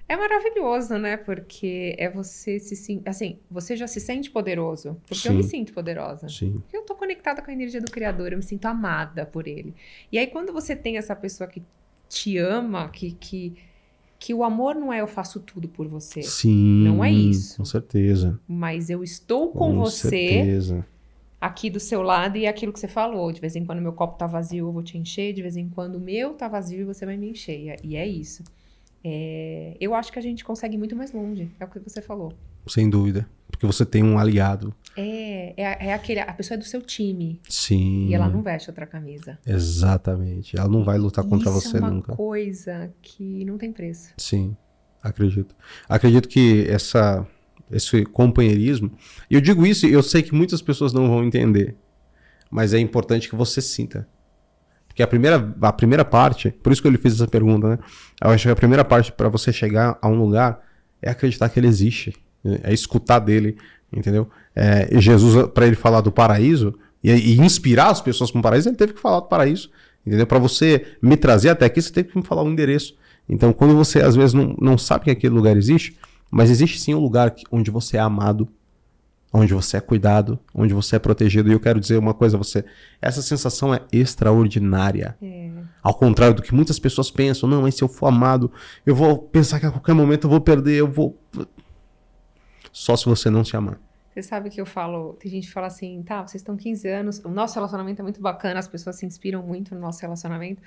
É 0.08 0.16
maravilhoso, 0.16 0.98
né? 0.98 1.16
Porque 1.16 1.94
é 1.98 2.10
você 2.10 2.58
se 2.58 2.76
sen- 2.76 3.00
assim, 3.06 3.38
você 3.50 3.76
já 3.76 3.86
se 3.86 3.98
sente 4.00 4.30
poderoso, 4.30 5.00
porque 5.08 5.26
eu 5.28 5.32
me 5.32 5.42
Sim. 5.42 5.48
sinto 5.48 5.72
poderosa. 5.72 6.28
Sim. 6.28 6.62
Eu 6.72 6.82
tô 6.82 6.94
conectada 6.94 7.40
com 7.40 7.50
a 7.50 7.54
energia 7.54 7.80
do 7.80 7.90
criador, 7.90 8.32
eu 8.32 8.36
me 8.38 8.42
sinto 8.42 8.66
amada 8.66 9.24
por 9.24 9.46
ele. 9.46 9.74
E 10.10 10.18
aí 10.18 10.26
quando 10.26 10.52
você 10.52 10.76
tem 10.76 10.98
essa 10.98 11.16
pessoa 11.16 11.48
que 11.48 11.62
te 12.08 12.36
ama, 12.36 12.88
que 12.88 13.12
que 13.12 13.54
que 14.18 14.32
o 14.32 14.44
amor 14.44 14.76
não 14.76 14.92
é 14.92 15.00
eu 15.00 15.08
faço 15.08 15.40
tudo 15.40 15.66
por 15.66 15.88
você, 15.88 16.22
Sim. 16.22 16.84
Não 16.84 17.02
é 17.02 17.10
isso. 17.10 17.56
Com 17.56 17.64
certeza. 17.64 18.38
mas 18.46 18.88
eu 18.90 19.02
estou 19.02 19.50
com, 19.50 19.72
você 19.74 20.08
certeza. 20.10 20.86
Aqui 21.42 21.68
do 21.68 21.80
seu 21.80 22.02
lado 22.02 22.36
e 22.38 22.44
é 22.44 22.48
aquilo 22.48 22.72
que 22.72 22.78
você 22.78 22.86
falou, 22.88 23.32
de 23.32 23.40
vez 23.40 23.56
em 23.56 23.64
quando 23.64 23.82
meu 23.82 23.92
copo 23.92 24.16
tá 24.16 24.26
vazio, 24.26 24.66
eu 24.68 24.72
vou 24.72 24.82
te 24.82 24.96
encher, 24.96 25.32
de 25.32 25.42
vez 25.42 25.56
em 25.56 25.68
quando 25.68 25.96
o 25.96 26.00
meu 26.00 26.34
tá 26.34 26.46
vazio 26.46 26.80
e 26.80 26.84
você 26.84 27.04
vai 27.04 27.16
me 27.16 27.28
encher. 27.30 27.58
E 27.82 27.96
é- 27.96 28.02
é 28.02 28.06
isso. 28.06 28.44
É, 29.04 29.76
eu 29.80 29.94
acho 29.94 30.12
que 30.12 30.18
a 30.18 30.22
gente 30.22 30.44
consegue 30.44 30.76
ir 30.76 30.78
muito 30.78 30.94
mais 30.94 31.12
longe, 31.12 31.50
é 31.58 31.64
o 31.64 31.68
que 31.68 31.80
você 31.80 32.00
falou. 32.00 32.32
Sem 32.68 32.88
dúvida. 32.88 33.28
Porque 33.50 33.66
você 33.66 33.84
tem 33.84 34.02
um 34.04 34.18
aliado. 34.18 34.72
É, 34.96 35.52
é, 35.56 35.86
é 35.88 35.92
aquele, 35.92 36.20
a 36.20 36.32
pessoa 36.32 36.54
é 36.54 36.58
do 36.58 36.64
seu 36.64 36.80
time 36.80 37.40
Sim. 37.48 38.06
e 38.08 38.14
ela 38.14 38.28
não 38.28 38.40
veste 38.42 38.70
outra 38.70 38.86
camisa. 38.86 39.36
Exatamente. 39.46 40.56
Ela 40.56 40.68
não 40.68 40.84
vai 40.84 40.98
lutar 40.98 41.24
contra 41.24 41.50
Isso 41.50 41.60
você 41.60 41.76
é 41.76 41.80
uma 41.80 41.90
nunca. 41.90 42.14
coisa 42.16 42.92
que 43.02 43.44
não 43.44 43.58
tem 43.58 43.72
preço. 43.72 44.14
Sim, 44.16 44.56
acredito. 45.02 45.54
Acredito 45.88 46.28
que 46.28 46.64
essa, 46.68 47.26
esse 47.72 48.04
companheirismo. 48.04 48.92
E 49.30 49.34
eu 49.34 49.40
digo 49.40 49.66
isso, 49.66 49.86
eu 49.86 50.02
sei 50.02 50.22
que 50.22 50.34
muitas 50.34 50.60
pessoas 50.60 50.92
não 50.92 51.08
vão 51.08 51.24
entender. 51.24 51.74
Mas 52.50 52.74
é 52.74 52.78
importante 52.78 53.28
que 53.28 53.34
você 53.34 53.60
sinta. 53.60 54.06
Porque 54.86 55.02
a 55.02 55.06
primeira, 55.06 55.54
a 55.62 55.72
primeira 55.72 56.04
parte, 56.04 56.50
por 56.50 56.70
isso 56.70 56.82
que 56.82 56.86
eu 56.86 56.92
lhe 56.92 56.98
fiz 56.98 57.14
essa 57.14 57.26
pergunta, 57.26 57.66
né? 57.66 57.78
Eu 58.22 58.30
acho 58.30 58.46
que 58.46 58.50
a 58.50 58.56
primeira 58.56 58.84
parte 58.84 59.10
para 59.10 59.28
você 59.28 59.50
chegar 59.50 59.98
a 60.02 60.08
um 60.08 60.14
lugar 60.14 60.60
é 61.00 61.10
acreditar 61.10 61.48
que 61.48 61.58
ele 61.58 61.66
existe. 61.66 62.14
É 62.62 62.74
escutar 62.74 63.18
dele, 63.20 63.56
entendeu? 63.90 64.28
É, 64.54 65.00
Jesus, 65.00 65.48
para 65.54 65.66
ele 65.66 65.76
falar 65.76 66.02
do 66.02 66.12
paraíso 66.12 66.74
e, 67.02 67.10
e 67.10 67.40
inspirar 67.40 67.88
as 67.88 68.02
pessoas 68.02 68.30
com 68.30 68.40
o 68.40 68.42
paraíso, 68.42 68.68
ele 68.68 68.76
teve 68.76 68.92
que 68.92 69.00
falar 69.00 69.20
do 69.20 69.28
paraíso. 69.28 69.70
Entendeu? 70.06 70.26
Para 70.26 70.38
você 70.38 70.84
me 71.00 71.16
trazer 71.16 71.48
até 71.48 71.64
aqui, 71.64 71.80
você 71.80 71.92
teve 71.92 72.10
que 72.10 72.18
me 72.18 72.24
falar 72.24 72.42
o 72.42 72.50
endereço. 72.50 72.94
Então, 73.28 73.52
quando 73.52 73.74
você 73.74 74.02
às 74.02 74.14
vezes 74.14 74.34
não, 74.34 74.54
não 74.60 74.76
sabe 74.76 75.04
que 75.04 75.10
aquele 75.10 75.34
lugar 75.34 75.56
existe, 75.56 75.96
mas 76.32 76.48
existe 76.48 76.80
sim 76.80 76.94
um 76.94 76.98
lugar 76.98 77.34
onde 77.50 77.70
você 77.70 77.98
é 77.98 78.00
amado, 78.00 78.48
onde 79.30 79.52
você 79.52 79.76
é 79.76 79.80
cuidado, 79.82 80.38
onde 80.54 80.72
você 80.72 80.96
é 80.96 80.98
protegido. 80.98 81.50
E 81.50 81.52
eu 81.52 81.60
quero 81.60 81.78
dizer 81.78 81.98
uma 81.98 82.14
coisa 82.14 82.38
a 82.38 82.38
você: 82.38 82.64
essa 83.02 83.20
sensação 83.20 83.74
é 83.74 83.82
extraordinária. 83.92 85.14
É, 85.20 85.50
Ao 85.82 85.92
contrário 85.92 86.34
do 86.34 86.40
que 86.40 86.54
muitas 86.54 86.78
pessoas 86.78 87.10
pensam, 87.10 87.46
não, 87.46 87.60
mas 87.60 87.74
se 87.74 87.84
eu 87.84 87.88
for 87.88 88.06
amado, 88.06 88.50
eu 88.86 88.96
vou 88.96 89.18
pensar 89.18 89.60
que 89.60 89.66
a 89.66 89.70
qualquer 89.70 89.94
momento 89.94 90.24
eu 90.24 90.30
vou 90.30 90.40
perder, 90.40 90.76
eu 90.76 90.90
vou. 90.90 91.18
Só 92.72 92.96
se 92.96 93.04
você 93.04 93.28
não 93.28 93.44
se 93.44 93.54
amar. 93.54 93.78
Você 94.14 94.22
sabe 94.22 94.48
que 94.48 94.60
eu 94.60 94.66
falo, 94.66 95.14
tem 95.20 95.30
gente 95.30 95.46
que 95.46 95.52
fala 95.52 95.66
assim, 95.66 96.02
tá, 96.02 96.26
vocês 96.26 96.40
estão 96.40 96.56
15 96.56 96.88
anos, 96.88 97.18
o 97.24 97.28
nosso 97.28 97.54
relacionamento 97.54 98.00
é 98.00 98.02
muito 98.02 98.20
bacana, 98.20 98.58
as 98.58 98.68
pessoas 98.68 98.96
se 98.96 99.04
inspiram 99.04 99.42
muito 99.42 99.74
no 99.74 99.80
nosso 99.80 100.00
relacionamento. 100.00 100.62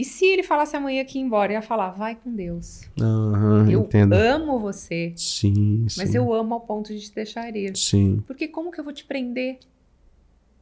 E 0.00 0.04
se 0.04 0.24
ele 0.24 0.42
falasse 0.42 0.74
amanhã 0.74 1.04
que 1.04 1.18
ia 1.18 1.22
embora, 1.24 1.52
eu 1.52 1.56
ia 1.56 1.62
falar, 1.62 1.90
vai 1.90 2.14
com 2.16 2.34
Deus. 2.34 2.88
Aham, 2.98 3.70
eu 3.70 3.80
entendo. 3.82 4.14
amo 4.14 4.58
você, 4.58 5.12
Sim, 5.14 5.86
sim. 5.90 6.00
mas 6.00 6.14
eu 6.14 6.32
amo 6.32 6.54
ao 6.54 6.60
ponto 6.62 6.90
de 6.90 6.98
te 7.00 7.14
deixar 7.14 7.54
ir. 7.54 7.76
Sim, 7.76 8.22
Porque 8.26 8.48
como 8.48 8.70
que 8.70 8.80
eu 8.80 8.84
vou 8.84 8.94
te 8.94 9.04
prender? 9.04 9.58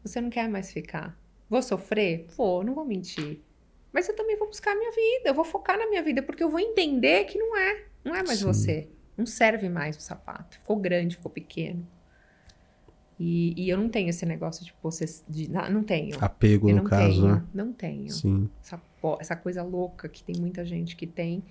Você 0.03 0.21
não 0.21 0.29
quer 0.29 0.49
mais 0.49 0.73
ficar. 0.73 1.17
Vou 1.49 1.63
sofrer? 1.63 2.27
Vou, 2.37 2.65
não 2.65 2.75
vou 2.75 2.85
mentir. 2.85 3.39
Mas 3.93 4.09
eu 4.09 4.17
também 4.17 4.37
vou 4.37 4.49
buscar 4.49 4.73
a 4.73 4.77
minha 4.77 4.91
vida, 4.91 5.29
eu 5.31 5.35
vou 5.35 5.45
focar 5.45 5.79
na 5.79 5.89
minha 5.89 6.03
vida, 6.03 6.21
porque 6.21 6.43
eu 6.43 6.51
vou 6.51 6.59
entender 6.59 7.23
que 7.27 7.39
não 7.39 7.57
é. 7.57 7.85
Não 8.05 8.17
é 8.17 8.25
mais 8.25 8.41
Sim. 8.41 8.45
você. 8.45 8.89
Não 9.17 9.25
serve 9.25 9.69
mais 9.69 9.97
o 9.97 10.01
sapato. 10.01 10.59
Ficou 10.59 10.75
grande, 10.75 11.15
ficou 11.15 11.31
pequeno. 11.31 11.87
E, 13.21 13.53
e 13.57 13.69
eu 13.69 13.77
não 13.77 13.89
tenho 13.89 14.09
esse 14.09 14.25
negócio 14.25 14.65
de 14.65 14.73
você. 14.83 15.05
De, 15.29 15.51
não, 15.51 15.71
não 15.71 15.83
tenho. 15.83 16.17
apego 16.21 16.69
eu 16.71 16.77
no 16.77 16.83
não 16.83 16.89
caso, 16.91 17.21
tenho. 17.23 17.35
né? 17.35 17.43
Não 17.53 17.73
tenho. 17.73 18.11
Sim. 18.11 18.49
Essa, 18.63 18.81
essa 19.21 19.37
coisa 19.37 19.63
louca 19.63 20.09
que 20.09 20.23
tem 20.23 20.37
muita 20.41 20.65
gente 20.65 20.95
que 20.97 21.07
tem. 21.07 21.43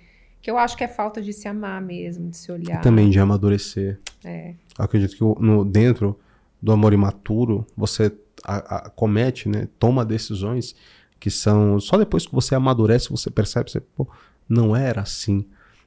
Que 0.41 0.49
eu 0.49 0.57
acho 0.57 0.77
que 0.77 0.83
é 0.83 0.87
falta 0.87 1.21
de 1.21 1.33
se 1.33 1.47
amar 1.47 1.81
mesmo, 1.81 2.29
de 2.29 2.37
se 2.37 2.51
olhar. 2.51 2.79
E 2.79 2.81
também 2.81 3.09
de 3.09 3.19
amadurecer. 3.19 3.99
É. 4.23 4.53
Eu 4.77 4.85
acredito 4.85 5.15
que 5.17 5.21
no, 5.43 5.65
dentro 5.65 6.17
do 6.61 6.71
amor 6.71 6.93
imaturo, 6.93 7.65
você 7.75 8.15
a- 8.45 8.75
a- 8.85 8.89
comete, 8.89 9.49
né, 9.49 9.67
toma 9.77 10.05
decisões 10.05 10.75
que 11.19 11.29
são. 11.29 11.79
Só 11.79 11.97
depois 11.97 12.25
que 12.25 12.33
você 12.33 12.55
amadurece, 12.55 13.09
você 13.09 13.29
percebe, 13.29 13.69
você, 13.71 13.81
pô, 13.81 14.07
não 14.47 14.75
era 14.75 15.01
assim. 15.01 15.45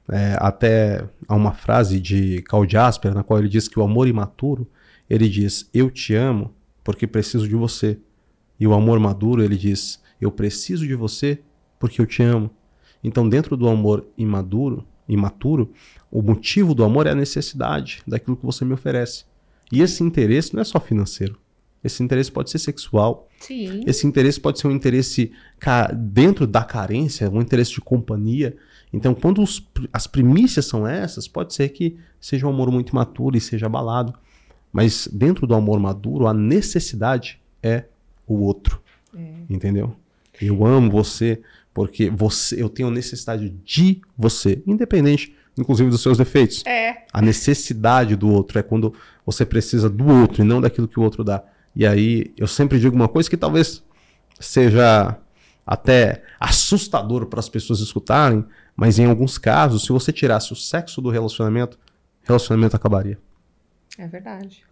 É, 0.09 0.35
até 0.39 1.05
há 1.27 1.35
uma 1.35 1.53
frase 1.53 1.99
de 1.99 2.41
Carl 2.43 2.67
Jasper, 2.67 3.13
na 3.15 3.23
qual 3.23 3.39
ele 3.39 3.47
diz 3.49 3.67
que 3.67 3.79
o 3.79 3.83
amor 3.83 4.07
imaturo, 4.07 4.67
ele 5.11 5.27
diz, 5.27 5.69
eu 5.73 5.91
te 5.91 6.15
amo 6.15 6.55
porque 6.85 7.05
preciso 7.05 7.45
de 7.45 7.53
você. 7.53 7.99
E 8.57 8.65
o 8.65 8.73
amor 8.73 8.97
maduro, 8.97 9.43
ele 9.43 9.57
diz, 9.57 10.01
eu 10.21 10.31
preciso 10.31 10.87
de 10.87 10.95
você 10.95 11.41
porque 11.77 11.99
eu 11.99 12.05
te 12.05 12.23
amo. 12.23 12.49
Então, 13.03 13.27
dentro 13.27 13.57
do 13.57 13.67
amor 13.67 14.07
imaduro, 14.17 14.87
imaturo, 15.09 15.73
o 16.09 16.21
motivo 16.21 16.73
do 16.73 16.85
amor 16.85 17.07
é 17.07 17.09
a 17.09 17.15
necessidade 17.15 18.01
daquilo 18.07 18.37
que 18.37 18.45
você 18.45 18.63
me 18.63 18.73
oferece. 18.73 19.25
E 19.69 19.81
esse 19.81 20.01
interesse 20.01 20.53
não 20.53 20.61
é 20.61 20.63
só 20.63 20.79
financeiro. 20.79 21.37
Esse 21.83 22.01
interesse 22.01 22.31
pode 22.31 22.49
ser 22.49 22.59
sexual. 22.59 23.27
Sim. 23.37 23.83
Esse 23.85 24.07
interesse 24.07 24.39
pode 24.39 24.59
ser 24.59 24.67
um 24.67 24.71
interesse 24.71 25.33
dentro 25.93 26.47
da 26.47 26.63
carência, 26.63 27.29
um 27.29 27.41
interesse 27.41 27.73
de 27.73 27.81
companhia. 27.81 28.55
Então, 28.93 29.13
quando 29.13 29.41
os 29.41 29.61
as 29.91 30.07
primícias 30.07 30.67
são 30.67 30.87
essas, 30.87 31.27
pode 31.27 31.53
ser 31.53 31.67
que 31.69 31.97
seja 32.17 32.47
um 32.47 32.49
amor 32.51 32.71
muito 32.71 32.91
imaturo 32.91 33.35
e 33.35 33.41
seja 33.41 33.65
abalado. 33.65 34.13
Mas 34.71 35.07
dentro 35.11 35.45
do 35.45 35.53
amor 35.53 35.79
maduro, 35.79 36.27
a 36.27 36.33
necessidade 36.33 37.39
é 37.61 37.85
o 38.27 38.35
outro. 38.35 38.81
É. 39.15 39.33
Entendeu? 39.49 39.95
Eu 40.41 40.65
amo 40.65 40.89
você 40.89 41.41
porque 41.73 42.09
você, 42.09 42.61
eu 42.61 42.69
tenho 42.69 42.89
necessidade 42.89 43.49
de 43.63 44.01
você, 44.17 44.61
independente, 44.67 45.35
inclusive, 45.57 45.89
dos 45.89 46.01
seus 46.01 46.17
defeitos. 46.17 46.65
É. 46.65 47.05
A 47.13 47.21
necessidade 47.21 48.15
do 48.15 48.29
outro 48.29 48.59
é 48.59 48.63
quando 48.63 48.93
você 49.25 49.45
precisa 49.45 49.89
do 49.89 50.05
outro 50.07 50.41
e 50.41 50.45
não 50.45 50.59
daquilo 50.59 50.87
que 50.87 50.99
o 50.99 51.03
outro 51.03 51.23
dá. 51.23 51.43
E 51.75 51.85
aí 51.85 52.33
eu 52.37 52.47
sempre 52.47 52.79
digo 52.79 52.95
uma 52.95 53.07
coisa 53.07 53.29
que 53.29 53.37
talvez 53.37 53.83
seja 54.39 55.17
até 55.65 56.23
assustador 56.39 57.27
para 57.27 57.39
as 57.39 57.47
pessoas 57.47 57.79
escutarem, 57.79 58.43
mas 58.75 58.99
em 58.99 59.05
alguns 59.05 59.37
casos, 59.37 59.83
se 59.83 59.91
você 59.91 60.11
tirasse 60.11 60.51
o 60.51 60.55
sexo 60.55 61.01
do 61.01 61.09
relacionamento, 61.09 61.77
o 62.23 62.27
relacionamento 62.27 62.75
acabaria. 62.75 63.17
É 63.97 64.07
verdade. 64.07 64.65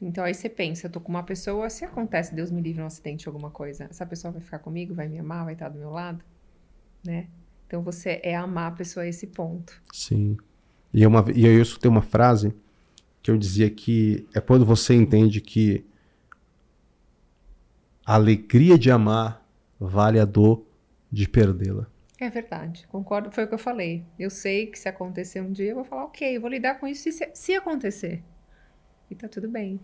Então 0.00 0.24
aí 0.24 0.32
você 0.32 0.48
pensa, 0.48 0.86
eu 0.86 0.90
tô 0.90 1.00
com 1.00 1.10
uma 1.10 1.22
pessoa, 1.22 1.68
se 1.68 1.84
acontece, 1.84 2.34
Deus 2.34 2.50
me 2.50 2.62
livre 2.62 2.82
um 2.82 2.86
acidente, 2.86 3.28
alguma 3.28 3.50
coisa, 3.50 3.84
essa 3.84 4.06
pessoa 4.06 4.32
vai 4.32 4.40
ficar 4.40 4.58
comigo, 4.58 4.94
vai 4.94 5.08
me 5.08 5.18
amar, 5.18 5.44
vai 5.44 5.52
estar 5.52 5.68
do 5.68 5.78
meu 5.78 5.90
lado, 5.90 6.24
né? 7.04 7.28
Então 7.66 7.82
você 7.82 8.18
é 8.22 8.34
amar 8.34 8.72
a 8.72 8.74
pessoa 8.74 9.04
a 9.04 9.06
esse 9.06 9.26
ponto. 9.26 9.80
Sim. 9.92 10.38
E, 10.92 11.04
é 11.04 11.08
uma, 11.08 11.24
e 11.34 11.44
eu 11.44 11.60
escutei 11.60 11.90
uma 11.90 12.02
frase 12.02 12.54
que 13.22 13.30
eu 13.30 13.36
dizia 13.36 13.70
que 13.70 14.26
é 14.34 14.40
quando 14.40 14.64
você 14.64 14.94
entende 14.94 15.40
que 15.40 15.84
a 18.04 18.14
alegria 18.14 18.78
de 18.78 18.90
amar 18.90 19.46
vale 19.78 20.18
a 20.18 20.24
dor 20.24 20.64
de 21.12 21.28
perdê-la. 21.28 21.86
É 22.20 22.28
verdade, 22.28 22.86
concordo, 22.88 23.30
foi 23.32 23.44
o 23.44 23.48
que 23.48 23.54
eu 23.54 23.58
falei. 23.58 24.04
Eu 24.18 24.28
sei 24.28 24.66
que 24.66 24.78
se 24.78 24.86
acontecer 24.88 25.40
um 25.40 25.50
dia, 25.50 25.70
eu 25.70 25.74
vou 25.76 25.84
falar, 25.84 26.04
ok, 26.04 26.36
eu 26.36 26.40
vou 26.40 26.50
lidar 26.50 26.74
com 26.78 26.86
isso 26.86 27.10
se, 27.10 27.30
se 27.32 27.54
acontecer. 27.54 28.22
E 29.10 29.14
tá 29.14 29.26
tudo 29.26 29.48
bem. 29.48 29.80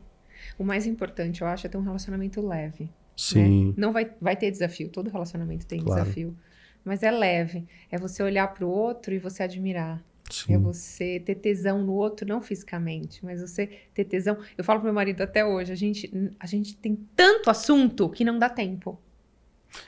O 0.59 0.63
mais 0.63 0.87
importante, 0.87 1.41
eu 1.41 1.49
acho, 1.49 1.67
é 1.67 1.71
ter 1.71 1.79
um 1.79 1.83
relacionamento 1.83 2.47
leve. 2.47 2.85
né? 2.85 2.91
Sim. 3.17 3.75
Não 3.77 3.91
vai, 3.91 4.13
vai 4.21 4.37
ter 4.37 4.51
desafio, 4.51 4.91
todo 4.91 5.09
relacionamento 5.09 5.67
tem 5.67 5.81
Claro. 5.81 6.03
desafio. 6.03 6.37
Mas 6.85 7.03
é 7.03 7.11
leve. 7.11 7.67
É 7.91 7.99
você 7.99 8.23
olhar 8.23 8.47
pro 8.53 8.69
outro 8.69 9.15
e 9.15 9.19
você 9.19 9.43
admirar. 9.43 10.05
É 10.29 10.33
Sim. 10.33 10.59
você 10.59 11.19
ter 11.21 11.37
tesão 11.37 11.83
no 11.83 11.95
outro, 11.95 12.29
não 12.29 12.43
fisicamente, 12.43 13.25
mas 13.25 13.41
você 13.41 13.67
ter 13.95 14.05
tesão. 14.05 14.37
Eu 14.59 14.63
falo 14.63 14.81
pro 14.81 14.87
meu 14.87 14.95
marido 14.95 15.23
até 15.23 15.45
hoje, 15.45 15.73
a 15.73 15.77
gente, 15.77 16.13
a 16.39 16.47
gente 16.47 16.77
tem 16.77 16.97
tanto 17.17 17.49
assunto 17.49 18.11
que 18.11 18.25
não 18.25 18.39
dá 18.39 18.49
tempo. 18.51 19.01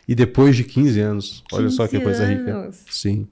E 0.06 0.14
depois 0.14 0.56
de 0.56 0.64
15 0.64 1.00
anos, 1.00 1.44
olha 1.52 1.70
só 1.70 1.86
que 1.86 1.98
15 1.98 2.04
coisa 2.04 2.26
rica. 2.26 2.54
anos. 2.54 2.84
Sim. 2.90 3.28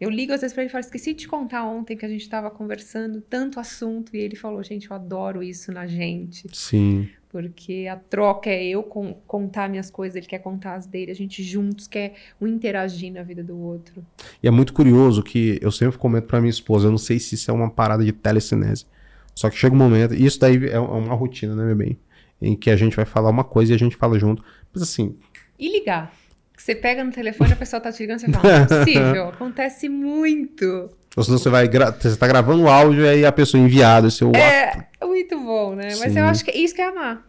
Eu 0.00 0.10
ligo 0.10 0.32
às 0.32 0.40
vezes 0.40 0.54
pra 0.54 0.62
ele 0.62 0.70
e 0.70 0.72
falo, 0.72 0.80
esqueci 0.80 1.12
de 1.12 1.20
te 1.20 1.28
contar 1.28 1.64
ontem 1.64 1.96
que 1.96 2.06
a 2.06 2.08
gente 2.08 2.28
tava 2.28 2.50
conversando, 2.50 3.20
tanto 3.20 3.58
assunto, 3.58 4.14
e 4.14 4.20
ele 4.20 4.36
falou, 4.36 4.62
gente, 4.62 4.88
eu 4.88 4.94
adoro 4.94 5.42
isso 5.42 5.72
na 5.72 5.88
gente. 5.88 6.46
Sim. 6.52 7.08
Porque 7.28 7.88
a 7.90 7.96
troca 7.96 8.48
é 8.48 8.64
eu 8.64 8.82
con 8.82 9.12
contar 9.26 9.68
minhas 9.68 9.90
coisas, 9.90 10.16
ele 10.16 10.26
quer 10.26 10.38
contar 10.38 10.76
as 10.76 10.86
dele, 10.86 11.10
a 11.10 11.14
gente 11.14 11.42
juntos 11.42 11.88
quer 11.88 12.14
um 12.40 12.46
interagir 12.46 13.12
na 13.12 13.22
vida 13.22 13.42
do 13.42 13.58
outro. 13.58 14.06
E 14.40 14.46
é 14.46 14.50
muito 14.50 14.72
curioso 14.72 15.22
que 15.22 15.58
eu 15.60 15.72
sempre 15.72 15.98
comento 15.98 16.28
pra 16.28 16.40
minha 16.40 16.50
esposa, 16.50 16.86
eu 16.86 16.90
não 16.92 16.98
sei 16.98 17.18
se 17.18 17.34
isso 17.34 17.50
é 17.50 17.54
uma 17.54 17.68
parada 17.68 18.04
de 18.04 18.12
telecinese. 18.12 18.86
Só 19.34 19.50
que 19.50 19.56
chega 19.56 19.74
um 19.74 19.78
momento, 19.78 20.14
e 20.14 20.24
isso 20.24 20.38
daí 20.38 20.68
é 20.68 20.78
uma 20.78 21.14
rotina, 21.14 21.56
né, 21.56 21.64
meu 21.64 21.76
bem? 21.76 21.98
Em 22.40 22.54
que 22.54 22.70
a 22.70 22.76
gente 22.76 22.94
vai 22.94 23.04
falar 23.04 23.30
uma 23.30 23.44
coisa 23.44 23.72
e 23.72 23.74
a 23.74 23.78
gente 23.78 23.96
fala 23.96 24.16
junto. 24.16 24.44
Mas 24.78 24.88
assim. 24.88 25.16
E 25.58 25.70
ligar. 25.72 26.14
Você 26.56 26.74
pega 26.74 27.04
no 27.04 27.12
telefone, 27.12 27.52
a 27.52 27.56
pessoa 27.56 27.80
tá 27.80 27.92
te 27.92 28.00
ligando, 28.00 28.18
você 28.18 28.32
fala, 28.32 28.42
não 28.42 28.50
é 28.50 28.66
possível, 28.66 29.28
acontece 29.30 29.88
muito. 29.88 30.90
Ou 31.16 31.24
senão 31.24 31.38
você 31.38 31.48
vai 31.48 31.66
gra 31.68 31.90
você 31.90 32.16
tá 32.16 32.26
gravando 32.26 32.64
o 32.64 32.68
áudio 32.68 33.04
e 33.04 33.08
aí 33.08 33.24
a 33.24 33.32
pessoa 33.32 33.62
enviada 33.62 34.08
o 34.08 34.10
seu 34.10 34.32
É, 34.34 34.88
é 35.00 35.06
muito 35.06 35.38
bom, 35.38 35.74
né? 35.74 35.88
Mas 35.98 36.12
Sim. 36.12 36.18
eu 36.18 36.24
acho 36.26 36.44
que 36.44 36.50
isso 36.50 36.74
que 36.74 36.82
é 36.82 36.88
amar. 36.88 37.26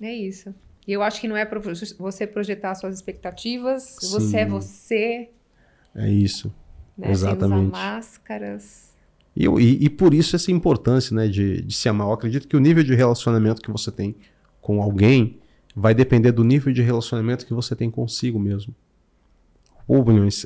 É 0.00 0.12
isso. 0.12 0.54
E 0.86 0.92
eu 0.92 1.02
acho 1.02 1.20
que 1.20 1.28
não 1.28 1.36
é 1.36 1.44
para 1.44 1.60
você 1.98 2.26
projetar 2.26 2.74
suas 2.74 2.94
expectativas, 2.94 3.96
Sim. 4.00 4.10
você 4.10 4.36
é 4.38 4.46
você. 4.46 5.28
É 5.94 6.08
isso. 6.08 6.52
Né? 6.96 7.10
Exatamente. 7.10 7.60
Sem 7.60 7.68
usar 7.68 7.94
máscaras. 7.94 8.88
E, 9.36 9.46
e, 9.46 9.84
e, 9.84 9.90
por 9.90 10.14
isso 10.14 10.34
essa 10.34 10.50
importância 10.50 11.14
né, 11.14 11.28
de, 11.28 11.62
de 11.62 11.74
se 11.74 11.88
amar. 11.88 12.08
Eu 12.08 12.12
acredito 12.12 12.48
que 12.48 12.56
o 12.56 12.60
nível 12.60 12.82
de 12.82 12.94
relacionamento 12.94 13.62
que 13.62 13.70
você 13.70 13.90
tem 13.90 14.16
com 14.60 14.82
alguém 14.82 15.38
vai 15.74 15.94
depender 15.94 16.32
do 16.32 16.44
nível 16.44 16.72
de 16.72 16.82
relacionamento 16.82 17.46
que 17.46 17.54
você 17.54 17.74
tem 17.74 17.90
consigo 17.90 18.38
mesmo. 18.38 18.74
Ou, 19.86 20.04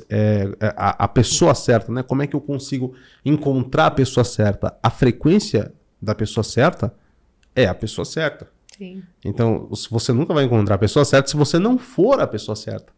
é, 0.09 0.49
é, 0.59 0.73
a, 0.77 1.03
a 1.03 1.07
pessoa 1.07 1.53
certa, 1.53 1.91
né? 1.91 2.01
Como 2.01 2.21
é 2.21 2.27
que 2.27 2.35
eu 2.35 2.39
consigo 2.39 2.95
encontrar 3.25 3.87
a 3.87 3.91
pessoa 3.91 4.23
certa? 4.23 4.77
A 4.81 4.89
frequência 4.89 5.73
da 6.01 6.15
pessoa 6.15 6.43
certa 6.45 6.93
é 7.53 7.67
a 7.67 7.75
pessoa 7.75 8.05
certa. 8.05 8.49
Sim. 8.77 9.03
Então, 9.23 9.69
você 9.91 10.13
nunca 10.13 10.33
vai 10.33 10.45
encontrar 10.45 10.75
a 10.75 10.79
pessoa 10.79 11.03
certa 11.03 11.29
se 11.29 11.35
você 11.35 11.59
não 11.59 11.77
for 11.77 12.21
a 12.21 12.27
pessoa 12.27 12.55
certa. 12.55 12.93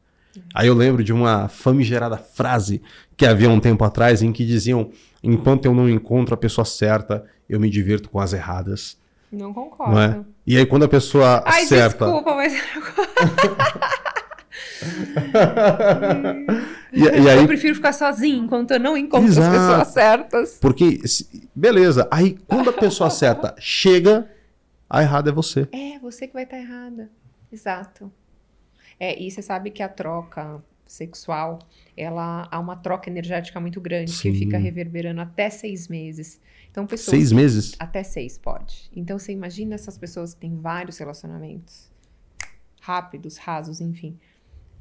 Aí 0.53 0.67
eu 0.67 0.73
lembro 0.73 1.03
de 1.03 1.13
uma 1.13 1.47
famigerada 1.47 2.17
frase 2.17 2.81
que 3.15 3.25
havia 3.25 3.49
um 3.49 3.59
tempo 3.59 3.83
atrás 3.83 4.21
em 4.21 4.31
que 4.31 4.45
diziam: 4.45 4.91
enquanto 5.23 5.65
eu 5.65 5.73
não 5.73 5.89
encontro 5.89 6.33
a 6.33 6.38
pessoa 6.38 6.65
certa, 6.65 7.25
eu 7.49 7.59
me 7.59 7.69
divirto 7.69 8.09
com 8.09 8.19
as 8.19 8.33
erradas. 8.33 8.97
Não 9.31 9.53
concordo. 9.53 9.93
Não 9.93 10.01
é? 10.01 10.25
E 10.45 10.58
aí 10.58 10.65
quando 10.65 10.84
a 10.84 10.88
pessoa 10.88 11.43
Ai, 11.45 11.63
acerta... 11.63 12.05
desculpa, 12.05 12.36
mas... 12.36 12.53
e, 16.93 17.01
e, 17.01 17.29
aí... 17.29 17.38
Eu 17.38 17.47
prefiro 17.47 17.75
ficar 17.75 17.93
sozinho 17.93 18.43
enquanto 18.43 18.71
eu 18.71 18.79
não 18.79 18.95
encontro 18.95 19.27
Exato. 19.27 19.55
as 19.55 19.67
pessoas 19.67 19.88
certas. 19.88 20.58
Porque, 20.62 20.99
beleza, 21.55 22.08
aí 22.12 22.38
quando 22.47 22.69
a 22.69 22.73
pessoa 22.73 23.10
certa 23.10 23.55
chega, 23.60 24.29
a 24.89 25.01
errada 25.01 25.29
é 25.29 25.34
você. 25.34 25.67
É, 25.71 25.97
você 25.99 26.27
que 26.27 26.34
vai 26.34 26.43
estar 26.43 26.58
errada. 26.58 27.10
Exato. 27.51 28.12
É, 28.99 29.19
e 29.21 29.29
você 29.31 29.41
sabe 29.41 29.71
que 29.71 29.81
a 29.81 29.89
troca 29.89 30.62
sexual, 30.86 31.60
ela 31.97 32.47
há 32.51 32.60
uma 32.60 32.75
troca 32.75 33.10
energética 33.10 33.60
muito 33.60 33.81
grande 33.81 34.12
Sim. 34.12 34.31
que 34.31 34.39
fica 34.39 34.58
reverberando 34.58 35.21
até 35.21 35.49
seis 35.49 35.88
meses. 35.88 36.39
Então, 36.75 36.85
pessoas. 36.85 37.15
Seis 37.15 37.31
meses? 37.31 37.73
Até 37.79 38.03
seis 38.03 38.38
pode. 38.38 38.91
Então, 38.93 39.17
você 39.17 39.31
imagina 39.31 39.75
essas 39.75 39.97
pessoas 39.97 40.33
que 40.33 40.41
têm 40.41 40.57
vários 40.57 40.97
relacionamentos 40.97 41.89
rápidos, 42.81 43.38
rasos, 43.38 43.79
enfim. 43.79 44.19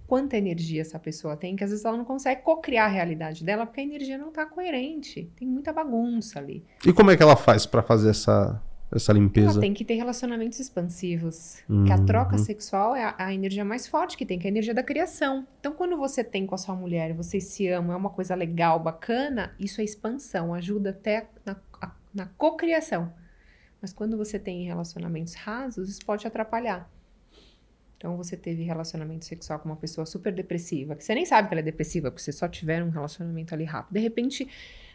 Quanta 0.04 0.36
energia 0.36 0.80
essa 0.80 0.98
pessoa 0.98 1.36
tem, 1.36 1.54
que 1.54 1.62
às 1.62 1.70
vezes 1.70 1.84
ela 1.84 1.96
não 1.96 2.04
consegue 2.04 2.42
co-criar 2.42 2.86
a 2.86 2.88
realidade 2.88 3.44
dela, 3.44 3.64
porque 3.64 3.80
a 3.80 3.84
energia 3.84 4.18
não 4.18 4.28
está 4.28 4.44
coerente. 4.44 5.30
Tem 5.36 5.46
muita 5.46 5.72
bagunça 5.72 6.40
ali. 6.40 6.64
E 6.84 6.92
como 6.92 7.12
é 7.12 7.16
que 7.16 7.22
ela 7.22 7.36
faz 7.36 7.64
para 7.64 7.80
fazer 7.80 8.10
essa, 8.10 8.60
essa 8.90 9.12
limpeza? 9.12 9.52
Ela 9.52 9.60
tem 9.60 9.72
que 9.72 9.84
ter 9.84 9.94
relacionamentos 9.94 10.58
expansivos. 10.58 11.62
Uhum. 11.68 11.84
Que 11.84 11.92
a 11.92 11.98
troca 11.98 12.36
sexual 12.38 12.96
é 12.96 13.04
a, 13.04 13.14
a, 13.18 13.32
energia 13.32 13.64
mais 13.64 13.86
forte 13.86 14.16
que 14.16 14.26
tem, 14.26 14.36
que 14.36 14.48
é 14.48 14.48
a 14.48 14.52
energia 14.52 14.74
da 14.74 14.82
criação. 14.82 15.46
Então, 15.60 15.72
quando 15.72 15.96
você 15.96 16.24
tem 16.24 16.44
com 16.44 16.56
a 16.56 16.58
sua 16.58 16.74
mulher, 16.74 17.14
vocês 17.14 17.44
se 17.44 17.68
amam, 17.68 17.92
é 17.92 17.96
uma 17.96 18.10
coisa 18.10 18.34
legal, 18.34 18.80
bacana, 18.80 19.54
isso 19.60 19.80
é 19.80 19.84
expansão, 19.84 20.52
ajuda 20.52 20.90
até 20.90 21.28
na 21.46 21.54
na 22.14 22.26
cocriação. 22.26 23.12
Mas 23.80 23.92
quando 23.92 24.16
você 24.16 24.38
tem 24.38 24.64
relacionamentos 24.64 25.34
rasos, 25.34 25.90
isso 25.90 26.04
pode 26.06 26.26
atrapalhar. 26.26 26.90
Então 27.96 28.16
você 28.16 28.36
teve 28.36 28.62
relacionamento 28.62 29.24
sexual 29.24 29.58
com 29.58 29.68
uma 29.68 29.76
pessoa 29.76 30.06
super 30.06 30.32
depressiva, 30.32 30.94
que 30.94 31.02
você 31.02 31.14
nem 31.14 31.24
sabe 31.24 31.48
que 31.48 31.54
ela 31.54 31.60
é 31.60 31.64
depressiva, 31.64 32.10
porque 32.10 32.22
você 32.22 32.32
só 32.32 32.46
tiveram 32.46 32.86
um 32.86 32.90
relacionamento 32.90 33.54
ali 33.54 33.64
rápido. 33.64 33.94
De 33.94 34.00
repente, 34.00 34.48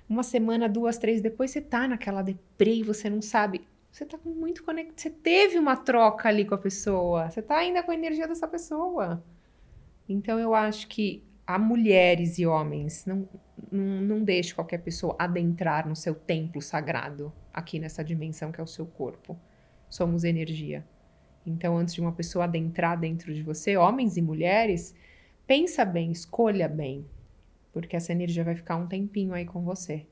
uma 0.08 0.24
semana, 0.24 0.70
duas, 0.70 0.98
três 0.98 1.22
depois, 1.22 1.52
você 1.52 1.62
tá 1.62 1.88
naquela 1.88 2.22
deprê 2.22 2.76
e 2.76 2.84
você 2.84 3.10
não 3.10 3.22
sabe. 3.22 3.68
Você 3.92 4.06
tá 4.06 4.18
muito 4.24 4.64
conectado. 4.64 5.00
Você 5.00 5.10
teve 5.10 5.58
uma 5.58 5.76
troca 5.76 6.30
ali 6.30 6.46
com 6.46 6.54
a 6.54 6.58
pessoa. 6.58 7.30
Você 7.30 7.42
tá 7.42 7.58
ainda 7.58 7.82
com 7.82 7.92
a 7.92 7.96
energia 7.96 8.28
dessa 8.28 8.48
pessoa. 8.48 9.24
Então 10.08 10.40
eu 10.40 10.54
acho 10.54 10.88
que 10.88 11.24
a 11.46 11.58
mulheres 11.58 12.38
e 12.38 12.46
homens, 12.46 13.06
não, 13.06 13.28
não, 13.72 14.24
deixe 14.24 14.54
qualquer 14.54 14.80
pessoa 14.80 15.16
adentrar 15.18 15.88
no 15.88 15.96
seu 15.96 16.16
templo 16.16 16.62
sagrado, 16.62 17.32
aqui 17.54 17.80
nessa 17.80 18.04
dimensão 18.04 18.52
que 18.52 18.60
é 18.60 18.64
o 18.64 18.68
seu 18.68 18.86
corpo. 18.86 19.38
Somos 19.90 20.24
energia. 20.24 20.86
Então, 21.46 21.78
antes 21.78 21.94
de 21.94 22.02
uma 22.02 22.12
pessoa 22.12 22.46
adentrar 22.46 23.00
dentro 23.00 23.34
de 23.34 23.42
você, 23.42 23.78
homens 23.78 24.18
e 24.18 24.22
mulheres, 24.22 24.96
pensa 25.48 25.84
bem, 25.84 26.12
escolha 26.12 26.68
bem, 26.68 27.06
porque 27.72 27.96
essa 27.96 28.12
energia 28.12 28.44
vai 28.44 28.56
ficar 28.56 28.76
um 28.76 28.88
tempinho 28.88 29.34
aí 29.34 29.46
com 29.46 29.64
você. 29.64 30.06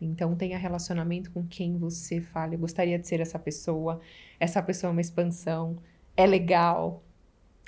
Então, 0.00 0.36
tenha 0.36 0.56
relacionamento 0.56 1.30
com 1.32 1.44
quem 1.44 1.76
você 1.76 2.20
fala. 2.20 2.54
Eu 2.54 2.58
gostaria 2.58 2.98
de 2.98 3.08
ser 3.08 3.20
essa 3.20 3.38
pessoa. 3.38 4.00
Essa 4.38 4.62
pessoa 4.62 4.90
é 4.90 4.92
uma 4.92 5.00
expansão. 5.00 5.76
É 6.16 6.24
legal. 6.24 7.02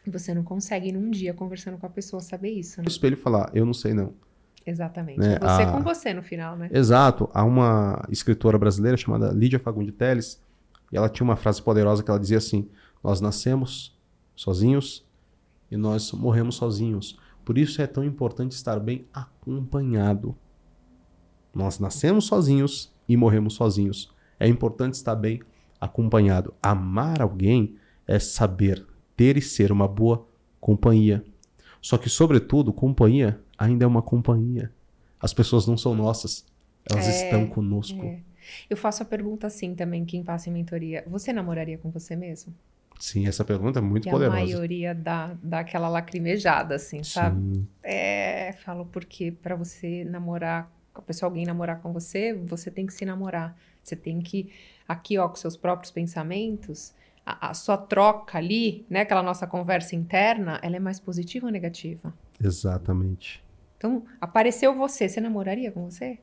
Você 0.07 0.33
não 0.33 0.45
consegue, 0.45 0.93
num 0.93 1.11
dia, 1.11 1.35
conversando 1.35 1.77
com 1.77 1.87
a 1.87 1.91
pessoa, 1.91 2.21
saber 2.21 2.51
isso. 2.51 2.81
Né? 2.81 2.85
O 2.87 2.89
espelho 2.89 3.17
falar, 3.17 3.51
eu 3.53 3.67
não 3.67 3.75
sei 3.75 3.93
não. 3.93 4.15
Exatamente. 4.67 5.19
Né? 5.19 5.39
Você 5.39 5.63
a... 5.63 5.73
com 5.73 5.83
você 5.83 6.13
no 6.13 6.23
final, 6.23 6.57
né? 6.57 6.69
Exato. 6.73 7.29
Há 7.33 7.45
uma 7.45 8.05
escritora 8.11 8.59
brasileira 8.59 8.97
chamada 8.97 9.31
Lídia 9.33 9.59
Fagundes 9.59 9.95
Teles, 9.95 10.43
e 10.93 10.97
ela 10.97 11.09
tinha 11.09 11.25
uma 11.25 11.37
frase 11.37 11.63
poderosa 11.63 12.03
que 12.03 12.11
ela 12.11 12.21
dizia 12.21 12.39
assim: 12.39 12.69
Nós 13.03 13.21
nascemos 13.21 13.97
sozinhos 14.35 15.07
e 15.71 15.77
nós 15.77 16.13
morremos 16.13 16.57
sozinhos. 16.57 17.19
Por 17.45 17.57
isso 17.57 17.81
é 17.81 17.87
tão 17.87 18.05
importante 18.05 18.53
estar 18.53 18.79
bem 18.79 19.07
acompanhado. 19.13 20.37
Nós 21.55 21.79
nascemos 21.79 22.27
sozinhos 22.27 22.93
e 23.09 23.17
morremos 23.17 23.55
sozinhos. 23.55 24.13
É 24.39 24.47
importante 24.47 24.95
estar 24.95 25.15
bem 25.15 25.41
acompanhado. 25.81 26.55
Amar 26.63 27.23
alguém 27.23 27.77
é 28.07 28.19
saber 28.19 28.87
ter 29.17 29.37
e 29.37 29.43
ser 29.43 29.73
uma 29.73 29.89
boa 29.89 30.27
companhia. 30.61 31.25
Só 31.81 31.97
que, 31.97 32.09
sobretudo, 32.09 32.73
companhia 32.73 33.41
ainda 33.61 33.85
é 33.85 33.87
uma 33.87 34.01
companhia. 34.01 34.73
As 35.21 35.35
pessoas 35.35 35.67
não 35.67 35.77
são 35.77 35.95
nossas, 35.95 36.47
elas 36.91 37.07
é, 37.07 37.25
estão 37.25 37.47
conosco. 37.47 38.03
É. 38.03 38.21
Eu 38.71 38.77
faço 38.77 39.03
a 39.03 39.07
pergunta 39.07 39.47
assim 39.47 39.75
também, 39.75 40.05
quem 40.07 40.25
passa 40.25 40.49
em 40.49 40.53
mentoria: 40.53 41.05
você 41.07 41.31
namoraria 41.31 41.77
com 41.77 41.91
você 41.91 42.17
mesmo? 42.17 42.55
Sim, 42.99 43.27
essa 43.27 43.45
pergunta 43.45 43.79
é 43.79 43.83
muito 43.83 44.09
poderosa. 44.11 44.37
A 44.37 44.41
maioria 44.41 44.95
dá, 44.95 45.35
dá 45.43 45.61
aquela 45.61 45.89
lacrimejada, 45.89 46.75
assim, 46.75 46.99
Sim. 46.99 47.05
sabe? 47.05 47.69
É, 47.83 48.53
falo 48.65 48.85
porque 48.87 49.31
para 49.31 49.55
você 49.55 50.05
namorar, 50.05 50.71
a 50.95 51.01
pessoa 51.01 51.29
alguém 51.29 51.47
namorar 51.47 51.81
com 51.81 51.93
você, 51.93 52.35
você 52.35 52.71
tem 52.71 52.87
que 52.87 52.93
se 52.93 53.05
namorar. 53.05 53.57
Você 53.83 53.97
tem 53.97 54.21
que, 54.21 54.53
aqui, 54.87 55.17
ó, 55.17 55.29
com 55.29 55.37
seus 55.37 55.57
próprios 55.57 55.91
pensamentos, 55.91 56.93
a, 57.25 57.51
a, 57.51 57.55
sua 57.55 57.79
troca 57.79 58.37
ali, 58.37 58.85
né, 58.91 59.01
aquela 59.01 59.23
nossa 59.23 59.47
conversa 59.47 59.97
interna, 59.97 60.61
ela 60.63 60.77
é 60.77 60.81
mais 60.81 61.01
positiva 61.01 61.47
ou 61.47 61.53
negativa? 61.53 62.13
Exatamente. 62.43 63.43
Então, 63.81 64.05
apareceu 64.21 64.75
você, 64.75 65.09
você 65.09 65.23
namoraria 65.23 65.73
com 65.73 65.91
você? 65.91 66.19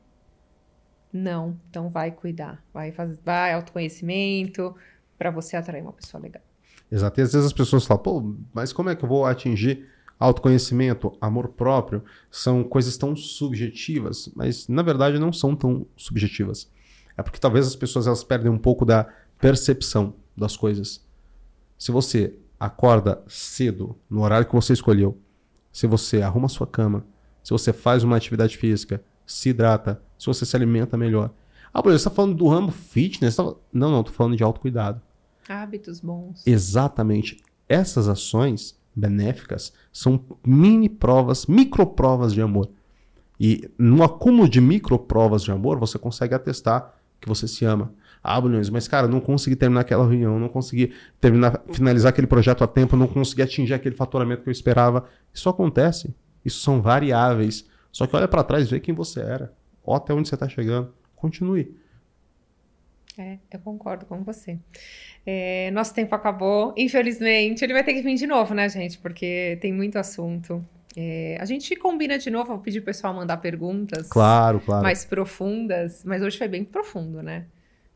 Não, 1.12 1.58
então 1.68 1.88
vai 1.88 2.12
cuidar, 2.12 2.64
vai 2.72 2.92
fazer, 2.92 3.18
vai 3.24 3.52
autoconhecimento 3.52 4.76
para 5.18 5.32
você 5.32 5.56
atrair 5.56 5.82
uma 5.82 5.92
pessoa 5.92 6.22
legal. 6.22 6.42
Exato. 6.88 7.18
E 7.18 7.22
às 7.24 7.32
vezes 7.32 7.48
as 7.48 7.52
pessoas 7.52 7.84
falam, 7.84 8.00
pô, 8.00 8.36
mas 8.54 8.72
como 8.72 8.90
é 8.90 8.94
que 8.94 9.04
eu 9.04 9.08
vou 9.08 9.26
atingir 9.26 9.88
autoconhecimento, 10.20 11.18
amor 11.20 11.48
próprio? 11.48 12.04
São 12.30 12.62
coisas 12.62 12.96
tão 12.96 13.16
subjetivas, 13.16 14.30
mas 14.36 14.68
na 14.68 14.82
verdade 14.82 15.18
não 15.18 15.32
são 15.32 15.56
tão 15.56 15.84
subjetivas. 15.96 16.70
É 17.16 17.24
porque 17.24 17.40
talvez 17.40 17.66
as 17.66 17.74
pessoas 17.74 18.06
elas 18.06 18.22
perdem 18.22 18.52
um 18.52 18.58
pouco 18.58 18.84
da 18.84 19.12
percepção 19.40 20.14
das 20.36 20.56
coisas. 20.56 21.04
Se 21.76 21.90
você 21.90 22.36
acorda 22.60 23.20
cedo, 23.26 23.98
no 24.08 24.22
horário 24.22 24.46
que 24.46 24.54
você 24.54 24.74
escolheu, 24.74 25.18
se 25.72 25.88
você 25.88 26.22
arruma 26.22 26.48
sua 26.48 26.68
cama, 26.68 27.04
se 27.42 27.50
você 27.50 27.72
faz 27.72 28.02
uma 28.04 28.16
atividade 28.16 28.56
física, 28.56 29.02
se 29.26 29.50
hidrata, 29.50 30.02
se 30.18 30.26
você 30.26 30.44
se 30.44 30.56
alimenta 30.56 30.96
melhor. 30.96 31.30
Ah, 31.72 31.82
por 31.82 31.90
exemplo, 31.90 32.00
você 32.00 32.08
está 32.08 32.10
falando 32.10 32.34
do 32.34 32.48
ramo 32.48 32.70
fitness? 32.70 33.36
Tá... 33.36 33.44
Não, 33.72 33.90
não, 33.90 34.00
estou 34.00 34.14
falando 34.14 34.36
de 34.36 34.42
autocuidado. 34.42 35.00
Hábitos 35.48 36.00
bons. 36.00 36.46
Exatamente. 36.46 37.42
Essas 37.68 38.08
ações 38.08 38.78
benéficas 38.94 39.72
são 39.92 40.20
mini 40.44 40.88
provas, 40.88 41.46
micro 41.46 41.86
provas 41.86 42.32
de 42.32 42.40
amor. 42.40 42.70
E 43.40 43.70
no 43.78 44.02
acúmulo 44.02 44.48
de 44.48 44.60
microprovas 44.60 45.42
de 45.44 45.52
amor, 45.52 45.78
você 45.78 45.98
consegue 45.98 46.34
atestar 46.34 46.94
que 47.20 47.28
você 47.28 47.46
se 47.46 47.64
ama. 47.64 47.92
Ah, 48.22 48.40
Bulhões, 48.40 48.68
mas 48.68 48.88
cara, 48.88 49.06
não 49.06 49.20
consegui 49.20 49.54
terminar 49.54 49.82
aquela 49.82 50.06
reunião, 50.06 50.38
não 50.40 50.48
consegui 50.48 50.92
terminar, 51.20 51.62
finalizar 51.72 52.10
aquele 52.10 52.26
projeto 52.26 52.64
a 52.64 52.66
tempo, 52.66 52.96
não 52.96 53.06
consegui 53.06 53.42
atingir 53.42 53.74
aquele 53.74 53.94
faturamento 53.94 54.42
que 54.42 54.48
eu 54.48 54.52
esperava. 54.52 55.04
Isso 55.32 55.48
acontece. 55.48 56.12
Isso 56.44 56.60
são 56.60 56.80
variáveis. 56.80 57.68
Só 57.90 58.06
que 58.06 58.14
olha 58.14 58.28
para 58.28 58.44
trás 58.44 58.66
e 58.66 58.70
vê 58.70 58.80
quem 58.80 58.94
você 58.94 59.20
era. 59.20 59.52
Ó, 59.84 59.96
até 59.96 60.12
onde 60.12 60.28
você 60.28 60.34
está 60.34 60.48
chegando. 60.48 60.92
Continue. 61.16 61.74
É, 63.18 63.38
eu 63.52 63.58
concordo 63.58 64.06
com 64.06 64.22
você. 64.22 64.58
É, 65.26 65.70
nosso 65.72 65.92
tempo 65.92 66.14
acabou, 66.14 66.72
infelizmente. 66.76 67.64
Ele 67.64 67.72
vai 67.72 67.82
ter 67.82 67.92
que 67.94 68.02
vir 68.02 68.14
de 68.14 68.26
novo, 68.26 68.54
né, 68.54 68.68
gente? 68.68 68.98
Porque 68.98 69.58
tem 69.60 69.72
muito 69.72 69.98
assunto. 69.98 70.64
É, 70.96 71.36
a 71.40 71.44
gente 71.44 71.74
combina 71.76 72.18
de 72.18 72.30
novo, 72.30 72.48
vou 72.48 72.58
pedir 72.58 72.78
o 72.78 72.82
pessoal 72.82 73.14
mandar 73.14 73.36
perguntas 73.36 74.08
claro, 74.08 74.58
claro. 74.60 74.82
mais 74.82 75.04
profundas, 75.04 76.02
mas 76.04 76.22
hoje 76.22 76.36
foi 76.36 76.48
bem 76.48 76.64
profundo, 76.64 77.22
né? 77.22 77.46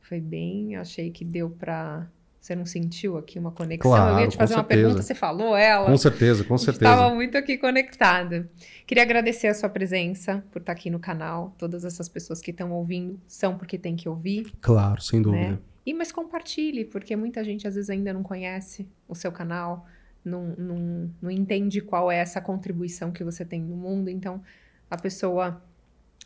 Foi 0.00 0.20
bem, 0.20 0.76
achei 0.76 1.10
que 1.10 1.24
deu 1.24 1.50
para 1.50 2.06
você 2.42 2.56
não 2.56 2.66
sentiu 2.66 3.16
aqui 3.16 3.38
uma 3.38 3.52
conexão? 3.52 3.92
Claro, 3.92 4.16
eu 4.16 4.22
ia 4.22 4.28
te 4.28 4.36
fazer 4.36 4.54
uma 4.54 4.64
pergunta, 4.64 5.00
você 5.00 5.14
falou 5.14 5.56
ela. 5.56 5.86
Com 5.86 5.96
certeza, 5.96 6.42
com 6.42 6.58
certeza. 6.58 6.90
Estava 6.90 7.14
muito 7.14 7.38
aqui 7.38 7.56
conectada. 7.56 8.50
Queria 8.84 9.04
agradecer 9.04 9.46
a 9.46 9.54
sua 9.54 9.68
presença 9.68 10.44
por 10.50 10.58
estar 10.58 10.72
aqui 10.72 10.90
no 10.90 10.98
canal. 10.98 11.54
Todas 11.56 11.84
essas 11.84 12.08
pessoas 12.08 12.40
que 12.40 12.50
estão 12.50 12.72
ouvindo 12.72 13.20
são 13.28 13.56
porque 13.56 13.78
tem 13.78 13.94
que 13.94 14.08
ouvir. 14.08 14.52
Claro, 14.60 15.00
sem 15.00 15.22
dúvida. 15.22 15.52
Né? 15.52 15.58
E 15.86 15.94
mas 15.94 16.10
compartilhe, 16.10 16.84
porque 16.84 17.14
muita 17.14 17.44
gente 17.44 17.68
às 17.68 17.76
vezes 17.76 17.88
ainda 17.88 18.12
não 18.12 18.24
conhece 18.24 18.88
o 19.06 19.14
seu 19.14 19.30
canal, 19.30 19.86
não, 20.24 20.52
não, 20.58 21.10
não 21.22 21.30
entende 21.30 21.80
qual 21.80 22.10
é 22.10 22.16
essa 22.16 22.40
contribuição 22.40 23.12
que 23.12 23.22
você 23.22 23.44
tem 23.44 23.62
no 23.62 23.76
mundo. 23.76 24.10
Então, 24.10 24.42
a 24.90 24.96
pessoa 24.96 25.62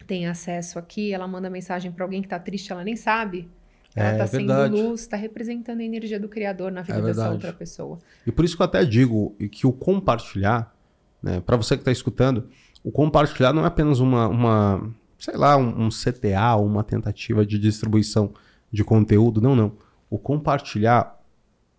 tem 0.07 0.27
acesso 0.27 0.79
aqui, 0.79 1.13
ela 1.13 1.29
manda 1.29 1.51
mensagem 1.51 1.93
para 1.93 2.07
alguém 2.07 2.23
que 2.23 2.27
está 2.27 2.39
triste, 2.39 2.73
ela 2.73 2.83
nem 2.83 2.97
sabe 2.97 3.51
ela 3.97 4.13
está 4.13 4.25
é, 4.25 4.27
sendo 4.27 4.47
verdade. 4.49 4.75
luz, 4.75 5.01
está 5.01 5.17
representando 5.17 5.81
a 5.81 5.85
energia 5.85 6.21
do 6.21 6.29
Criador 6.29 6.71
na 6.71 6.83
vida 6.83 6.99
é 6.99 7.03
dessa 7.03 7.31
outra 7.31 7.53
pessoa. 7.53 7.99
E 8.27 8.31
por 8.31 8.45
isso 8.45 8.55
que 8.55 8.63
eu 8.63 8.67
até 8.67 8.85
digo 8.85 9.35
que 9.51 9.67
o 9.67 9.73
compartilhar, 9.73 10.75
né, 11.23 11.41
para 11.41 11.57
você 11.57 11.77
que 11.77 11.81
está 11.81 11.91
escutando, 11.91 12.49
o 12.85 12.93
compartilhar 12.93 13.53
não 13.53 13.65
é 13.65 13.67
apenas 13.67 13.99
uma, 13.99 14.29
uma 14.29 14.95
sei 15.19 15.37
lá, 15.37 15.57
um, 15.57 15.87
um 15.87 15.89
CTA, 15.89 16.57
uma 16.57 16.85
tentativa 16.85 17.45
de 17.45 17.59
distribuição 17.59 18.33
de 18.71 18.85
conteúdo. 18.85 19.41
Não, 19.41 19.57
não. 19.57 19.73
O 20.11 20.19
compartilhar 20.19 21.19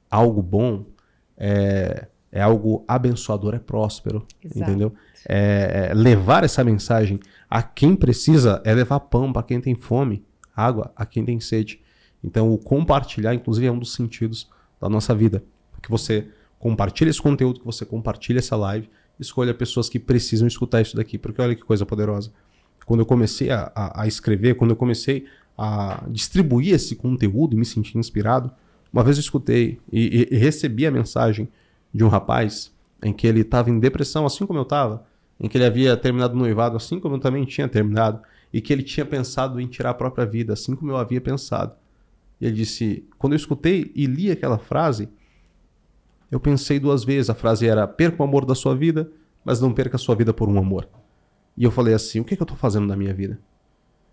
algo 0.10 0.42
bom 0.42 0.86
é, 1.38 2.08
é 2.32 2.42
algo 2.42 2.84
abençoador, 2.88 3.56
é 3.56 3.60
próspero, 3.60 4.26
Exato. 4.44 4.60
entendeu? 4.60 4.94
É, 5.28 5.90
é, 5.90 5.94
levar 5.94 6.44
essa 6.44 6.64
mensagem 6.64 7.20
a 7.50 7.62
quem 7.62 7.96
precisa 7.96 8.62
é 8.66 8.74
levar 8.74 9.00
pão 9.02 9.32
para 9.32 9.44
quem 9.44 9.62
tem 9.62 9.76
fome, 9.76 10.26
água 10.56 10.92
a 10.96 11.06
quem 11.06 11.24
tem 11.24 11.40
sede. 11.40 11.80
Então, 12.24 12.52
o 12.52 12.58
compartilhar, 12.58 13.34
inclusive, 13.34 13.68
é 13.68 13.72
um 13.72 13.80
dos 13.80 13.94
sentidos 13.94 14.50
da 14.80 14.90
nossa 14.90 15.14
vida. 15.14 15.44
Que 15.82 15.90
você 15.90 16.28
compartilhe 16.60 17.10
esse 17.10 17.22
conteúdo, 17.22 17.60
que 17.60 17.66
você 17.66 17.86
compartilhe 17.86 18.40
essa 18.40 18.56
live, 18.56 18.90
escolha 19.20 19.54
pessoas 19.54 19.90
que 19.90 20.00
precisam 20.00 20.48
escutar 20.48 20.82
isso 20.82 20.96
daqui, 20.96 21.18
porque 21.18 21.42
olha 21.42 21.56
que 21.56 21.64
coisa 21.64 21.86
poderosa. 21.86 22.32
Quando 22.86 23.02
eu 23.02 23.06
comecei 23.06 23.50
a, 23.50 23.72
a, 23.76 24.04
a 24.04 24.08
escrever, 24.08 24.56
quando 24.56 24.72
eu 24.72 24.76
comecei 24.76 25.26
a 25.58 26.04
distribuir 26.10 26.74
esse 26.74 26.96
conteúdo 26.96 27.56
e 27.56 27.60
me 27.60 27.66
sentir 27.66 27.98
inspirado, 27.98 28.52
uma 28.94 29.04
vez 29.04 29.18
eu 29.18 29.22
escutei 29.22 29.80
e, 29.92 30.28
e, 30.32 30.36
e 30.36 30.38
recebi 30.38 30.86
a 30.86 30.92
mensagem 30.92 31.50
de 31.94 32.04
um 32.04 32.08
rapaz 32.08 32.72
em 33.04 33.12
que 33.12 33.28
ele 33.28 33.42
estava 33.42 33.70
em 33.70 33.80
depressão, 33.80 34.26
assim 34.26 34.46
como 34.46 34.60
eu 34.60 34.64
estava, 34.64 35.06
em 35.40 35.48
que 35.48 35.58
ele 35.58 35.66
havia 35.66 35.96
terminado 35.98 36.34
o 36.34 36.38
noivado, 36.38 36.78
assim 36.78 37.00
como 37.00 37.16
eu 37.16 37.20
também 37.20 37.46
tinha 37.46 37.68
terminado, 37.68 38.22
e 38.52 38.62
que 38.62 38.72
ele 38.72 38.84
tinha 38.84 39.06
pensado 39.06 39.60
em 39.60 39.68
tirar 39.68 39.92
a 39.92 39.94
própria 39.94 40.26
vida, 40.26 40.54
assim 40.54 40.76
como 40.76 40.92
eu 40.92 40.98
havia 40.98 41.22
pensado. 41.22 41.76
E 42.40 42.46
ele 42.46 42.56
disse: 42.56 43.08
Quando 43.18 43.34
eu 43.34 43.38
escutei 43.38 43.92
e 43.96 44.06
li 44.06 44.32
aquela 44.32 44.58
frase, 44.58 45.10
eu 46.32 46.40
pensei 46.40 46.80
duas 46.80 47.04
vezes. 47.04 47.30
A 47.30 47.36
frase 47.36 47.68
era: 47.68 47.88
Perca 47.88 48.22
o 48.22 48.26
amor 48.26 48.46
da 48.46 48.56
sua 48.56 48.76
vida, 48.76 49.12
mas 49.44 49.60
não 49.60 49.74
perca 49.74 49.96
a 49.96 50.00
sua 50.00 50.16
vida 50.16 50.34
por 50.34 50.50
um 50.50 50.58
amor. 50.58 50.88
E 51.58 51.64
eu 51.64 51.72
falei 51.72 51.94
assim: 51.94 52.20
O 52.20 52.24
que, 52.24 52.34
é 52.34 52.38
que 52.38 52.44
eu 52.44 52.46
estou 52.46 52.58
fazendo 52.58 52.86
na 52.86 52.96
minha 52.96 53.14
vida? 53.14 53.40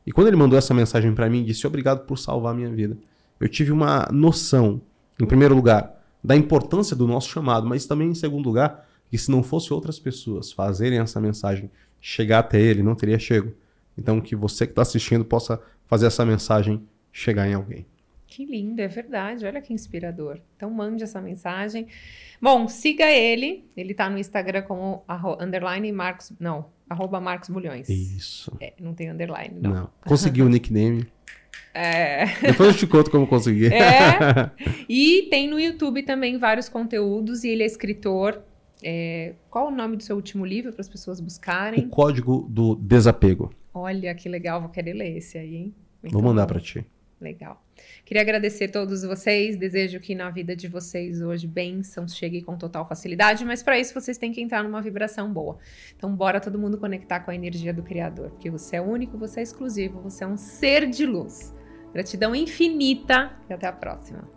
E 0.06 0.12
quando 0.12 0.28
ele 0.28 0.36
mandou 0.36 0.58
essa 0.58 0.74
mensagem 0.74 1.14
para 1.14 1.28
mim, 1.28 1.44
disse: 1.44 1.66
Obrigado 1.66 2.06
por 2.06 2.18
salvar 2.18 2.52
a 2.52 2.56
minha 2.56 2.70
vida. 2.70 2.96
Eu 3.38 3.48
tive 3.48 3.72
uma 3.72 4.08
noção, 4.12 4.80
em 5.20 5.26
primeiro 5.26 5.54
lugar, 5.54 6.02
da 6.22 6.36
importância 6.36 6.96
do 6.96 7.06
nosso 7.06 7.28
chamado, 7.28 7.66
mas 7.66 7.84
também, 7.84 8.10
em 8.10 8.14
segundo 8.14 8.46
lugar, 8.46 8.88
que 9.10 9.18
se 9.18 9.30
não 9.30 9.42
fosse 9.42 9.72
outras 9.72 9.98
pessoas 9.98 10.52
fazerem 10.52 10.98
essa 10.98 11.20
mensagem 11.20 11.70
chegar 12.00 12.38
até 12.40 12.60
ele, 12.60 12.82
não 12.82 12.94
teria 12.94 13.18
chego. 13.18 13.52
Então, 13.96 14.20
que 14.20 14.34
você 14.34 14.66
que 14.66 14.72
está 14.72 14.82
assistindo 14.82 15.24
possa 15.24 15.60
fazer 15.86 16.06
essa 16.06 16.24
mensagem 16.24 16.82
chegar 17.12 17.48
em 17.48 17.54
alguém. 17.54 17.86
Que 18.34 18.44
lindo, 18.44 18.82
é 18.82 18.88
verdade. 18.88 19.46
Olha 19.46 19.60
que 19.60 19.72
inspirador. 19.72 20.40
Então 20.56 20.68
mande 20.68 21.04
essa 21.04 21.20
mensagem. 21.20 21.86
Bom, 22.42 22.66
siga 22.66 23.08
ele. 23.08 23.64
Ele 23.76 23.92
está 23.92 24.10
no 24.10 24.18
Instagram 24.18 24.62
como 24.62 25.04
underline 25.38 25.92
Marcos. 25.92 26.32
Não, 26.40 26.66
arroba 26.90 27.20
Marcos 27.20 27.48
Bulhões. 27.48 27.88
Isso. 27.88 28.50
É, 28.60 28.72
não 28.80 28.92
tem 28.92 29.08
underline, 29.08 29.54
não. 29.60 29.72
Não. 29.72 29.90
Consegui 30.04 30.42
o 30.42 30.48
nickname. 30.48 31.06
É. 31.76 32.26
Depois 32.40 32.68
eu 32.68 32.74
te 32.76 32.86
conto 32.86 33.10
como 33.10 33.26
consegui. 33.26 33.66
É. 33.66 34.50
E 34.88 35.26
tem 35.28 35.48
no 35.48 35.58
YouTube 35.58 36.04
também 36.04 36.38
vários 36.38 36.68
conteúdos 36.68 37.42
e 37.42 37.48
ele 37.48 37.64
é 37.64 37.66
escritor. 37.66 38.42
É... 38.82 39.34
Qual 39.50 39.68
o 39.68 39.70
nome 39.72 39.96
do 39.96 40.02
seu 40.02 40.14
último 40.14 40.44
livro 40.44 40.72
para 40.72 40.80
as 40.80 40.88
pessoas 40.88 41.20
buscarem? 41.20 41.86
O 41.86 41.88
Código 41.88 42.46
do 42.48 42.76
Desapego. 42.76 43.52
Olha 43.72 44.14
que 44.14 44.28
legal, 44.28 44.60
vou 44.60 44.70
querer 44.70 44.94
ler 44.94 45.16
esse 45.16 45.36
aí, 45.36 45.56
hein? 45.56 45.74
Muito 46.00 46.12
vou 46.12 46.22
mandar 46.22 46.46
para 46.46 46.60
ti. 46.60 46.86
Legal. 47.24 47.64
Queria 48.04 48.20
agradecer 48.20 48.66
a 48.66 48.68
todos 48.68 49.02
vocês. 49.02 49.56
Desejo 49.56 49.98
que 49.98 50.14
na 50.14 50.30
vida 50.30 50.54
de 50.54 50.68
vocês 50.68 51.22
hoje 51.22 51.46
bênçãos 51.46 52.14
cheguem 52.14 52.42
com 52.42 52.56
total 52.58 52.86
facilidade, 52.86 53.46
mas 53.46 53.62
para 53.62 53.78
isso 53.78 53.94
vocês 53.94 54.18
têm 54.18 54.30
que 54.30 54.42
entrar 54.42 54.62
numa 54.62 54.82
vibração 54.82 55.32
boa. 55.32 55.58
Então, 55.96 56.14
bora 56.14 56.38
todo 56.38 56.58
mundo 56.58 56.76
conectar 56.76 57.20
com 57.20 57.30
a 57.30 57.34
energia 57.34 57.72
do 57.72 57.82
Criador, 57.82 58.30
porque 58.30 58.50
você 58.50 58.76
é 58.76 58.82
único, 58.82 59.16
você 59.16 59.40
é 59.40 59.42
exclusivo, 59.42 60.02
você 60.02 60.22
é 60.22 60.26
um 60.26 60.36
ser 60.36 60.86
de 60.86 61.06
luz. 61.06 61.54
Gratidão 61.94 62.34
infinita 62.34 63.32
e 63.48 63.54
até 63.54 63.66
a 63.66 63.72
próxima. 63.72 64.28